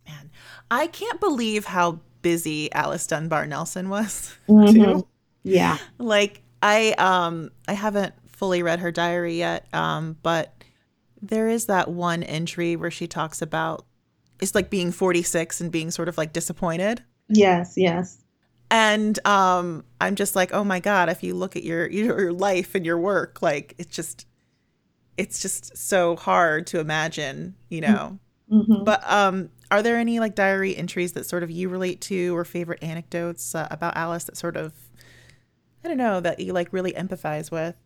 Man, 0.07 0.31
I 0.71 0.87
can't 0.87 1.19
believe 1.19 1.65
how 1.65 1.99
busy 2.23 2.73
Alice 2.73 3.09
Dunbar 3.09 3.45
Nelson 3.47 3.89
was. 3.89 4.37
Mhm. 4.49 4.73
Too. 4.73 5.07
Yeah. 5.43 5.79
Like 5.99 6.43
I 6.63 6.93
um 6.99 7.51
I 7.67 7.73
haven't 7.73 8.15
fully 8.29 8.63
read 8.63 8.79
her 8.79 8.93
diary 8.93 9.35
yet, 9.39 9.67
um, 9.75 10.17
but 10.23 10.55
there 11.21 11.49
is 11.49 11.67
that 11.67 11.89
one 11.89 12.23
entry 12.23 12.77
where 12.77 12.93
she 12.93 13.09
talks 13.09 13.43
about 13.43 13.85
it's 14.41 14.55
like 14.55 14.71
being 14.71 14.93
46 14.93 15.61
and 15.61 15.71
being 15.73 15.91
sort 15.91 16.09
of 16.09 16.19
like 16.19 16.33
disappointed. 16.33 17.03
Yes. 17.29 17.75
Yes. 17.77 18.19
And 18.71 19.19
um 19.27 19.85
I'm 20.01 20.15
just 20.15 20.37
like, 20.37 20.53
"Oh 20.53 20.65
my 20.65 20.81
god, 20.81 21.09
if 21.09 21.23
you 21.23 21.35
look 21.35 21.57
at 21.57 21.65
your 21.65 21.87
your 21.91 22.33
life 22.33 22.75
and 22.75 22.85
your 22.85 22.99
work, 22.99 23.43
like 23.43 23.75
it's 23.79 23.95
just 23.95 24.27
it's 25.17 25.41
just 25.41 25.77
so 25.77 26.17
hard 26.17 26.67
to 26.69 26.81
imagine, 26.81 27.57
you 27.69 27.81
know. 27.81 28.19
hmm 28.49 28.85
But 28.85 29.03
um 29.11 29.51
are 29.71 29.83
there 29.83 29.97
any 29.97 30.21
like 30.21 30.35
diary 30.35 30.77
entries 30.77 31.13
that 31.13 31.27
sort 31.27 31.43
of 31.43 31.51
you 31.51 31.69
relate 31.69 32.01
to 32.03 32.35
or 32.37 32.45
favorite 32.45 32.83
anecdotes 32.83 33.55
uh, 33.55 33.69
about 33.71 33.97
Alice 33.97 34.25
that 34.25 34.37
sort 34.37 34.57
of 34.57 34.73
I 35.85 35.89
don't 35.89 35.99
know 35.99 36.21
that 36.21 36.41
you 36.41 36.53
like 36.53 36.73
really 36.73 36.93
empathize 36.93 37.51
with? 37.51 37.77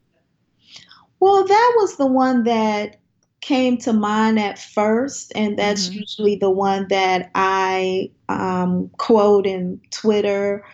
Well, 1.21 1.45
that 1.45 1.73
was 1.77 1.97
the 1.97 2.07
one 2.07 2.45
that 2.45 2.97
came 3.43 3.77
to 3.79 3.93
mind 3.93 4.41
at 4.41 4.59
first, 4.59 5.33
and 5.37 5.59
that's 5.59 5.91
Mhm. 5.91 5.95
usually 5.95 6.37
the 6.37 6.51
one 6.51 6.87
that 6.89 7.31
I 7.35 8.11
um, 8.29 8.91
quote 8.99 9.47
in 9.47 9.81
Twitter 9.91 10.65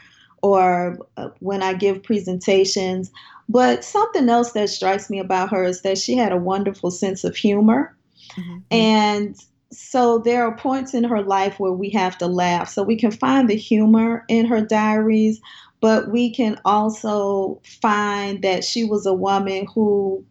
or 0.42 0.98
uh, 1.16 1.30
when 1.40 1.62
I 1.62 1.74
give 1.74 2.02
presentations. 2.04 3.10
But 3.48 3.84
something 3.84 4.28
else 4.28 4.52
that 4.52 4.70
strikes 4.70 5.10
me 5.10 5.18
about 5.18 5.50
her 5.50 5.64
is 5.64 5.82
that 5.82 5.98
she 5.98 6.16
had 6.16 6.32
a 6.32 6.36
wonderful 6.38 6.90
sense 6.92 7.24
of 7.24 7.36
humor. 7.36 7.96
Mhm. 8.36 8.64
And 8.70 9.36
so 9.72 10.18
there 10.18 10.44
are 10.44 10.56
points 10.56 10.94
in 10.94 11.04
her 11.04 11.22
life 11.22 11.58
where 11.60 11.72
we 11.72 11.90
have 11.90 12.18
to 12.18 12.26
laugh. 12.26 12.68
So 12.70 12.82
we 12.82 12.96
can 12.96 13.10
find 13.12 13.48
the 13.48 13.56
humor 13.56 14.24
in 14.28 14.46
her 14.46 14.60
diaries, 14.62 15.40
but 15.80 16.10
we 16.10 16.30
can 16.30 16.58
also 16.64 17.60
find 17.82 18.42
that 18.42 18.64
she 18.64 18.84
was 18.84 19.06
a 19.06 19.14
woman 19.14 19.66
who 19.74 20.24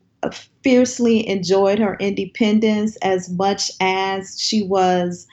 fiercely 0.64 1.28
enjoyed 1.28 1.80
her 1.80 1.96
independence 2.00 2.96
as 2.98 3.30
much 3.30 3.72
as 3.80 4.40
she 4.40 4.64
was 4.64 5.28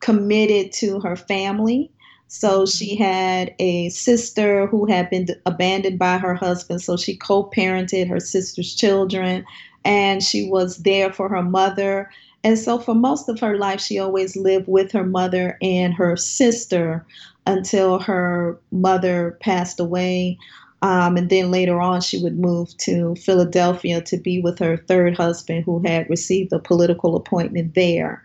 committed 0.00 0.72
to 0.72 1.00
her 1.00 1.16
family. 1.16 1.90
So 2.28 2.66
she 2.66 2.94
mm-hmm. 2.94 3.04
had 3.04 3.54
a 3.58 3.88
sister 3.90 4.66
who 4.66 4.86
had 4.86 5.10
been 5.10 5.28
abandoned 5.46 5.98
by 5.98 6.18
her 6.18 6.34
husband. 6.34 6.82
So 6.82 6.96
she 6.96 7.16
co 7.16 7.44
parented 7.44 8.08
her 8.08 8.20
sister's 8.20 8.74
children 8.74 9.44
and 9.84 10.22
she 10.22 10.48
was 10.48 10.78
there 10.78 11.12
for 11.12 11.28
her 11.28 11.42
mother. 11.42 12.10
And 12.42 12.58
so 12.58 12.78
for 12.78 12.94
most 12.94 13.28
of 13.28 13.40
her 13.40 13.56
life, 13.56 13.80
she 13.80 13.98
always 13.98 14.36
lived 14.36 14.68
with 14.68 14.92
her 14.92 15.04
mother 15.04 15.56
and 15.62 15.94
her 15.94 16.16
sister 16.16 17.06
until 17.46 17.98
her 17.98 18.58
mother 18.70 19.38
passed 19.40 19.80
away. 19.80 20.38
Um, 20.84 21.16
and 21.16 21.30
then 21.30 21.50
later 21.50 21.80
on, 21.80 22.02
she 22.02 22.22
would 22.22 22.38
move 22.38 22.76
to 22.76 23.14
Philadelphia 23.14 24.02
to 24.02 24.18
be 24.18 24.42
with 24.42 24.58
her 24.58 24.76
third 24.76 25.16
husband, 25.16 25.64
who 25.64 25.80
had 25.82 26.10
received 26.10 26.52
a 26.52 26.58
political 26.58 27.16
appointment 27.16 27.74
there. 27.74 28.22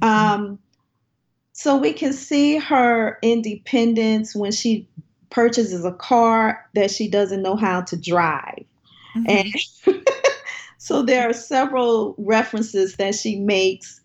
Um, 0.00 0.60
so 1.52 1.76
we 1.76 1.92
can 1.92 2.12
see 2.12 2.56
her 2.56 3.18
independence 3.20 4.36
when 4.36 4.52
she 4.52 4.86
purchases 5.30 5.84
a 5.84 5.90
car 5.90 6.64
that 6.76 6.92
she 6.92 7.08
doesn't 7.08 7.42
know 7.42 7.56
how 7.56 7.80
to 7.80 7.96
drive. 7.96 8.64
Mhm. 9.16 9.58
And 9.84 10.04
so 10.78 11.02
there 11.02 11.28
are 11.28 11.32
several 11.32 12.14
references 12.16 12.94
that 12.94 13.16
she 13.16 13.40
makes 13.40 14.00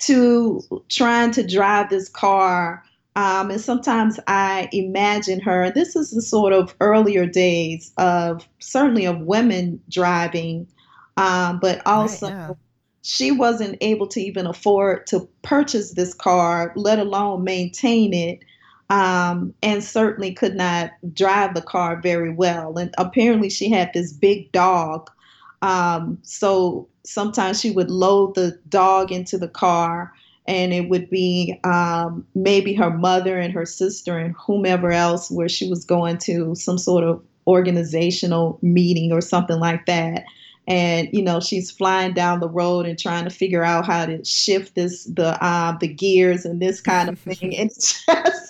to 0.00 0.60
trying 0.90 1.30
to 1.30 1.46
drive 1.46 1.88
this 1.88 2.10
car. 2.10 2.84
Um, 3.16 3.50
and 3.50 3.60
sometimes 3.60 4.20
I 4.28 4.68
imagine 4.72 5.40
her, 5.40 5.70
this 5.72 5.96
is 5.96 6.12
the 6.12 6.22
sort 6.22 6.52
of 6.52 6.74
earlier 6.80 7.26
days 7.26 7.92
of 7.98 8.48
certainly 8.60 9.04
of 9.04 9.20
women 9.20 9.80
driving, 9.90 10.66
um, 11.16 11.58
but 11.60 11.82
Right, 11.86 11.86
also 11.86 12.28
yeah. 12.28 12.54
she 13.02 13.32
wasn't 13.32 13.76
able 13.80 14.06
to 14.08 14.20
even 14.20 14.46
afford 14.46 15.06
to 15.08 15.28
purchase 15.42 15.92
this 15.94 16.14
car, 16.14 16.72
let 16.76 16.98
alone 16.98 17.42
maintain 17.44 18.14
it, 18.14 18.40
um, 18.90 19.54
and 19.62 19.82
certainly 19.82 20.32
could 20.32 20.54
not 20.54 20.92
drive 21.12 21.54
the 21.54 21.62
car 21.62 22.00
very 22.00 22.32
well. 22.32 22.78
And 22.78 22.94
apparently, 22.98 23.50
she 23.50 23.70
had 23.70 23.90
this 23.92 24.12
big 24.12 24.52
dog. 24.52 25.10
Um, 25.62 26.18
so 26.22 26.88
sometimes 27.04 27.60
she 27.60 27.70
would 27.70 27.90
load 27.90 28.34
the 28.34 28.58
dog 28.68 29.12
into 29.12 29.36
the 29.38 29.48
car, 29.48 30.12
and 30.50 30.72
it 30.72 30.88
would 30.88 31.08
be 31.08 31.60
um, 31.62 32.26
maybe 32.34 32.74
her 32.74 32.90
mother 32.90 33.38
and 33.38 33.54
her 33.54 33.64
sister 33.64 34.18
and 34.18 34.34
whomever 34.34 34.90
else, 34.90 35.30
where 35.30 35.48
she 35.48 35.68
was 35.68 35.84
going 35.84 36.18
to 36.18 36.56
some 36.56 36.76
sort 36.76 37.04
of 37.04 37.22
organizational 37.46 38.58
meeting 38.60 39.12
or 39.12 39.20
something 39.20 39.60
like 39.60 39.86
that. 39.86 40.24
And 40.66 41.08
you 41.12 41.22
know 41.22 41.38
she's 41.38 41.70
flying 41.70 42.14
down 42.14 42.40
the 42.40 42.48
road 42.48 42.86
and 42.86 42.98
trying 42.98 43.24
to 43.24 43.30
figure 43.30 43.62
out 43.62 43.86
how 43.86 44.06
to 44.06 44.24
shift 44.24 44.74
this 44.74 45.04
the 45.04 45.42
uh, 45.42 45.78
the 45.78 45.88
gears 45.88 46.44
and 46.44 46.60
this 46.60 46.80
kind 46.80 47.08
of 47.08 47.18
thing. 47.20 47.56
And 47.56 47.70
it's 47.70 48.04
just 48.04 48.49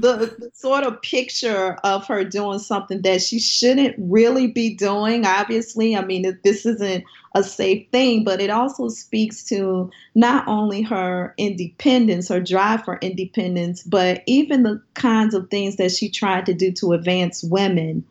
the, 0.00 0.34
the 0.38 0.50
sort 0.54 0.84
of 0.84 1.00
picture 1.02 1.76
of 1.84 2.06
her 2.06 2.24
doing 2.24 2.58
something 2.58 3.02
that 3.02 3.20
she 3.20 3.38
shouldn't 3.38 3.94
really 3.98 4.46
be 4.46 4.74
doing 4.74 5.26
obviously. 5.26 5.96
I 5.96 6.04
mean 6.04 6.38
this 6.44 6.64
isn't 6.64 7.04
a 7.34 7.42
safe 7.42 7.86
thing 7.90 8.24
but 8.24 8.40
it 8.40 8.50
also 8.50 8.88
speaks 8.88 9.42
to 9.44 9.90
not 10.14 10.46
only 10.48 10.82
her 10.82 11.34
independence 11.36 12.28
her 12.28 12.40
drive 12.40 12.84
for 12.84 12.98
independence 12.98 13.82
but 13.82 14.22
even 14.26 14.62
the 14.62 14.80
kinds 14.94 15.34
of 15.34 15.50
things 15.50 15.76
that 15.76 15.90
she 15.92 16.08
tried 16.08 16.46
to 16.46 16.54
do 16.54 16.72
to 16.72 16.92
advance 16.92 17.44
women. 17.44 18.04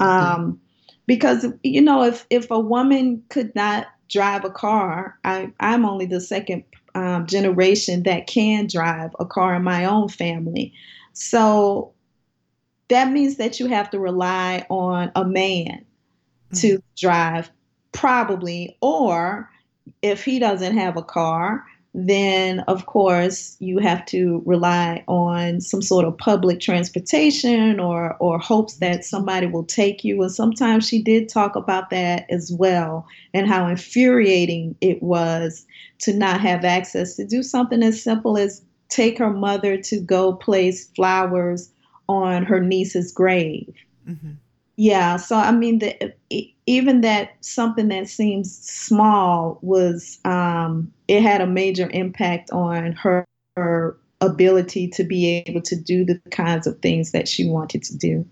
Um, 0.00 0.60
because 1.06 1.46
you 1.62 1.80
know 1.80 2.02
if 2.02 2.26
if 2.30 2.50
a 2.50 2.58
woman 2.58 3.22
could 3.28 3.54
not 3.54 3.86
drive 4.08 4.44
a 4.44 4.50
car 4.50 5.18
I, 5.24 5.52
i'm 5.60 5.84
only 5.84 6.06
the 6.06 6.20
second 6.20 6.64
um, 6.94 7.26
generation 7.26 8.04
that 8.04 8.26
can 8.26 8.66
drive 8.66 9.10
a 9.18 9.26
car 9.26 9.54
in 9.54 9.64
my 9.64 9.84
own 9.84 10.08
family 10.08 10.72
so 11.14 11.92
that 12.88 13.10
means 13.10 13.36
that 13.36 13.58
you 13.58 13.66
have 13.66 13.90
to 13.90 13.98
rely 13.98 14.66
on 14.68 15.10
a 15.16 15.24
man 15.24 15.84
mm-hmm. 16.52 16.56
to 16.56 16.82
drive 16.96 17.50
probably 17.92 18.76
or 18.82 19.50
if 20.02 20.24
he 20.24 20.38
doesn't 20.38 20.76
have 20.76 20.96
a 20.96 21.02
car 21.02 21.64
then 21.94 22.58
of 22.60 22.86
course 22.86 23.56
you 23.60 23.78
have 23.78 24.04
to 24.04 24.42
rely 24.44 25.04
on 25.06 25.60
some 25.60 25.80
sort 25.80 26.04
of 26.04 26.18
public 26.18 26.58
transportation 26.58 27.78
or 27.78 28.16
or 28.18 28.36
hopes 28.38 28.74
that 28.78 28.94
mm-hmm. 28.94 29.02
somebody 29.02 29.46
will 29.46 29.64
take 29.64 30.02
you. 30.02 30.20
And 30.20 30.32
sometimes 30.32 30.88
she 30.88 31.00
did 31.00 31.28
talk 31.28 31.54
about 31.54 31.90
that 31.90 32.26
as 32.28 32.52
well 32.52 33.06
and 33.32 33.46
how 33.46 33.68
infuriating 33.68 34.74
it 34.80 35.02
was 35.02 35.64
to 36.00 36.12
not 36.12 36.40
have 36.40 36.64
access 36.64 37.14
to 37.14 37.24
do 37.24 37.44
something 37.44 37.82
as 37.82 38.02
simple 38.02 38.36
as 38.36 38.60
take 38.88 39.18
her 39.18 39.30
mother 39.30 39.76
to 39.76 40.00
go 40.00 40.34
place 40.34 40.88
flowers 40.90 41.70
on 42.08 42.44
her 42.44 42.60
niece's 42.60 43.12
grave. 43.12 43.74
Mm-hmm. 44.08 44.32
Yeah, 44.76 45.16
so 45.16 45.36
I 45.36 45.52
mean, 45.52 45.78
the, 45.78 46.12
even 46.66 47.02
that 47.02 47.36
something 47.40 47.88
that 47.88 48.08
seems 48.08 48.58
small 48.58 49.58
was 49.62 50.18
um, 50.24 50.92
it 51.06 51.22
had 51.22 51.40
a 51.40 51.46
major 51.46 51.88
impact 51.92 52.50
on 52.50 52.92
her, 52.92 53.24
her 53.56 53.96
ability 54.20 54.88
to 54.88 55.04
be 55.04 55.44
able 55.46 55.62
to 55.62 55.76
do 55.76 56.04
the 56.04 56.20
kinds 56.30 56.66
of 56.66 56.80
things 56.80 57.12
that 57.12 57.28
she 57.28 57.48
wanted 57.48 57.82
to 57.84 57.96
do. 57.96 58.26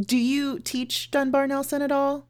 Do 0.00 0.16
you 0.16 0.58
teach 0.60 1.10
Dunbar 1.10 1.46
Nelson 1.46 1.82
at 1.82 1.92
all? 1.92 2.28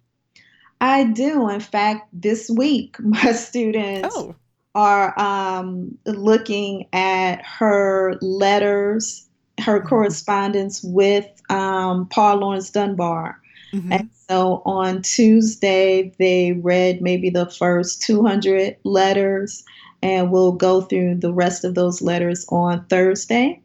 I 0.81 1.05
do. 1.05 1.49
In 1.49 1.61
fact, 1.61 2.09
this 2.13 2.51
week 2.51 2.97
my 3.01 3.33
students 3.33 4.15
oh. 4.17 4.35
Are 4.79 5.19
um, 5.19 5.99
looking 6.07 6.87
at 6.93 7.45
her 7.45 8.17
letters, 8.23 9.29
her 9.61 9.81
mm-hmm. 9.81 9.89
correspondence 9.89 10.85
with 10.85 11.27
um, 11.51 12.07
Paul 12.07 12.37
Laurence 12.37 12.71
Dunbar. 12.71 13.41
Mm-hmm. 13.73 13.93
And 13.93 14.11
so 14.29 14.63
on 14.65 15.03
Tuesday, 15.03 16.15
they 16.21 16.53
read 16.53 17.03
maybe 17.03 17.29
the 17.29 17.51
first 17.51 18.03
200 18.03 18.77
letters, 18.85 19.65
and 20.01 20.31
we'll 20.31 20.53
go 20.53 20.83
through 20.83 21.17
the 21.17 21.33
rest 21.33 21.65
of 21.65 21.75
those 21.75 22.01
letters 22.01 22.47
on 22.51 22.87
Thursday. 22.87 23.61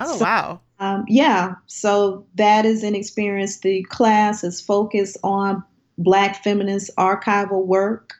Oh, 0.00 0.18
so, 0.18 0.24
wow. 0.24 0.60
Um, 0.80 1.04
yeah, 1.06 1.54
so 1.68 2.26
that 2.34 2.66
is 2.66 2.82
an 2.82 2.96
experience. 2.96 3.58
The 3.58 3.84
class 3.84 4.42
is 4.42 4.60
focused 4.60 5.16
on 5.22 5.62
Black 5.96 6.42
feminist 6.42 6.90
archival 6.96 7.64
work. 7.64 8.14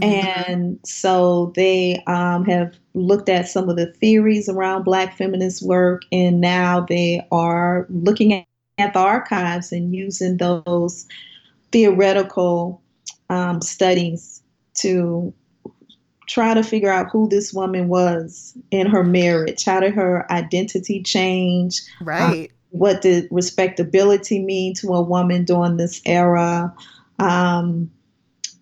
Mm-hmm. 0.00 0.50
And 0.50 0.80
so 0.84 1.52
they 1.56 2.02
um, 2.06 2.44
have 2.46 2.76
looked 2.94 3.28
at 3.28 3.48
some 3.48 3.68
of 3.68 3.76
the 3.76 3.86
theories 3.86 4.48
around 4.48 4.84
Black 4.84 5.16
feminist 5.16 5.62
work, 5.62 6.02
and 6.12 6.40
now 6.40 6.80
they 6.88 7.26
are 7.30 7.86
looking 7.90 8.32
at, 8.32 8.46
at 8.78 8.92
the 8.92 8.98
archives 8.98 9.72
and 9.72 9.94
using 9.94 10.36
those 10.36 11.06
theoretical 11.72 12.82
um, 13.28 13.60
studies 13.60 14.42
to 14.74 15.32
try 16.26 16.54
to 16.54 16.62
figure 16.62 16.90
out 16.90 17.10
who 17.10 17.28
this 17.28 17.52
woman 17.52 17.88
was 17.88 18.56
in 18.70 18.86
her 18.86 19.02
marriage. 19.02 19.64
How 19.64 19.80
did 19.80 19.94
her 19.94 20.30
identity 20.30 21.02
change? 21.02 21.82
Right. 22.00 22.50
what 22.70 23.02
did 23.02 23.26
respectability 23.32 24.38
mean 24.38 24.74
to 24.74 24.88
a 24.88 25.02
woman 25.02 25.44
during 25.44 25.76
this 25.76 26.00
era? 26.06 26.72
Um, 27.18 27.90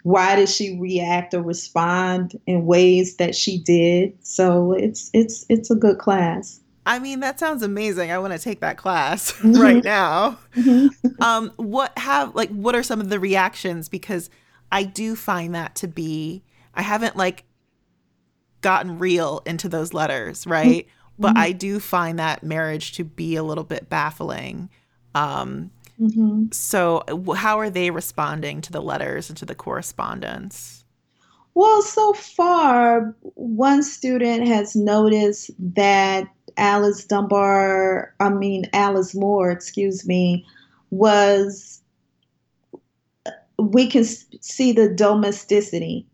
why 0.09 0.37
did 0.37 0.49
she 0.49 0.79
react 0.79 1.35
or 1.35 1.43
respond 1.43 2.41
in 2.47 2.65
ways 2.65 3.17
that 3.17 3.35
she 3.35 3.59
did? 3.59 4.17
So 4.25 4.73
it's 4.73 5.11
it's 5.13 5.45
it's 5.51 5.71
a 5.71 5.75
good 5.75 5.99
class. 5.99 6.61
I 6.87 6.99
mean, 6.99 7.21
that 7.21 7.39
sounds 7.39 7.63
amazing. 7.63 8.11
I 8.11 8.17
want 8.17 8.33
to 8.33 8.39
take 8.39 8.61
that 8.61 8.79
class 8.79 9.33
mm-hmm. 9.43 9.61
right 9.61 9.85
now. 9.85 10.39
Mm-hmm. 10.57 10.87
Um, 11.23 11.53
what 11.57 11.99
have 11.99 12.35
like 12.37 12.49
what 12.51 12.77
are 12.77 12.83
some 12.83 13.01
of 13.01 13.11
the 13.11 13.19
reactions? 13.19 13.89
Because 13.89 14.31
I 14.71 14.85
do 14.85 15.17
find 15.17 15.55
that 15.55 15.75
to 15.77 15.89
be 15.89 16.45
I 16.73 16.83
haven't 16.83 17.17
like 17.17 17.45
gotten 18.63 18.99
real 18.99 19.43
into 19.45 19.69
those 19.69 19.93
letters, 19.93 20.47
right? 20.47 20.87
Mm-hmm. 20.87 21.23
But 21.23 21.37
I 21.37 21.53
do 21.53 21.81
find 21.81 22.21
that 22.21 22.45
marriage 22.45 22.93
to 22.93 23.05
be 23.05 23.35
a 23.35 23.43
little 23.43 23.65
bit 23.65 23.91
baffling. 23.91 24.71
Um, 25.15 25.73
Mm-hmm. 26.01 26.53
So, 26.53 27.03
how 27.37 27.59
are 27.59 27.71
they 27.71 27.91
responding 27.91 28.61
to 28.63 28.73
the 28.73 28.83
letters 28.83 29.29
and 29.29 29.37
to 29.39 29.45
the 29.45 29.55
correspondence? 29.55 30.85
Well, 31.55 31.83
so 31.83 32.13
far, 32.13 33.17
one 33.35 33.83
student 33.83 34.47
has 34.47 34.77
noticed 34.77 35.51
that 35.75 36.29
Alice 36.57 37.05
Dunbar, 37.05 38.15
I 38.21 38.29
mean, 38.29 38.67
Alice 38.73 39.13
Moore, 39.15 39.51
excuse 39.51 40.07
me, 40.07 40.47
was, 40.91 41.83
we 43.59 43.89
can 43.89 44.05
see 44.05 44.71
the 44.71 44.89
domesticity. 44.89 46.07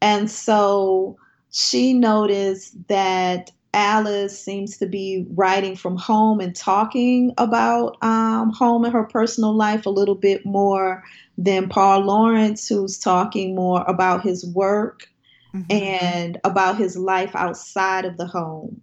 And 0.00 0.30
so 0.30 1.16
she 1.50 1.92
noticed 1.92 2.76
that 2.86 3.50
Alice 3.76 4.42
seems 4.42 4.78
to 4.78 4.86
be 4.86 5.26
writing 5.34 5.76
from 5.76 5.98
home 5.98 6.40
and 6.40 6.56
talking 6.56 7.34
about 7.36 8.02
um, 8.02 8.50
home 8.50 8.84
and 8.84 8.92
her 8.94 9.04
personal 9.04 9.54
life 9.54 9.84
a 9.84 9.90
little 9.90 10.14
bit 10.14 10.46
more 10.46 11.04
than 11.36 11.68
Paul 11.68 12.00
Laurence, 12.00 12.66
who's 12.66 12.98
talking 12.98 13.54
more 13.54 13.84
about 13.86 14.22
his 14.22 14.46
work 14.46 15.10
mm-hmm. 15.54 15.70
and 15.70 16.40
about 16.42 16.78
his 16.78 16.96
life 16.96 17.36
outside 17.36 18.06
of 18.06 18.16
the 18.16 18.26
home. 18.26 18.80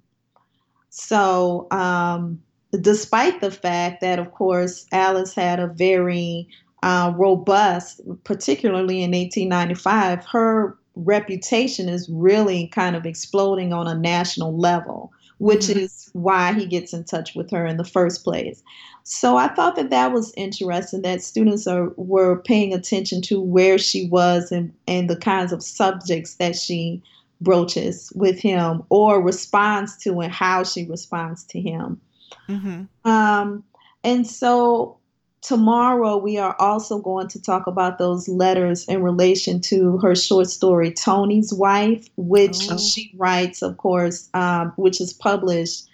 So, 0.89 1.65
um, 1.71 2.43
despite 2.79 3.41
the 3.41 3.49
fact 3.49 4.01
that, 4.01 4.19
of 4.19 4.32
course, 4.32 4.86
Alice 4.91 5.34
had 5.34 5.60
a 5.60 5.67
very 5.67 6.47
uh, 6.84 7.13
robust, 7.17 7.99
particularly 8.23 9.01
in 9.01 9.12
1895, 9.12 10.25
her 10.27 10.77
reputation 10.95 11.89
is 11.89 12.10
really 12.10 12.67
kind 12.67 12.95
of 12.95 13.06
exploding 13.06 13.73
on 13.73 13.88
a 13.88 13.95
national 13.95 14.58
level, 14.58 15.12
which 15.39 15.65
mm-hmm. 15.65 15.79
is 15.79 16.10
why 16.13 16.53
he 16.53 16.65
gets 16.65 16.93
in 16.93 17.03
touch 17.03 17.36
with 17.36 17.49
her 17.51 17.65
in 17.65 17.77
the 17.77 17.84
first 17.84 18.23
place. 18.23 18.63
So 19.03 19.36
I 19.36 19.49
thought 19.49 19.75
that 19.75 19.89
that 19.89 20.13
was 20.13 20.34
interesting 20.38 21.01
that 21.01 21.21
students 21.21 21.67
are 21.67 21.91
were 21.97 22.38
paying 22.38 22.73
attention 22.73 23.21
to 23.23 23.41
where 23.41 23.77
she 23.77 24.08
was 24.08 24.51
and, 24.51 24.73
and 24.88 25.10
the 25.10 25.17
kinds 25.17 25.51
of 25.51 25.62
subjects 25.62 26.36
that 26.36 26.56
she 26.56 27.01
broaches 27.41 28.12
with 28.15 28.39
him 28.39 28.84
or 28.89 29.21
responds 29.21 29.97
to 29.97 30.21
and 30.21 30.32
how 30.32 30.63
she 30.63 30.86
responds 30.86 31.43
to 31.43 31.60
him. 31.60 31.99
Mm-hmm. 32.47 33.10
Um, 33.10 33.63
and 34.03 34.25
so 34.25 34.97
tomorrow 35.43 36.17
we 36.17 36.38
are 36.38 36.56
also 36.58 36.97
going 36.99 37.27
to 37.27 37.41
talk 37.41 37.67
about 37.67 37.97
those 37.97 38.27
letters 38.29 38.86
in 38.86 39.03
relation 39.03 39.60
to 39.60 39.97
her 39.97 40.15
short 40.15 40.49
story 40.49 40.91
tony's 40.91 41.53
wife 41.53 42.08
which 42.15 42.58
oh. 42.71 42.77
she 42.77 43.13
writes 43.17 43.62
of 43.62 43.77
course 43.77 44.29
um, 44.34 44.71
which 44.77 44.99
is 44.99 45.13
published 45.13 45.88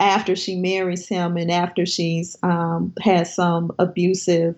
after 0.00 0.34
she 0.34 0.56
marries 0.56 1.06
him 1.06 1.36
and 1.36 1.50
after 1.50 1.86
she's 1.86 2.36
um, 2.42 2.92
had 3.00 3.26
some 3.26 3.70
abusive 3.78 4.56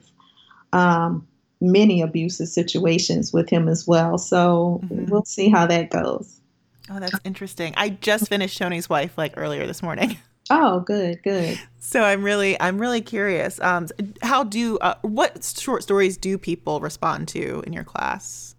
um, 0.72 1.26
many 1.60 2.00
abusive 2.00 2.48
situations 2.48 3.32
with 3.32 3.50
him 3.50 3.68
as 3.68 3.86
well 3.86 4.16
so 4.16 4.80
mm-hmm. 4.84 5.06
we'll 5.06 5.24
see 5.24 5.48
how 5.48 5.66
that 5.66 5.90
goes 5.90 6.40
oh 6.88 7.00
that's 7.00 7.18
interesting 7.24 7.74
i 7.76 7.88
just 7.88 8.28
finished 8.28 8.56
tony's 8.58 8.88
wife 8.88 9.18
like 9.18 9.34
earlier 9.36 9.66
this 9.66 9.82
morning 9.82 10.16
Oh, 10.50 10.80
good, 10.80 11.22
good. 11.22 11.58
So 11.78 12.02
I'm 12.02 12.22
really, 12.22 12.60
I'm 12.60 12.78
really 12.78 13.00
curious. 13.00 13.60
Um, 13.60 13.88
how 14.22 14.44
do 14.44 14.78
uh, 14.78 14.94
what 15.02 15.44
short 15.58 15.82
stories 15.82 16.16
do 16.16 16.38
people 16.38 16.80
respond 16.80 17.28
to 17.28 17.62
in 17.66 17.72
your 17.72 17.84
class? 17.84 18.54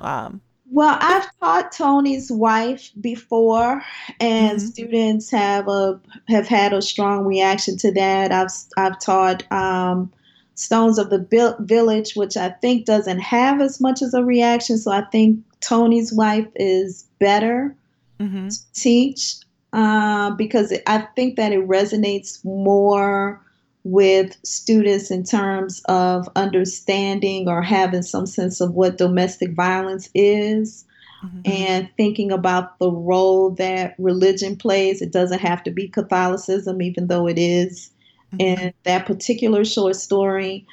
Um, 0.00 0.40
well, 0.70 0.98
I've 1.00 1.28
taught 1.38 1.72
Tony's 1.72 2.30
wife 2.30 2.90
before, 3.00 3.82
and 4.18 4.58
mm-hmm. 4.58 4.66
students 4.66 5.30
have 5.30 5.68
a 5.68 6.00
have 6.28 6.48
had 6.48 6.72
a 6.72 6.82
strong 6.82 7.24
reaction 7.24 7.76
to 7.78 7.92
that. 7.92 8.32
I've 8.32 8.50
I've 8.76 8.98
taught 8.98 9.50
um, 9.52 10.12
Stones 10.56 10.98
of 10.98 11.10
the 11.10 11.56
Village, 11.60 12.14
which 12.16 12.36
I 12.36 12.48
think 12.48 12.84
doesn't 12.84 13.20
have 13.20 13.60
as 13.60 13.80
much 13.80 14.02
as 14.02 14.12
a 14.12 14.24
reaction. 14.24 14.78
So 14.78 14.90
I 14.90 15.02
think 15.02 15.40
Tony's 15.60 16.12
wife 16.12 16.48
is 16.56 17.06
better 17.20 17.74
mm-hmm. 18.18 18.48
to 18.48 18.72
teach. 18.72 19.36
Uh, 19.76 20.30
because 20.30 20.72
I 20.86 21.00
think 21.16 21.36
that 21.36 21.52
it 21.52 21.68
resonates 21.68 22.42
more 22.46 23.42
with 23.84 24.34
students 24.42 25.10
in 25.10 25.22
terms 25.22 25.82
of 25.84 26.26
understanding 26.34 27.46
or 27.46 27.60
having 27.60 28.00
some 28.00 28.24
sense 28.24 28.62
of 28.62 28.72
what 28.72 28.96
domestic 28.96 29.52
violence 29.52 30.08
is 30.14 30.86
mm-hmm. 31.22 31.40
and 31.44 31.90
thinking 31.98 32.32
about 32.32 32.78
the 32.78 32.90
role 32.90 33.50
that 33.50 33.94
religion 33.98 34.56
plays. 34.56 35.02
It 35.02 35.12
doesn't 35.12 35.40
have 35.40 35.62
to 35.64 35.70
be 35.70 35.88
Catholicism, 35.88 36.80
even 36.80 37.08
though 37.08 37.28
it 37.28 37.38
is 37.38 37.90
mm-hmm. 38.32 38.40
in 38.40 38.74
that 38.84 39.04
particular 39.04 39.62
short 39.62 39.96
story. 39.96 40.66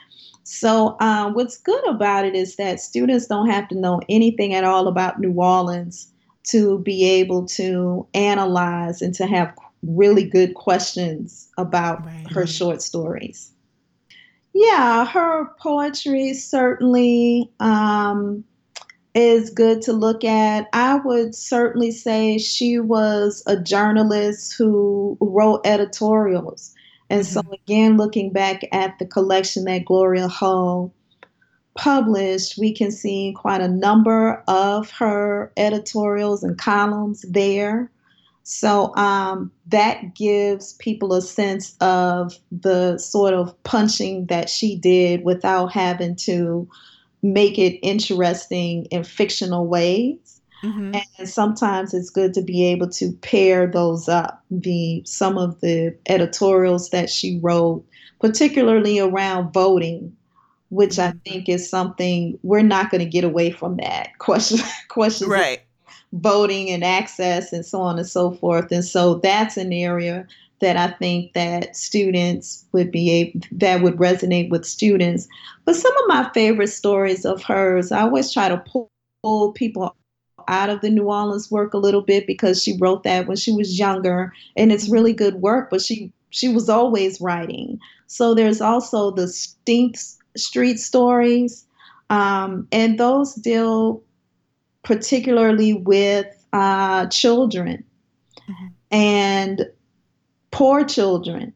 So, 0.44 0.96
um, 1.02 1.34
what's 1.34 1.58
good 1.58 1.86
about 1.90 2.24
it 2.24 2.36
is 2.36 2.56
that 2.56 2.80
students 2.80 3.28
don't 3.28 3.50
have 3.50 3.68
to 3.68 3.76
know 3.78 4.00
anything 4.08 4.54
at 4.54 4.64
all 4.64 4.88
about 4.88 5.20
New 5.20 5.34
Orleans 5.34 6.13
to 6.44 6.80
be 6.80 7.06
able 7.06 7.46
to 7.46 8.08
analyze 8.14 9.02
and 9.02 9.14
to 9.16 9.26
have 9.26 9.54
really 9.82 10.24
good 10.24 10.56
questions 10.56 11.50
about 11.58 12.06
right. 12.06 12.26
her 12.32 12.48
short 12.48 12.82
stories. 12.82 13.52
Yeah, 14.54 15.06
her 15.06 15.50
poetry 15.60 16.34
certainly 16.34 17.50
um, 17.60 18.44
is 19.16 19.50
good 19.50 19.82
to 19.84 19.94
look 19.94 20.24
at. 20.24 20.68
I 20.74 20.96
would 20.96 21.34
certainly 21.34 21.92
say 21.92 22.38
she 22.38 22.80
was 22.80 23.44
a 23.48 23.60
journalist 23.60 24.54
who 24.58 25.18
wrote 25.20 25.62
editorials. 25.66 26.74
And 27.10 27.22
mm-hmm. 27.22 27.34
so, 27.34 27.54
again, 27.54 27.98
looking 27.98 28.32
back 28.32 28.64
at 28.72 29.00
the 29.00 29.06
collection 29.06 29.66
that 29.66 29.86
Gloria 29.86 30.28
Hull 30.28 30.94
published, 31.76 32.58
we 32.58 32.74
can 32.74 32.92
see 32.92 33.34
quite 33.36 33.62
a 33.62 33.68
number 33.68 34.44
of 34.48 34.90
her 34.92 35.52
editorials 35.58 36.44
and 36.44 36.58
columns 36.58 37.26
there. 37.28 37.90
So 38.44 38.94
um, 38.96 39.52
that 39.68 40.16
gives 40.16 40.74
people 40.74 41.14
a 41.14 41.22
sense 41.22 41.76
of 41.80 42.38
the 42.52 42.98
sort 42.98 43.34
of 43.34 43.62
punching 43.64 44.26
that 44.28 44.50
she 44.50 44.76
did 44.76 45.24
without 45.24 45.72
having 45.72 46.16
to 46.18 46.68
make 47.22 47.58
it 47.58 47.80
interesting 47.82 48.86
in 48.86 49.04
fictional 49.06 49.66
ways. 49.66 50.42
Mm-hmm. 50.64 50.96
And 51.18 51.30
sometimes 51.30 51.94
it's 51.94 52.10
good 52.10 52.34
to 52.36 52.42
be 52.42 52.66
able 52.68 52.90
to 52.92 53.12
pair 53.22 53.68
those 53.68 54.08
up. 54.08 54.44
The 54.52 55.04
some 55.06 55.38
of 55.38 55.60
the 55.62 55.98
editorials 56.08 56.90
that 56.92 57.10
she 57.10 57.40
wrote, 57.42 57.86
particularly 58.22 59.00
around 59.00 59.54
voting, 59.54 60.16
which 60.74 61.00
I 61.00 61.10
mm-hmm. 61.10 61.18
think 61.20 61.50
is 61.50 61.70
something 61.70 62.38
we're 62.44 62.62
not 62.62 62.90
going 62.92 63.00
to 63.00 63.10
get 63.10 63.24
away 63.24 63.52
from 63.52 63.78
that 63.78 64.10
question 64.20 64.66
questions 64.90 65.30
right 65.30 65.62
voting 66.14 66.70
and 66.70 66.84
access 66.84 67.52
and 67.52 67.66
so 67.66 67.82
on 67.82 67.98
and 67.98 68.08
so 68.08 68.32
forth. 68.32 68.72
And 68.72 68.86
so 68.86 69.16
that's 69.16 69.58
an 69.58 69.74
area 69.74 70.28
that 70.62 70.78
I 70.78 70.92
think 70.92 71.34
that 71.34 71.76
students 71.76 72.66
would 72.72 72.92
be 72.92 73.12
able 73.12 73.42
that 73.52 73.82
would 73.82 73.98
resonate 73.98 74.50
with 74.50 74.64
students. 74.64 75.28
But 75.66 75.76
some 75.76 75.96
of 75.98 76.04
my 76.08 76.30
favorite 76.34 76.68
stories 76.68 77.26
of 77.26 77.44
hers, 77.44 77.92
I 77.92 78.02
always 78.02 78.32
try 78.32 78.48
to 78.48 78.58
pull, 78.58 78.90
pull 79.24 79.52
people 79.52 79.96
out 80.48 80.70
of 80.70 80.82
the 80.82 80.90
New 80.90 81.06
Orleans 81.06 81.50
work 81.50 81.74
a 81.74 81.80
little 81.80 82.02
bit 82.02 82.28
because 82.28 82.62
she 82.62 82.78
wrote 82.80 83.04
that 83.04 83.28
when 83.28 83.38
she 83.38 83.52
was 83.52 83.80
younger 83.80 84.32
and 84.56 84.72
it's 84.72 84.90
really 84.90 85.14
good 85.14 85.36
work, 85.36 85.70
but 85.70 85.82
she 85.82 86.12
she 86.30 86.48
was 86.48 86.70
always 86.70 87.20
writing. 87.20 87.80
So 88.08 88.34
there's 88.34 88.62
also 88.62 89.12
the 89.12 89.28
Steenth 89.28 90.18
Street 90.36 90.80
stories. 90.80 91.66
Um, 92.10 92.68
and 92.72 93.00
those 93.00 93.34
deal 93.36 94.04
particularly 94.84 95.74
with 95.74 96.28
uh, 96.52 97.08
children 97.08 97.84
mm-hmm. 98.48 98.68
and 98.92 99.66
poor 100.52 100.84
children. 100.84 101.54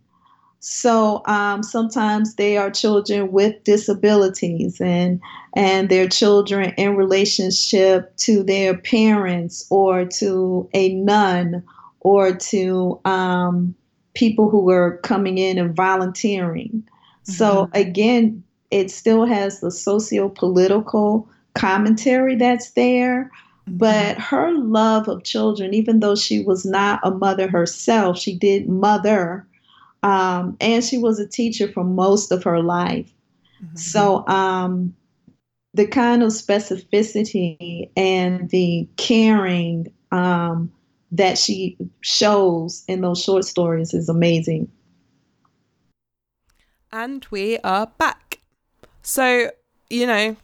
So 0.59 1.21
um, 1.27 1.61
sometimes 1.61 2.35
they 2.35 2.57
are 2.57 2.71
children 2.71 3.31
with 3.31 3.63
disabilities 3.63 4.81
and 4.81 5.21
and 5.55 5.89
their 5.89 6.09
children 6.09 6.73
in 6.77 6.95
relationship 6.95 8.15
to 8.17 8.43
their 8.43 8.77
parents 8.77 9.65
or 9.69 10.05
to 10.05 10.69
a 10.73 10.93
nun 10.95 11.63
or 12.01 12.35
to 12.35 12.99
um, 13.05 13.75
people 14.13 14.49
who 14.49 14.69
are 14.69 14.97
coming 15.03 15.37
in 15.37 15.57
and 15.57 15.75
volunteering. 15.75 16.69
Mm-hmm. 16.71 17.31
So 17.33 17.69
again, 17.73 18.43
it 18.71 18.91
still 18.91 19.25
has 19.25 19.59
the 19.59 19.71
socio-political 19.71 21.27
commentary 21.53 22.35
that's 22.35 22.71
there. 22.71 23.31
But 23.69 24.15
mm-hmm. 24.15 24.21
her 24.21 24.51
love 24.53 25.09
of 25.09 25.23
children, 25.23 25.73
even 25.73 25.99
though 25.99 26.15
she 26.15 26.41
was 26.41 26.65
not 26.65 27.01
a 27.03 27.11
mother 27.11 27.49
herself, 27.49 28.17
she 28.17 28.37
did 28.37 28.69
mother. 28.69 29.45
Um, 30.03 30.55
and 30.61 30.83
she 30.83 30.97
was 30.97 31.19
a 31.19 31.27
teacher 31.27 31.67
for 31.67 31.83
most 31.83 32.31
of 32.31 32.43
her 32.43 32.61
life. 32.61 33.11
Mm-hmm. 33.61 33.75
So 33.75 34.25
um, 34.27 34.95
the 35.73 35.87
kind 35.87 36.23
of 36.23 36.29
specificity 36.29 37.89
and 37.97 38.49
the 38.51 38.87
caring 38.95 39.91
um, 40.11 40.71
that 41.11 41.37
she 41.37 41.77
shows 42.01 42.85
in 42.87 43.01
those 43.01 43.21
short 43.21 43.43
stories 43.43 43.93
is 43.93 44.07
amazing. 44.07 44.71
And 46.91 47.25
we 47.31 47.57
are 47.59 47.87
back. 47.97 48.26
So, 49.07 49.51
you 49.89 50.05
know, 50.05 50.35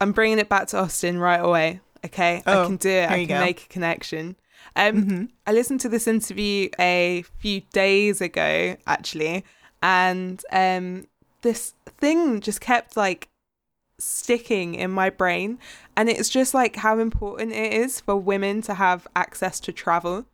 I'm 0.00 0.10
bringing 0.10 0.40
it 0.40 0.48
back 0.48 0.66
to 0.68 0.78
Austin 0.78 1.20
right 1.20 1.36
away. 1.36 1.78
Okay, 2.04 2.42
oh, 2.44 2.64
I 2.64 2.66
can 2.66 2.78
do 2.78 2.90
it. 2.90 3.08
I 3.08 3.18
can 3.18 3.28
go. 3.28 3.40
make 3.40 3.62
a 3.62 3.68
connection. 3.68 4.34
Um, 4.74 4.96
mm-hmm. 4.96 5.24
I 5.46 5.52
listened 5.52 5.80
to 5.82 5.88
this 5.88 6.08
interview 6.08 6.68
a 6.80 7.22
few 7.38 7.60
days 7.72 8.20
ago, 8.20 8.76
actually, 8.88 9.44
and 9.84 10.42
um, 10.50 11.06
this 11.42 11.74
thing 11.86 12.40
just 12.40 12.60
kept 12.60 12.96
like 12.96 13.28
sticking 14.00 14.74
in 14.74 14.90
my 14.90 15.08
brain, 15.08 15.60
and 15.96 16.08
it's 16.08 16.28
just 16.28 16.54
like 16.54 16.74
how 16.74 16.98
important 16.98 17.52
it 17.52 17.72
is 17.72 18.00
for 18.00 18.16
women 18.16 18.62
to 18.62 18.74
have 18.74 19.06
access 19.14 19.60
to 19.60 19.72
travel. 19.72 20.26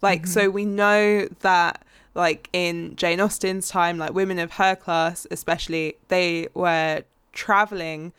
Like, 0.00 0.22
mm-hmm. 0.22 0.30
so 0.30 0.48
we 0.48 0.64
know 0.64 1.26
that 1.40 1.84
like 2.14 2.48
in 2.52 2.96
Jane 2.96 3.20
Austen's 3.20 3.68
time, 3.68 3.98
like 3.98 4.14
women 4.14 4.38
of 4.38 4.52
her 4.52 4.76
class, 4.76 5.26
especially, 5.30 5.96
they 6.08 6.48
were 6.54 7.02
traveling 7.32 8.12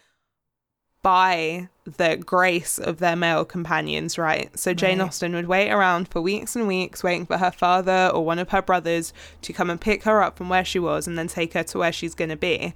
by 1.02 1.70
the 1.86 2.18
grace 2.18 2.80
of 2.80 2.98
their 2.98 3.16
male 3.16 3.46
companions, 3.46 4.18
right? 4.18 4.58
So 4.58 4.74
Jane 4.74 4.98
right. 5.00 5.08
Austen 5.08 5.36
would 5.36 5.48
wait 5.48 5.70
around 5.70 6.08
for 6.08 6.20
weeks 6.20 6.56
and 6.56 6.68
weeks, 6.68 7.04
waiting 7.04 7.28
for 7.28 7.38
her 7.38 7.52
father 7.52 8.10
or 8.12 8.26
one 8.26 8.40
of 8.40 8.50
her 8.50 8.62
brothers 8.62 9.14
to 9.44 9.54
come 9.54 9.70
and 9.70 9.80
pick 9.80 10.04
her 10.04 10.24
up 10.24 10.36
from 10.36 10.50
where 10.50 10.66
she 10.66 10.80
was 10.80 11.08
and 11.08 11.16
then 11.16 11.28
take 11.28 11.54
her 11.54 11.64
to 11.64 11.78
where 11.78 11.92
she's 11.92 12.16
going 12.16 12.32
to 12.32 12.36
be. 12.36 12.74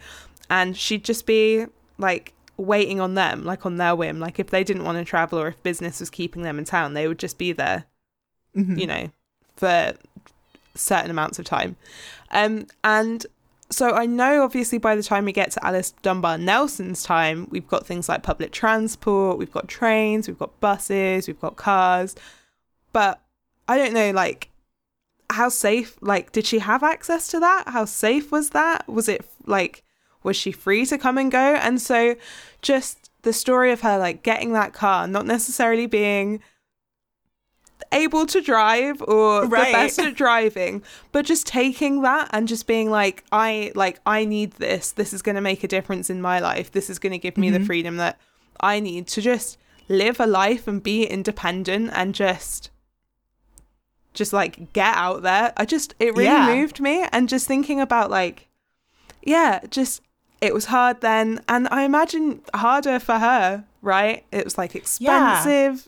And 0.47 0.77
she'd 0.77 1.03
just 1.03 1.25
be 1.25 1.65
like 1.97 2.33
waiting 2.55 2.99
on 2.99 3.15
them, 3.15 3.43
like 3.45 3.65
on 3.65 3.77
their 3.77 3.95
whim. 3.95 4.19
Like 4.19 4.39
if 4.39 4.51
they 4.51 4.63
didn't 4.63 4.83
want 4.83 4.99
to 4.99 5.05
travel 5.05 5.39
or 5.39 5.47
if 5.47 5.63
business 5.63 5.99
was 5.99 6.11
keeping 6.11 6.43
them 6.43 6.59
in 6.59 6.65
town, 6.65 6.93
they 6.93 7.07
would 7.07 7.19
just 7.19 7.39
be 7.39 7.51
there, 7.51 7.85
mm-hmm. 8.55 8.77
you 8.77 8.85
know, 8.85 9.09
for 9.55 9.93
certain 10.79 11.11
amounts 11.11 11.39
of 11.39 11.45
time. 11.45 11.75
Um, 12.31 12.67
and 12.83 13.25
so 13.69 13.91
I 13.91 14.05
know 14.05 14.43
obviously 14.43 14.77
by 14.77 14.95
the 14.95 15.03
time 15.03 15.25
we 15.25 15.31
get 15.31 15.51
to 15.51 15.65
Alice 15.65 15.91
Dunbar 16.01 16.37
Nelson's 16.37 17.03
time, 17.03 17.47
we've 17.51 17.67
got 17.67 17.85
things 17.85 18.09
like 18.09 18.23
public 18.23 18.51
transport, 18.51 19.37
we've 19.37 19.51
got 19.51 19.67
trains, 19.67 20.27
we've 20.27 20.39
got 20.39 20.59
buses, 20.59 21.27
we've 21.27 21.39
got 21.39 21.55
cars. 21.55 22.15
But 22.93 23.21
I 23.67 23.77
don't 23.77 23.93
know 23.93 24.11
like 24.11 24.49
how 25.29 25.49
safe 25.49 25.97
like 26.01 26.31
did 26.31 26.45
she 26.47 26.59
have 26.59 26.81
access 26.81 27.27
to 27.29 27.39
that? 27.39 27.65
How 27.67 27.85
safe 27.85 28.31
was 28.31 28.49
that? 28.51 28.87
Was 28.87 29.07
it 29.07 29.25
like 29.45 29.83
was 30.23 30.35
she 30.35 30.51
free 30.51 30.85
to 30.87 30.97
come 30.97 31.17
and 31.17 31.31
go? 31.31 31.55
And 31.55 31.79
so 31.79 32.15
just 32.61 33.11
the 33.21 33.33
story 33.33 33.71
of 33.71 33.81
her 33.81 33.97
like 33.99 34.23
getting 34.23 34.53
that 34.53 34.73
car, 34.73 35.07
not 35.07 35.25
necessarily 35.25 35.85
being 35.85 36.41
able 37.91 38.25
to 38.25 38.41
drive 38.41 39.01
or 39.01 39.45
right. 39.45 39.67
the 39.67 39.73
best 39.73 39.99
at 39.99 40.15
driving, 40.15 40.83
but 41.11 41.25
just 41.25 41.47
taking 41.47 42.01
that 42.01 42.29
and 42.31 42.47
just 42.47 42.67
being 42.67 42.89
like, 42.89 43.23
I 43.31 43.71
like 43.75 43.99
I 44.05 44.25
need 44.25 44.53
this. 44.53 44.91
This 44.91 45.13
is 45.13 45.21
going 45.21 45.35
to 45.35 45.41
make 45.41 45.63
a 45.63 45.67
difference 45.67 46.09
in 46.09 46.21
my 46.21 46.39
life. 46.39 46.71
This 46.71 46.89
is 46.89 46.99
going 46.99 47.11
to 47.11 47.17
give 47.17 47.37
me 47.37 47.49
mm-hmm. 47.49 47.59
the 47.59 47.65
freedom 47.65 47.97
that 47.97 48.19
I 48.59 48.79
need 48.79 49.07
to 49.07 49.21
just 49.21 49.57
live 49.87 50.19
a 50.19 50.27
life 50.27 50.67
and 50.67 50.81
be 50.81 51.03
independent 51.03 51.91
and 51.93 52.13
just 52.13 52.69
just 54.13 54.33
like 54.33 54.73
get 54.73 54.95
out 54.95 55.21
there. 55.21 55.53
I 55.57 55.65
just 55.65 55.95
it 55.99 56.15
really 56.15 56.25
yeah. 56.25 56.53
moved 56.53 56.79
me 56.79 57.05
and 57.11 57.29
just 57.29 57.47
thinking 57.47 57.79
about 57.79 58.09
like 58.09 58.47
yeah, 59.23 59.59
just 59.69 60.01
it 60.41 60.53
was 60.53 60.65
hard 60.65 61.01
then 61.01 61.41
and 61.47 61.67
I 61.69 61.83
imagine 61.83 62.41
harder 62.53 62.99
for 62.99 63.17
her, 63.17 63.65
right? 63.81 64.25
It 64.31 64.45
was 64.45 64.57
like 64.57 64.75
expensive. 64.75 65.87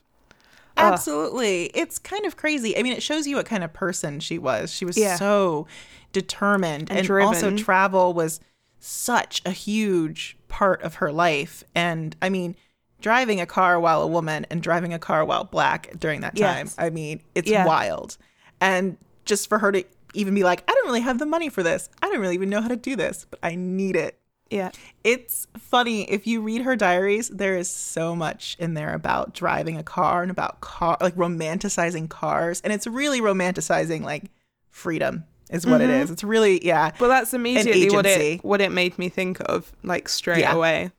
Absolutely. 0.82 1.66
It's 1.74 2.00
kind 2.00 2.26
of 2.26 2.38
crazy. 2.38 2.78
I 2.78 2.84
mean, 2.84 2.94
it 2.94 3.04
shows 3.04 3.28
you 3.28 3.36
what 3.36 3.46
kind 3.46 3.64
of 3.64 3.74
person 3.74 4.20
she 4.20 4.38
was. 4.38 4.72
She 4.72 4.86
was 4.86 4.98
yeah. 4.98 5.16
so 5.16 5.68
determined 6.14 6.92
and, 6.92 7.10
and 7.10 7.22
also 7.22 7.56
travel 7.56 8.14
was 8.14 8.40
such 8.80 9.42
a 9.46 9.52
huge 9.52 10.38
part 10.48 10.82
of 10.82 10.96
her 10.96 11.12
life. 11.12 11.64
And 11.76 12.16
I 12.22 12.30
mean, 12.30 12.56
driving 13.00 13.42
a 13.42 13.46
car 13.46 13.80
while 13.80 14.02
a 14.02 14.08
woman 14.08 14.46
and 14.50 14.62
driving 14.62 14.94
a 14.94 15.00
car 15.00 15.26
while 15.26 15.44
black 15.44 15.92
during 16.00 16.22
that 16.22 16.36
time, 16.36 16.68
yes. 16.68 16.76
I 16.78 16.90
mean, 16.90 17.22
it's 17.36 17.50
yeah. 17.50 17.66
wild. 17.66 18.18
And 18.60 18.98
just 19.26 19.50
for 19.50 19.60
her 19.60 19.72
to 19.72 19.84
even 20.14 20.34
be 20.34 20.44
like, 20.44 20.64
I 20.70 20.74
don't 20.74 20.86
really 20.86 21.02
have 21.02 21.20
the 21.20 21.26
money 21.26 21.50
for 21.50 21.64
this. 21.64 21.90
I 22.02 22.10
don't 22.10 22.20
really 22.20 22.36
even 22.36 22.50
know 22.50 22.62
how 22.62 22.68
to 22.68 22.76
do 22.76 22.96
this, 22.96 23.26
but 23.30 23.40
I 23.44 23.56
need 23.56 23.96
it. 23.96 24.20
Yeah. 24.52 24.72
It's 25.04 25.48
funny. 25.58 26.04
If 26.12 26.28
you 26.28 26.42
read 26.42 26.62
her 26.62 26.76
diaries, 26.76 27.30
there 27.30 27.58
is 27.58 27.70
so 27.70 28.16
much 28.16 28.58
in 28.60 28.74
there 28.74 28.94
about 28.94 29.34
driving 29.34 29.78
a 29.78 29.84
car 29.84 30.22
and 30.22 30.30
about 30.30 30.62
car, 30.62 30.98
like 31.00 31.16
romanticizing 31.16 32.10
cars. 32.10 32.62
And 32.62 32.74
it's 32.74 32.86
really 32.86 33.22
romanticizing 33.22 34.04
like 34.04 34.26
freedom 34.70 35.24
is 35.50 35.66
what 35.66 35.82
mm-hmm. 35.82 35.90
it 35.90 36.02
is. 36.02 36.12
It's 36.12 36.24
really, 36.24 36.66
yeah. 36.66 36.92
Well, 37.00 37.10
that's 37.10 37.34
immediately 37.34 37.90
what 37.90 38.06
it, 38.06 38.44
what 38.44 38.62
it 38.62 38.72
made 38.72 39.00
me 39.00 39.10
think 39.10 39.40
of, 39.46 39.72
like 39.84 40.10
straight 40.10 40.40
yeah. 40.40 40.54
away. 40.54 40.92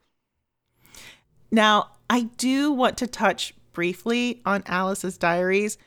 Now, 1.50 1.90
I 2.08 2.22
do 2.38 2.72
want 2.72 2.96
to 2.98 3.06
touch 3.06 3.54
briefly 3.72 4.40
on 4.44 4.62
Alice's 4.66 5.18
diaries. 5.18 5.78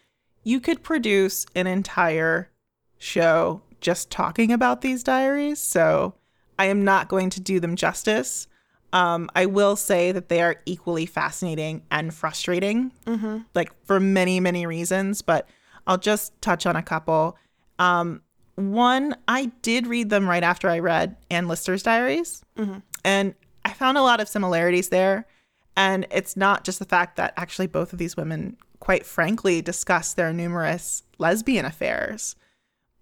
You 0.44 0.60
could 0.60 0.84
produce 0.84 1.46
an 1.56 1.68
entire 1.68 2.50
show 2.98 3.62
just 3.82 4.12
talking 4.12 4.52
about 4.52 4.82
these 4.82 5.04
diaries. 5.04 5.60
So, 5.60 6.14
I 6.58 6.66
am 6.66 6.84
not 6.84 7.08
going 7.08 7.30
to 7.32 7.40
do 7.40 7.60
them 7.60 7.76
justice. 7.76 8.48
Um, 8.94 9.30
I 9.36 9.46
will 9.46 9.76
say 9.76 10.12
that 10.12 10.30
they 10.30 10.42
are 10.42 10.58
equally 10.66 11.06
fascinating 11.06 11.84
and 11.92 12.14
frustrating, 12.14 12.92
mm-hmm. 13.06 13.40
like 13.54 13.72
for 13.86 14.00
many, 14.00 14.40
many 14.40 14.66
reasons, 14.66 15.22
but 15.22 15.50
I'll 15.86 15.98
just 15.98 16.40
touch 16.42 16.66
on 16.66 16.76
a 16.76 16.84
couple. 16.84 17.38
Um, 17.78 18.22
one, 18.56 19.16
I 19.28 19.52
did 19.62 19.88
read 19.88 20.10
them 20.10 20.30
right 20.30 20.44
after 20.44 20.70
I 20.70 20.80
read 20.80 21.18
Anne 21.30 21.48
Lister's 21.48 21.84
diaries, 21.84 22.44
mm-hmm. 22.58 22.80
and 23.04 23.36
I 23.66 23.74
found 23.74 23.98
a 23.98 24.02
lot 24.02 24.22
of 24.22 24.30
similarities 24.30 24.90
there. 24.90 25.28
And 25.76 26.08
it's 26.10 26.38
not 26.38 26.64
just 26.64 26.80
the 26.80 26.86
fact 26.86 27.18
that 27.18 27.34
actually 27.36 27.68
both 27.68 27.92
of 27.92 28.00
these 28.00 28.16
women, 28.16 28.56
quite 28.80 29.06
frankly, 29.06 29.62
discuss 29.62 30.14
their 30.14 30.32
numerous 30.32 31.04
lesbian 31.18 31.66
affairs, 31.66 32.38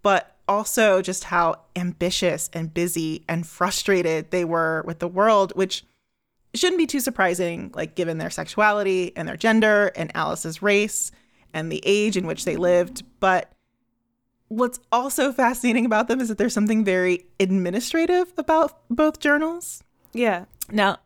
but 0.02 0.33
also 0.48 1.02
just 1.02 1.26
how 1.26 1.56
ambitious 1.76 2.50
and 2.54 2.74
busy 2.74 3.24
and 3.28 3.48
frustrated 3.48 4.32
they 4.32 4.46
were 4.46 4.84
with 4.86 5.00
the 5.00 5.08
world, 5.08 5.54
which 5.56 5.86
shouldn't 6.54 6.78
be 6.78 6.88
too 6.88 7.00
surprising, 7.00 7.72
like 7.74 7.96
given 7.96 8.18
their 8.18 8.30
sexuality 8.30 9.12
and 9.16 9.28
their 9.28 9.38
gender 9.38 9.92
and 9.96 10.12
Alice's 10.16 10.62
race 10.62 11.12
and 11.54 11.72
the 11.72 11.82
age 11.86 12.18
in 12.18 12.28
which 12.28 12.46
they 12.46 12.56
lived. 12.56 13.04
But 13.20 13.52
what's 14.48 14.80
also 14.92 15.32
fascinating 15.32 15.86
about 15.86 16.08
them 16.08 16.20
is 16.20 16.30
that 16.30 16.38
there's 16.38 16.54
something 16.54 16.84
very 16.84 17.26
administrative 17.40 18.34
about 18.38 18.80
both 18.90 19.20
journals. 19.20 19.84
Yeah. 20.14 20.46
Now, 20.70 20.98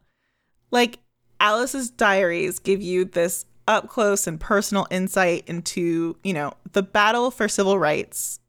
like 0.72 1.00
Alice's 1.40 1.90
diaries 1.90 2.60
give 2.60 2.82
you 2.82 3.06
this 3.06 3.46
up 3.68 3.90
close 3.90 4.28
and 4.28 4.40
personal 4.40 4.88
insight 4.90 5.44
into, 5.48 6.18
you 6.24 6.34
know, 6.34 6.54
the 6.72 6.84
battle 6.84 7.32
for 7.32 7.48
civil 7.48 7.78
rights, 7.78 8.40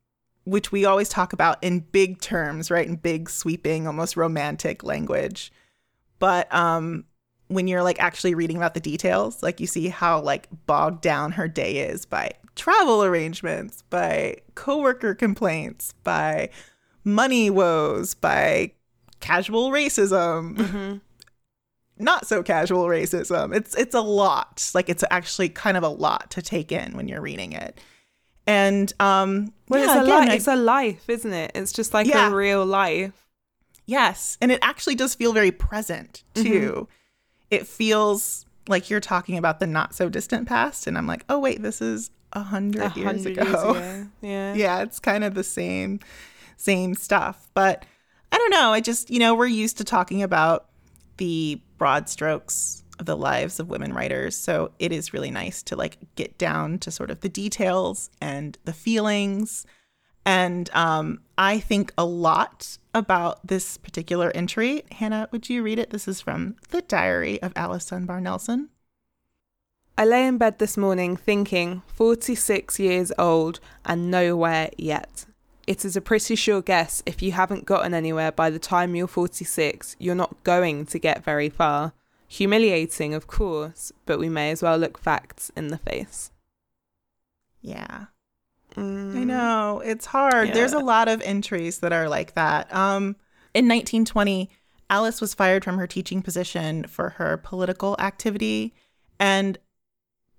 which 0.48 0.72
we 0.72 0.84
always 0.84 1.08
talk 1.08 1.32
about 1.32 1.62
in 1.62 1.80
big 1.80 2.20
terms, 2.20 2.70
right? 2.70 2.86
In 2.86 2.96
big, 2.96 3.28
sweeping, 3.28 3.86
almost 3.86 4.16
romantic 4.16 4.82
language. 4.82 5.52
But 6.18 6.52
um 6.54 7.04
when 7.48 7.66
you're 7.66 7.82
like 7.82 8.00
actually 8.00 8.34
reading 8.34 8.56
about 8.56 8.74
the 8.74 8.80
details, 8.80 9.42
like 9.42 9.58
you 9.58 9.66
see 9.66 9.88
how 9.88 10.20
like 10.20 10.48
bogged 10.66 11.00
down 11.00 11.32
her 11.32 11.48
day 11.48 11.78
is 11.78 12.04
by 12.04 12.30
travel 12.54 13.02
arrangements, 13.02 13.82
by 13.88 14.36
coworker 14.54 15.14
complaints, 15.14 15.94
by 16.04 16.50
money 17.04 17.48
woes, 17.50 18.14
by 18.14 18.72
casual 19.20 19.70
racism. 19.70 20.56
Mm-hmm. 20.56 20.96
Not 22.00 22.26
so 22.26 22.42
casual 22.42 22.84
racism. 22.86 23.54
It's 23.54 23.74
it's 23.74 23.94
a 23.94 24.00
lot. 24.00 24.70
Like 24.74 24.88
it's 24.88 25.02
actually 25.10 25.48
kind 25.48 25.76
of 25.76 25.82
a 25.82 25.88
lot 25.88 26.30
to 26.32 26.42
take 26.42 26.70
in 26.70 26.96
when 26.96 27.08
you're 27.08 27.20
reading 27.20 27.52
it. 27.52 27.80
And 28.48 28.92
um 28.98 29.52
Well, 29.68 29.78
yeah, 29.80 29.86
it's 29.86 29.94
a 29.94 30.02
again, 30.04 30.24
li- 30.26 30.32
I- 30.32 30.34
it's 30.34 30.46
a 30.48 30.56
life, 30.56 31.08
isn't 31.10 31.32
it? 31.32 31.52
It's 31.54 31.72
just 31.72 31.92
like 31.94 32.06
Yeah. 32.06 32.30
a 32.30 32.34
real 32.34 32.64
life. 32.64 33.12
Yes, 33.86 34.36
and 34.40 34.50
it 34.50 34.58
actually 34.62 34.94
does 34.96 35.14
feel 35.14 35.32
very 35.32 35.50
present 35.50 36.22
too. 36.34 36.88
It 37.50 37.66
feels 37.66 38.44
like 38.68 38.90
you're 38.90 39.00
talking 39.00 39.38
about 39.38 39.60
the 39.60 39.66
not 39.66 39.94
so 39.94 40.08
distant 40.08 40.46
past, 40.48 40.86
and 40.86 40.98
I'm 40.98 41.06
like, 41.06 41.24
oh 41.28 41.38
wait, 41.38 41.62
this 41.62 41.80
is 41.80 42.10
a 42.32 42.42
hundred 42.42 42.94
years 42.96 43.24
ago. 43.24 43.42
years 43.42 43.54
ago. 43.54 44.06
Yeah. 44.20 44.54
yeah, 44.64 44.82
it's 44.82 44.98
kind 45.00 45.24
of 45.24 45.34
the 45.34 45.44
same, 45.44 46.00
same 46.58 46.94
stuff. 46.94 47.48
But 47.54 47.84
I 48.32 48.36
don't 48.36 48.50
know. 48.50 48.72
I 48.72 48.80
just 48.80 49.10
you 49.10 49.18
know 49.18 49.34
we're 49.34 49.46
used 49.46 49.78
to 49.78 49.84
talking 49.84 50.22
about 50.22 50.66
the 51.18 51.60
broad 51.78 52.08
strokes 52.08 52.82
the 52.98 53.16
lives 53.16 53.60
of 53.60 53.68
women 53.68 53.92
writers, 53.92 54.36
so 54.36 54.72
it 54.78 54.92
is 54.92 55.12
really 55.12 55.30
nice 55.30 55.62
to 55.64 55.76
like 55.76 55.98
get 56.16 56.38
down 56.38 56.78
to 56.80 56.90
sort 56.90 57.10
of 57.10 57.20
the 57.20 57.28
details 57.28 58.10
and 58.20 58.58
the 58.64 58.72
feelings. 58.72 59.66
And 60.26 60.68
um, 60.74 61.20
I 61.38 61.58
think 61.58 61.92
a 61.96 62.04
lot 62.04 62.76
about 62.92 63.46
this 63.46 63.78
particular 63.78 64.30
entry. 64.34 64.82
Hannah, 64.92 65.28
would 65.32 65.48
you 65.48 65.62
read 65.62 65.78
it? 65.78 65.90
This 65.90 66.06
is 66.06 66.20
from 66.20 66.56
the 66.70 66.82
Diary 66.82 67.40
of 67.42 67.52
Alice 67.56 67.86
Dunbar 67.86 68.20
Nelson. 68.20 68.68
I 69.96 70.04
lay 70.04 70.26
in 70.26 70.38
bed 70.38 70.58
this 70.58 70.76
morning 70.76 71.16
thinking, 71.16 71.82
46 71.88 72.78
years 72.78 73.10
old 73.18 73.58
and 73.84 74.10
nowhere 74.10 74.70
yet. 74.76 75.26
It 75.66 75.84
is 75.84 75.96
a 75.96 76.00
pretty 76.00 76.36
sure 76.36 76.62
guess 76.62 77.02
if 77.04 77.20
you 77.20 77.32
haven't 77.32 77.66
gotten 77.66 77.92
anywhere 77.92 78.30
by 78.30 78.48
the 78.48 78.60
time 78.60 78.94
you're 78.94 79.08
46, 79.08 79.96
you're 79.98 80.14
not 80.14 80.44
going 80.44 80.86
to 80.86 80.98
get 80.98 81.24
very 81.24 81.48
far. 81.48 81.94
Humiliating, 82.28 83.14
of 83.14 83.26
course, 83.26 83.90
but 84.04 84.18
we 84.18 84.28
may 84.28 84.50
as 84.50 84.62
well 84.62 84.76
look 84.76 84.98
facts 84.98 85.50
in 85.56 85.68
the 85.68 85.78
face. 85.78 86.30
Yeah. 87.62 88.06
Mm. 88.76 89.16
I 89.16 89.24
know 89.24 89.82
it's 89.84 90.06
hard. 90.06 90.52
There's 90.52 90.74
a 90.74 90.78
lot 90.78 91.08
of 91.08 91.22
entries 91.22 91.78
that 91.78 91.92
are 91.92 92.08
like 92.08 92.34
that. 92.34 92.72
Um, 92.72 93.16
in 93.54 93.64
1920, 93.66 94.50
Alice 94.90 95.20
was 95.20 95.34
fired 95.34 95.64
from 95.64 95.78
her 95.78 95.86
teaching 95.86 96.22
position 96.22 96.84
for 96.84 97.10
her 97.10 97.38
political 97.38 97.96
activity, 97.98 98.74
and 99.18 99.58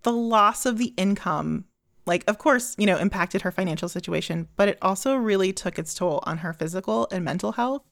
the 0.03 0.13
loss 0.13 0.65
of 0.65 0.77
the 0.77 0.93
income, 0.95 1.65
like, 2.05 2.23
of 2.27 2.37
course, 2.37 2.75
you 2.77 2.85
know, 2.85 2.97
impacted 2.97 3.41
her 3.41 3.51
financial 3.51 3.89
situation, 3.89 4.47
but 4.55 4.69
it 4.69 4.77
also 4.81 5.15
really 5.15 5.51
took 5.51 5.77
its 5.77 5.93
toll 5.93 6.21
on 6.23 6.37
her 6.37 6.53
physical 6.53 7.07
and 7.11 7.25
mental 7.25 7.53
health. 7.53 7.83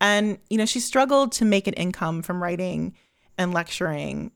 And 0.00 0.38
you 0.48 0.58
know, 0.58 0.66
she 0.66 0.80
struggled 0.80 1.32
to 1.32 1.44
make 1.44 1.66
an 1.66 1.74
income 1.74 2.22
from 2.22 2.42
writing 2.42 2.94
and 3.38 3.52
lecturing. 3.54 4.32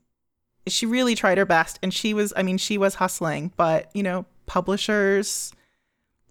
She 0.67 0.85
really 0.85 1.15
tried 1.15 1.37
her 1.37 1.45
best, 1.45 1.77
and 1.83 1.93
she 1.93 2.13
was, 2.13 2.33
I 2.35 2.43
mean, 2.43 2.57
she 2.57 2.77
was 2.77 2.95
hustling, 2.95 3.51
but 3.55 3.89
you 3.93 4.01
know, 4.03 4.25
publishers 4.47 5.51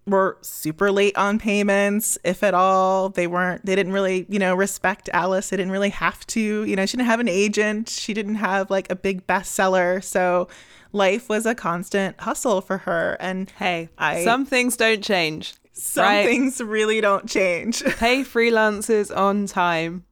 were 0.07 0.37
super 0.41 0.91
late 0.91 1.17
on 1.17 1.39
payments, 1.39 2.17
if 2.23 2.43
at 2.43 2.53
all. 2.53 3.09
They 3.09 3.25
weren't, 3.27 3.65
they 3.65 3.75
didn't 3.75 3.93
really, 3.93 4.25
you 4.29 4.37
know, 4.37 4.53
respect 4.53 5.09
Alice. 5.13 5.49
They 5.49 5.57
didn't 5.57 5.71
really 5.71 5.89
have 5.89 6.27
to. 6.27 6.39
You 6.63 6.75
know, 6.75 6.85
she 6.85 6.97
didn't 6.97 7.07
have 7.09 7.19
an 7.19 7.27
agent. 7.27 7.89
She 7.89 8.13
didn't 8.13 8.35
have 8.35 8.69
like 8.69 8.91
a 8.91 8.95
big 8.95 9.25
bestseller. 9.25 10.03
So 10.03 10.47
life 10.91 11.27
was 11.27 11.47
a 11.47 11.55
constant 11.55 12.19
hustle 12.19 12.61
for 12.61 12.79
her. 12.79 13.17
And 13.19 13.49
Hey, 13.51 13.89
I- 13.97 14.23
some 14.23 14.45
things 14.45 14.77
don't 14.77 15.03
change. 15.03 15.55
some 15.73 16.03
Right. 16.03 16.25
things 16.25 16.61
really 16.61 17.01
don't 17.01 17.27
change, 17.27 17.83
Pay 17.83 18.21
freelancers 18.23 19.15
on 19.15 19.47
time, 19.47 20.05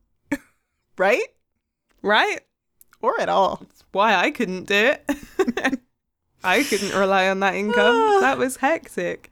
right? 0.97 1.23
Right? 2.03 2.41
Or 3.01 3.19
at 3.19 3.29
all. 3.29 3.65
Why 3.91 4.15
I 4.15 4.29
couldn't 4.29 4.65
do 4.65 4.93
it. 4.93 5.09
I 6.43 6.63
couldn't 6.63 6.93
rely 6.93 7.29
on 7.29 7.39
that 7.39 7.55
income. 7.55 7.95
that 8.21 8.37
was 8.37 8.57
hectic. 8.57 9.31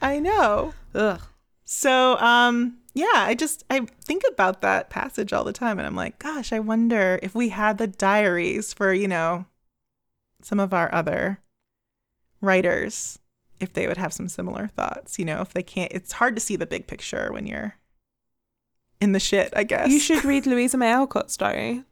I 0.00 0.18
know. 0.18 0.72
Ugh. 0.94 1.20
So, 1.64 2.18
um, 2.18 2.78
yeah, 2.94 3.06
I 3.14 3.34
just 3.34 3.64
I 3.70 3.86
think 4.04 4.22
about 4.30 4.60
that 4.60 4.90
passage 4.90 5.32
all 5.32 5.44
the 5.44 5.52
time 5.52 5.78
and 5.78 5.86
I'm 5.86 5.96
like, 5.96 6.18
gosh, 6.18 6.52
I 6.52 6.60
wonder 6.60 7.18
if 7.22 7.34
we 7.34 7.48
had 7.48 7.78
the 7.78 7.86
diaries 7.86 8.72
for, 8.72 8.92
you 8.92 9.08
know, 9.08 9.46
some 10.42 10.60
of 10.60 10.74
our 10.74 10.92
other 10.94 11.40
writers, 12.40 13.18
if 13.60 13.72
they 13.72 13.86
would 13.86 13.96
have 13.96 14.12
some 14.12 14.28
similar 14.28 14.68
thoughts, 14.68 15.18
you 15.18 15.24
know, 15.24 15.40
if 15.40 15.54
they 15.54 15.62
can't 15.62 15.92
it's 15.92 16.12
hard 16.12 16.34
to 16.36 16.40
see 16.40 16.56
the 16.56 16.66
big 16.66 16.86
picture 16.86 17.32
when 17.32 17.46
you're 17.46 17.76
in 19.00 19.12
the 19.12 19.20
shit, 19.20 19.52
I 19.56 19.64
guess. 19.64 19.88
You 19.88 19.98
should 19.98 20.24
read 20.24 20.46
Louisa 20.46 20.76
May 20.76 20.92
Alcott's 20.92 21.36
diary. 21.36 21.84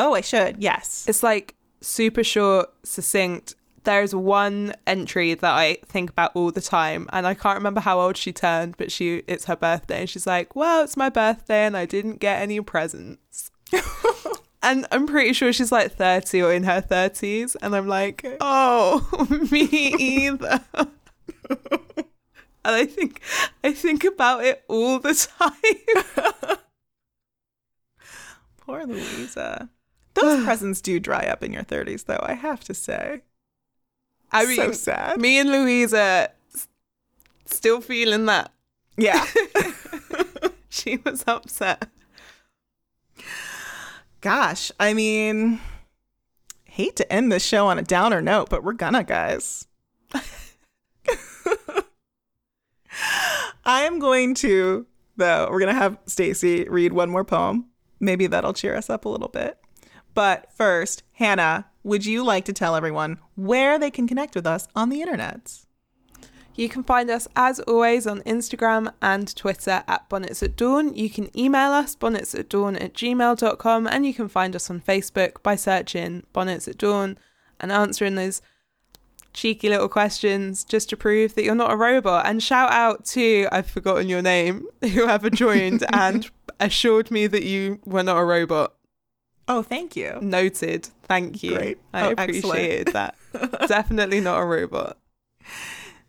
Oh, 0.00 0.14
I 0.14 0.22
should. 0.22 0.62
Yes. 0.62 1.04
It's 1.06 1.22
like 1.22 1.54
super 1.82 2.24
short, 2.24 2.72
succinct. 2.84 3.54
There's 3.84 4.14
one 4.14 4.74
entry 4.86 5.34
that 5.34 5.52
I 5.52 5.76
think 5.84 6.08
about 6.08 6.32
all 6.34 6.50
the 6.50 6.62
time, 6.62 7.06
and 7.12 7.26
I 7.26 7.34
can't 7.34 7.58
remember 7.58 7.80
how 7.80 8.00
old 8.00 8.16
she 8.16 8.32
turned, 8.32 8.78
but 8.78 8.90
she 8.90 9.22
it's 9.26 9.44
her 9.44 9.56
birthday, 9.56 10.00
and 10.00 10.08
she's 10.08 10.26
like, 10.26 10.56
"Well, 10.56 10.82
it's 10.84 10.96
my 10.96 11.10
birthday, 11.10 11.66
and 11.66 11.76
I 11.76 11.84
didn't 11.84 12.18
get 12.18 12.40
any 12.40 12.60
presents." 12.62 13.50
and 14.62 14.86
I'm 14.90 15.06
pretty 15.06 15.34
sure 15.34 15.52
she's 15.52 15.72
like 15.72 15.92
30 15.92 16.42
or 16.42 16.52
in 16.52 16.64
her 16.64 16.80
30s, 16.82 17.56
and 17.62 17.76
I'm 17.76 17.86
like, 17.86 18.26
"Oh, 18.40 19.06
me 19.50 19.62
either." 19.98 20.60
and 21.50 22.06
I 22.64 22.86
think 22.86 23.20
I 23.64 23.72
think 23.72 24.04
about 24.04 24.44
it 24.44 24.62
all 24.66 24.98
the 24.98 25.14
time. 25.14 26.58
Poor 28.60 28.84
Louisa. 28.86 29.68
Those 30.14 30.44
presents 30.44 30.80
do 30.80 31.00
dry 31.00 31.26
up 31.26 31.42
in 31.42 31.52
your 31.52 31.64
30s 31.64 32.04
though, 32.06 32.20
I 32.22 32.34
have 32.34 32.60
to 32.64 32.74
say. 32.74 33.22
I 34.32 34.44
so 34.44 34.62
mean, 34.66 34.74
sad. 34.74 35.20
me 35.20 35.38
and 35.38 35.50
Louisa 35.50 36.30
still 37.46 37.80
feeling 37.80 38.26
that. 38.26 38.52
Yeah. 38.96 39.26
She 40.70 40.98
was 41.04 41.24
upset. 41.26 41.88
Gosh, 44.20 44.70
I 44.78 44.94
mean, 44.94 45.58
hate 46.64 46.94
to 46.96 47.12
end 47.12 47.32
this 47.32 47.44
show 47.44 47.66
on 47.66 47.78
a 47.78 47.82
downer 47.82 48.22
note, 48.22 48.48
but 48.48 48.62
we're 48.62 48.72
gonna, 48.74 49.02
guys. 49.02 49.66
I 53.64 53.82
am 53.82 53.98
going 53.98 54.34
to, 54.36 54.86
though, 55.16 55.48
we're 55.50 55.58
gonna 55.60 55.74
have 55.74 55.98
Stacy 56.06 56.68
read 56.68 56.92
one 56.92 57.10
more 57.10 57.24
poem. 57.24 57.66
Maybe 57.98 58.28
that'll 58.28 58.52
cheer 58.52 58.76
us 58.76 58.88
up 58.88 59.04
a 59.04 59.08
little 59.08 59.28
bit. 59.28 59.58
But 60.14 60.52
first, 60.52 61.02
Hannah, 61.12 61.66
would 61.82 62.04
you 62.04 62.24
like 62.24 62.44
to 62.46 62.52
tell 62.52 62.74
everyone 62.74 63.18
where 63.36 63.78
they 63.78 63.90
can 63.90 64.06
connect 64.06 64.34
with 64.34 64.46
us 64.46 64.68
on 64.74 64.90
the 64.90 65.00
internet? 65.00 65.64
You 66.54 66.68
can 66.68 66.82
find 66.82 67.08
us 67.10 67.26
as 67.36 67.60
always 67.60 68.06
on 68.06 68.20
Instagram 68.22 68.92
and 69.00 69.34
Twitter 69.34 69.82
at 69.88 70.08
Bonnets 70.08 70.42
at 70.42 70.56
Dawn. 70.56 70.94
You 70.94 71.08
can 71.08 71.36
email 71.38 71.70
us 71.70 71.94
bonnets 71.94 72.34
at 72.34 72.50
dawn 72.50 72.76
at 72.76 72.92
gmail.com 72.92 73.86
and 73.86 74.04
you 74.04 74.12
can 74.12 74.28
find 74.28 74.54
us 74.54 74.68
on 74.68 74.80
Facebook 74.80 75.42
by 75.42 75.56
searching 75.56 76.24
Bonnets 76.32 76.68
at 76.68 76.76
Dawn 76.76 77.16
and 77.60 77.72
answering 77.72 78.16
those 78.16 78.42
cheeky 79.32 79.68
little 79.68 79.88
questions 79.88 80.64
just 80.64 80.90
to 80.90 80.96
prove 80.96 81.34
that 81.34 81.44
you're 81.44 81.54
not 81.54 81.72
a 81.72 81.76
robot. 81.76 82.26
And 82.26 82.42
shout 82.42 82.72
out 82.72 83.04
to, 83.06 83.48
I've 83.52 83.70
forgotten 83.70 84.08
your 84.08 84.22
name, 84.22 84.66
whoever 84.82 85.30
joined 85.30 85.84
and 85.92 86.28
assured 86.58 87.10
me 87.10 87.26
that 87.26 87.44
you 87.44 87.80
were 87.84 88.02
not 88.02 88.18
a 88.18 88.24
robot. 88.24 88.74
Oh, 89.50 89.62
thank 89.62 89.96
you. 89.96 90.18
Noted. 90.22 90.88
Thank 91.04 91.42
you. 91.42 91.56
Great. 91.56 91.78
I 91.92 92.06
Oh, 92.08 92.10
appreciated 92.12 92.88
that. 92.94 93.16
Definitely 93.68 94.20
not 94.20 94.38
a 94.40 94.44
robot. 94.44 94.96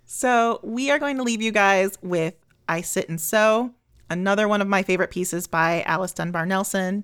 So 0.06 0.60
we 0.64 0.92
are 0.92 1.00
going 1.00 1.18
to 1.18 1.24
leave 1.24 1.42
you 1.42 1.52
guys 1.52 1.98
with 2.02 2.36
I 2.68 2.82
Sit 2.82 3.10
and 3.10 3.20
Sew, 3.20 3.72
another 4.10 4.48
one 4.48 4.62
of 4.62 4.68
my 4.68 4.84
favorite 4.84 5.12
pieces 5.12 5.48
by 5.48 5.82
Alice 5.84 6.12
Dunbar 6.14 6.46
Nelson. 6.46 7.04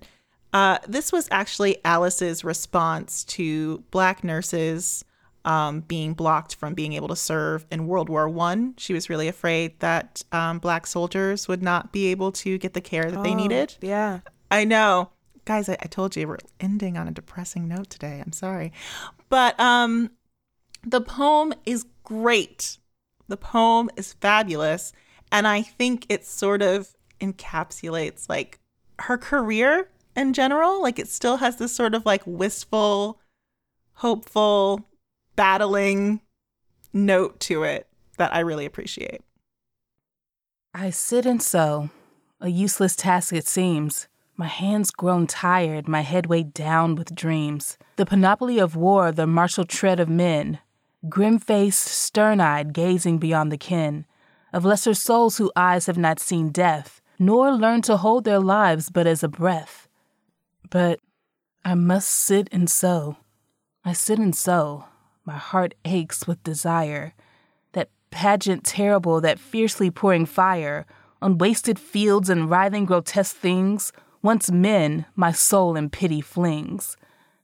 Uh, 0.53 0.77
this 0.88 1.11
was 1.11 1.27
actually 1.31 1.83
Alice's 1.83 2.43
response 2.43 3.23
to 3.25 3.79
black 3.91 4.23
nurses 4.23 5.03
um, 5.45 5.81
being 5.81 6.13
blocked 6.13 6.55
from 6.55 6.73
being 6.73 6.93
able 6.93 7.07
to 7.07 7.15
serve 7.15 7.65
in 7.71 7.88
World 7.88 8.09
War 8.09 8.27
One. 8.29 8.73
She 8.77 8.93
was 8.93 9.09
really 9.09 9.27
afraid 9.27 9.79
that 9.79 10.21
um, 10.31 10.59
black 10.59 10.85
soldiers 10.88 11.47
would 11.47 11.61
not 11.63 11.91
be 11.93 12.07
able 12.07 12.31
to 12.33 12.57
get 12.57 12.73
the 12.73 12.81
care 12.81 13.09
that 13.09 13.23
they 13.23 13.31
Oh, 13.31 13.35
needed. 13.35 13.75
Yeah. 13.81 14.19
I 14.51 14.65
know. 14.65 15.09
Guys, 15.47 15.69
I, 15.69 15.77
I 15.81 15.87
told 15.87 16.13
you 16.17 16.27
we're 16.27 16.39
ending 16.59 16.97
on 16.97 17.07
a 17.07 17.11
depressing 17.11 17.69
note 17.69 17.89
today. 17.89 18.21
I'm 18.23 18.33
sorry. 18.33 18.73
But 19.29 19.57
um 19.57 20.11
the 20.83 20.99
poem 20.99 21.53
is 21.65 21.85
great. 22.03 22.77
The 23.29 23.37
poem 23.37 23.89
is 23.95 24.11
fabulous. 24.11 24.91
And 25.31 25.47
I 25.47 25.61
think 25.61 26.05
it 26.09 26.25
sort 26.25 26.61
of 26.61 26.89
encapsulates 27.21 28.27
like 28.27 28.59
her 28.99 29.17
career 29.17 29.89
in 30.17 30.33
general. 30.33 30.81
Like 30.81 30.99
it 30.99 31.07
still 31.07 31.37
has 31.37 31.55
this 31.55 31.73
sort 31.73 31.95
of 31.95 32.05
like 32.05 32.23
wistful, 32.25 33.21
hopeful, 33.93 34.85
battling 35.37 36.19
note 36.91 37.39
to 37.41 37.63
it 37.63 37.87
that 38.17 38.35
I 38.35 38.39
really 38.39 38.65
appreciate. 38.65 39.21
I 40.73 40.89
sit 40.89 41.25
and 41.25 41.41
sew, 41.41 41.89
a 42.41 42.49
useless 42.49 42.97
task 42.97 43.31
it 43.31 43.47
seems. 43.47 44.09
My 44.39 44.45
hands 44.45 44.91
grown 44.91 45.25
tired, 45.25 45.88
my 45.88 46.01
head 46.01 46.27
weighed 46.27 46.53
down 46.53 46.93
with 46.93 47.15
dreams. 47.15 47.79
The 47.95 48.05
panoply 48.05 48.59
of 48.59 48.75
war, 48.75 49.11
the 49.11 49.25
martial 49.25 49.65
tread 49.65 49.99
of 49.99 50.09
men, 50.09 50.59
grim 51.09 51.39
faced, 51.39 51.88
stern 51.88 52.39
eyed, 52.39 52.71
gazing 52.71 53.17
beyond 53.17 53.51
the 53.51 53.57
ken, 53.57 54.05
of 54.53 54.63
lesser 54.63 54.93
souls 54.93 55.38
whose 55.38 55.49
eyes 55.55 55.88
have 55.88 55.97
not 55.97 56.19
seen 56.19 56.49
death, 56.49 57.01
nor 57.17 57.51
learned 57.51 57.83
to 57.85 57.97
hold 57.97 58.25
their 58.25 58.39
lives 58.39 58.91
but 58.91 59.07
as 59.07 59.23
a 59.23 59.27
breath. 59.27 59.88
But 60.69 60.99
I 61.65 61.73
must 61.73 62.09
sit 62.09 62.47
and 62.51 62.69
sew. 62.69 63.17
I 63.83 63.93
sit 63.93 64.19
and 64.19 64.35
sew. 64.35 64.85
My 65.25 65.35
heart 65.35 65.73
aches 65.83 66.27
with 66.27 66.43
desire 66.43 67.15
that 67.71 67.89
pageant 68.11 68.63
terrible, 68.63 69.19
that 69.21 69.39
fiercely 69.39 69.89
pouring 69.89 70.27
fire 70.27 70.85
on 71.23 71.39
wasted 71.39 71.79
fields 71.79 72.29
and 72.29 72.51
writhing 72.51 72.85
grotesque 72.85 73.35
things, 73.35 73.91
once 74.22 74.51
men, 74.51 75.05
my 75.15 75.32
soul 75.32 75.76
in 75.76 75.89
pity 75.89 76.22
flings. 76.22 76.97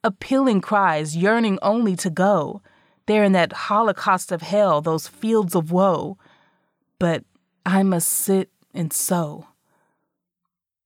Appealing 0.03 0.61
cries, 0.61 1.15
yearning 1.15 1.57
only 1.61 1.95
to 1.95 2.09
go, 2.09 2.61
there 3.05 3.24
in 3.24 3.32
that 3.34 3.53
holocaust 3.53 4.32
of 4.32 4.41
hell, 4.41 4.82
those 4.82 5.07
fields 5.07 5.55
of 5.55 5.71
woe. 5.71 6.17
But 6.99 7.24
I 7.65 7.84
must 7.84 8.09
sit 8.09 8.49
and 8.74 8.91
sew. 8.91 9.47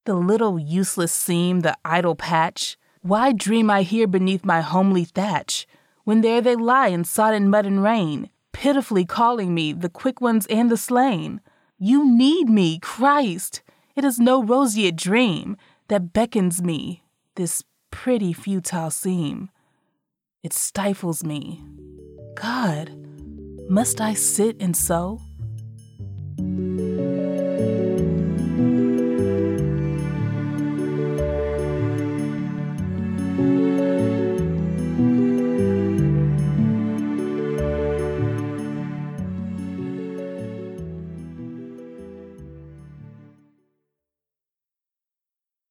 The 0.06 0.16
little 0.16 0.60
useless 0.60 1.12
seam, 1.12 1.62
the 1.62 1.76
idle 1.84 2.16
patch, 2.16 2.78
why 3.02 3.32
dream 3.32 3.70
I 3.70 3.84
here 3.84 4.08
beneath 4.08 4.46
my 4.46 4.62
homely 4.62 5.06
thatch, 5.06 5.68
when 6.04 6.22
there 6.22 6.42
they 6.42 6.56
lie 6.56 6.88
in 6.88 7.04
sodden 7.04 7.50
mud 7.50 7.66
and 7.66 7.84
rain, 7.84 8.30
pitifully 8.52 9.06
calling 9.06 9.54
me, 9.54 9.74
the 9.74 9.90
quick 9.90 10.22
ones 10.22 10.46
and 10.48 10.70
the 10.70 10.78
slain? 10.78 11.42
You 11.78 12.10
need 12.10 12.50
me, 12.50 12.80
Christ! 12.80 13.62
It 13.96 14.04
is 14.04 14.20
no 14.20 14.44
roseate 14.44 14.96
dream 14.96 15.58
that 15.88 16.14
beckons 16.14 16.62
me, 16.62 17.04
this 17.36 17.64
pretty 17.92 18.34
futile 18.34 18.92
seam. 18.92 19.50
It 20.44 20.54
stifles 20.54 21.24
me. 21.24 21.64
God, 22.36 22.92
must 23.70 24.02
I 24.02 24.14
sit 24.14 24.62
and 24.62 24.76
sew? 24.76 25.20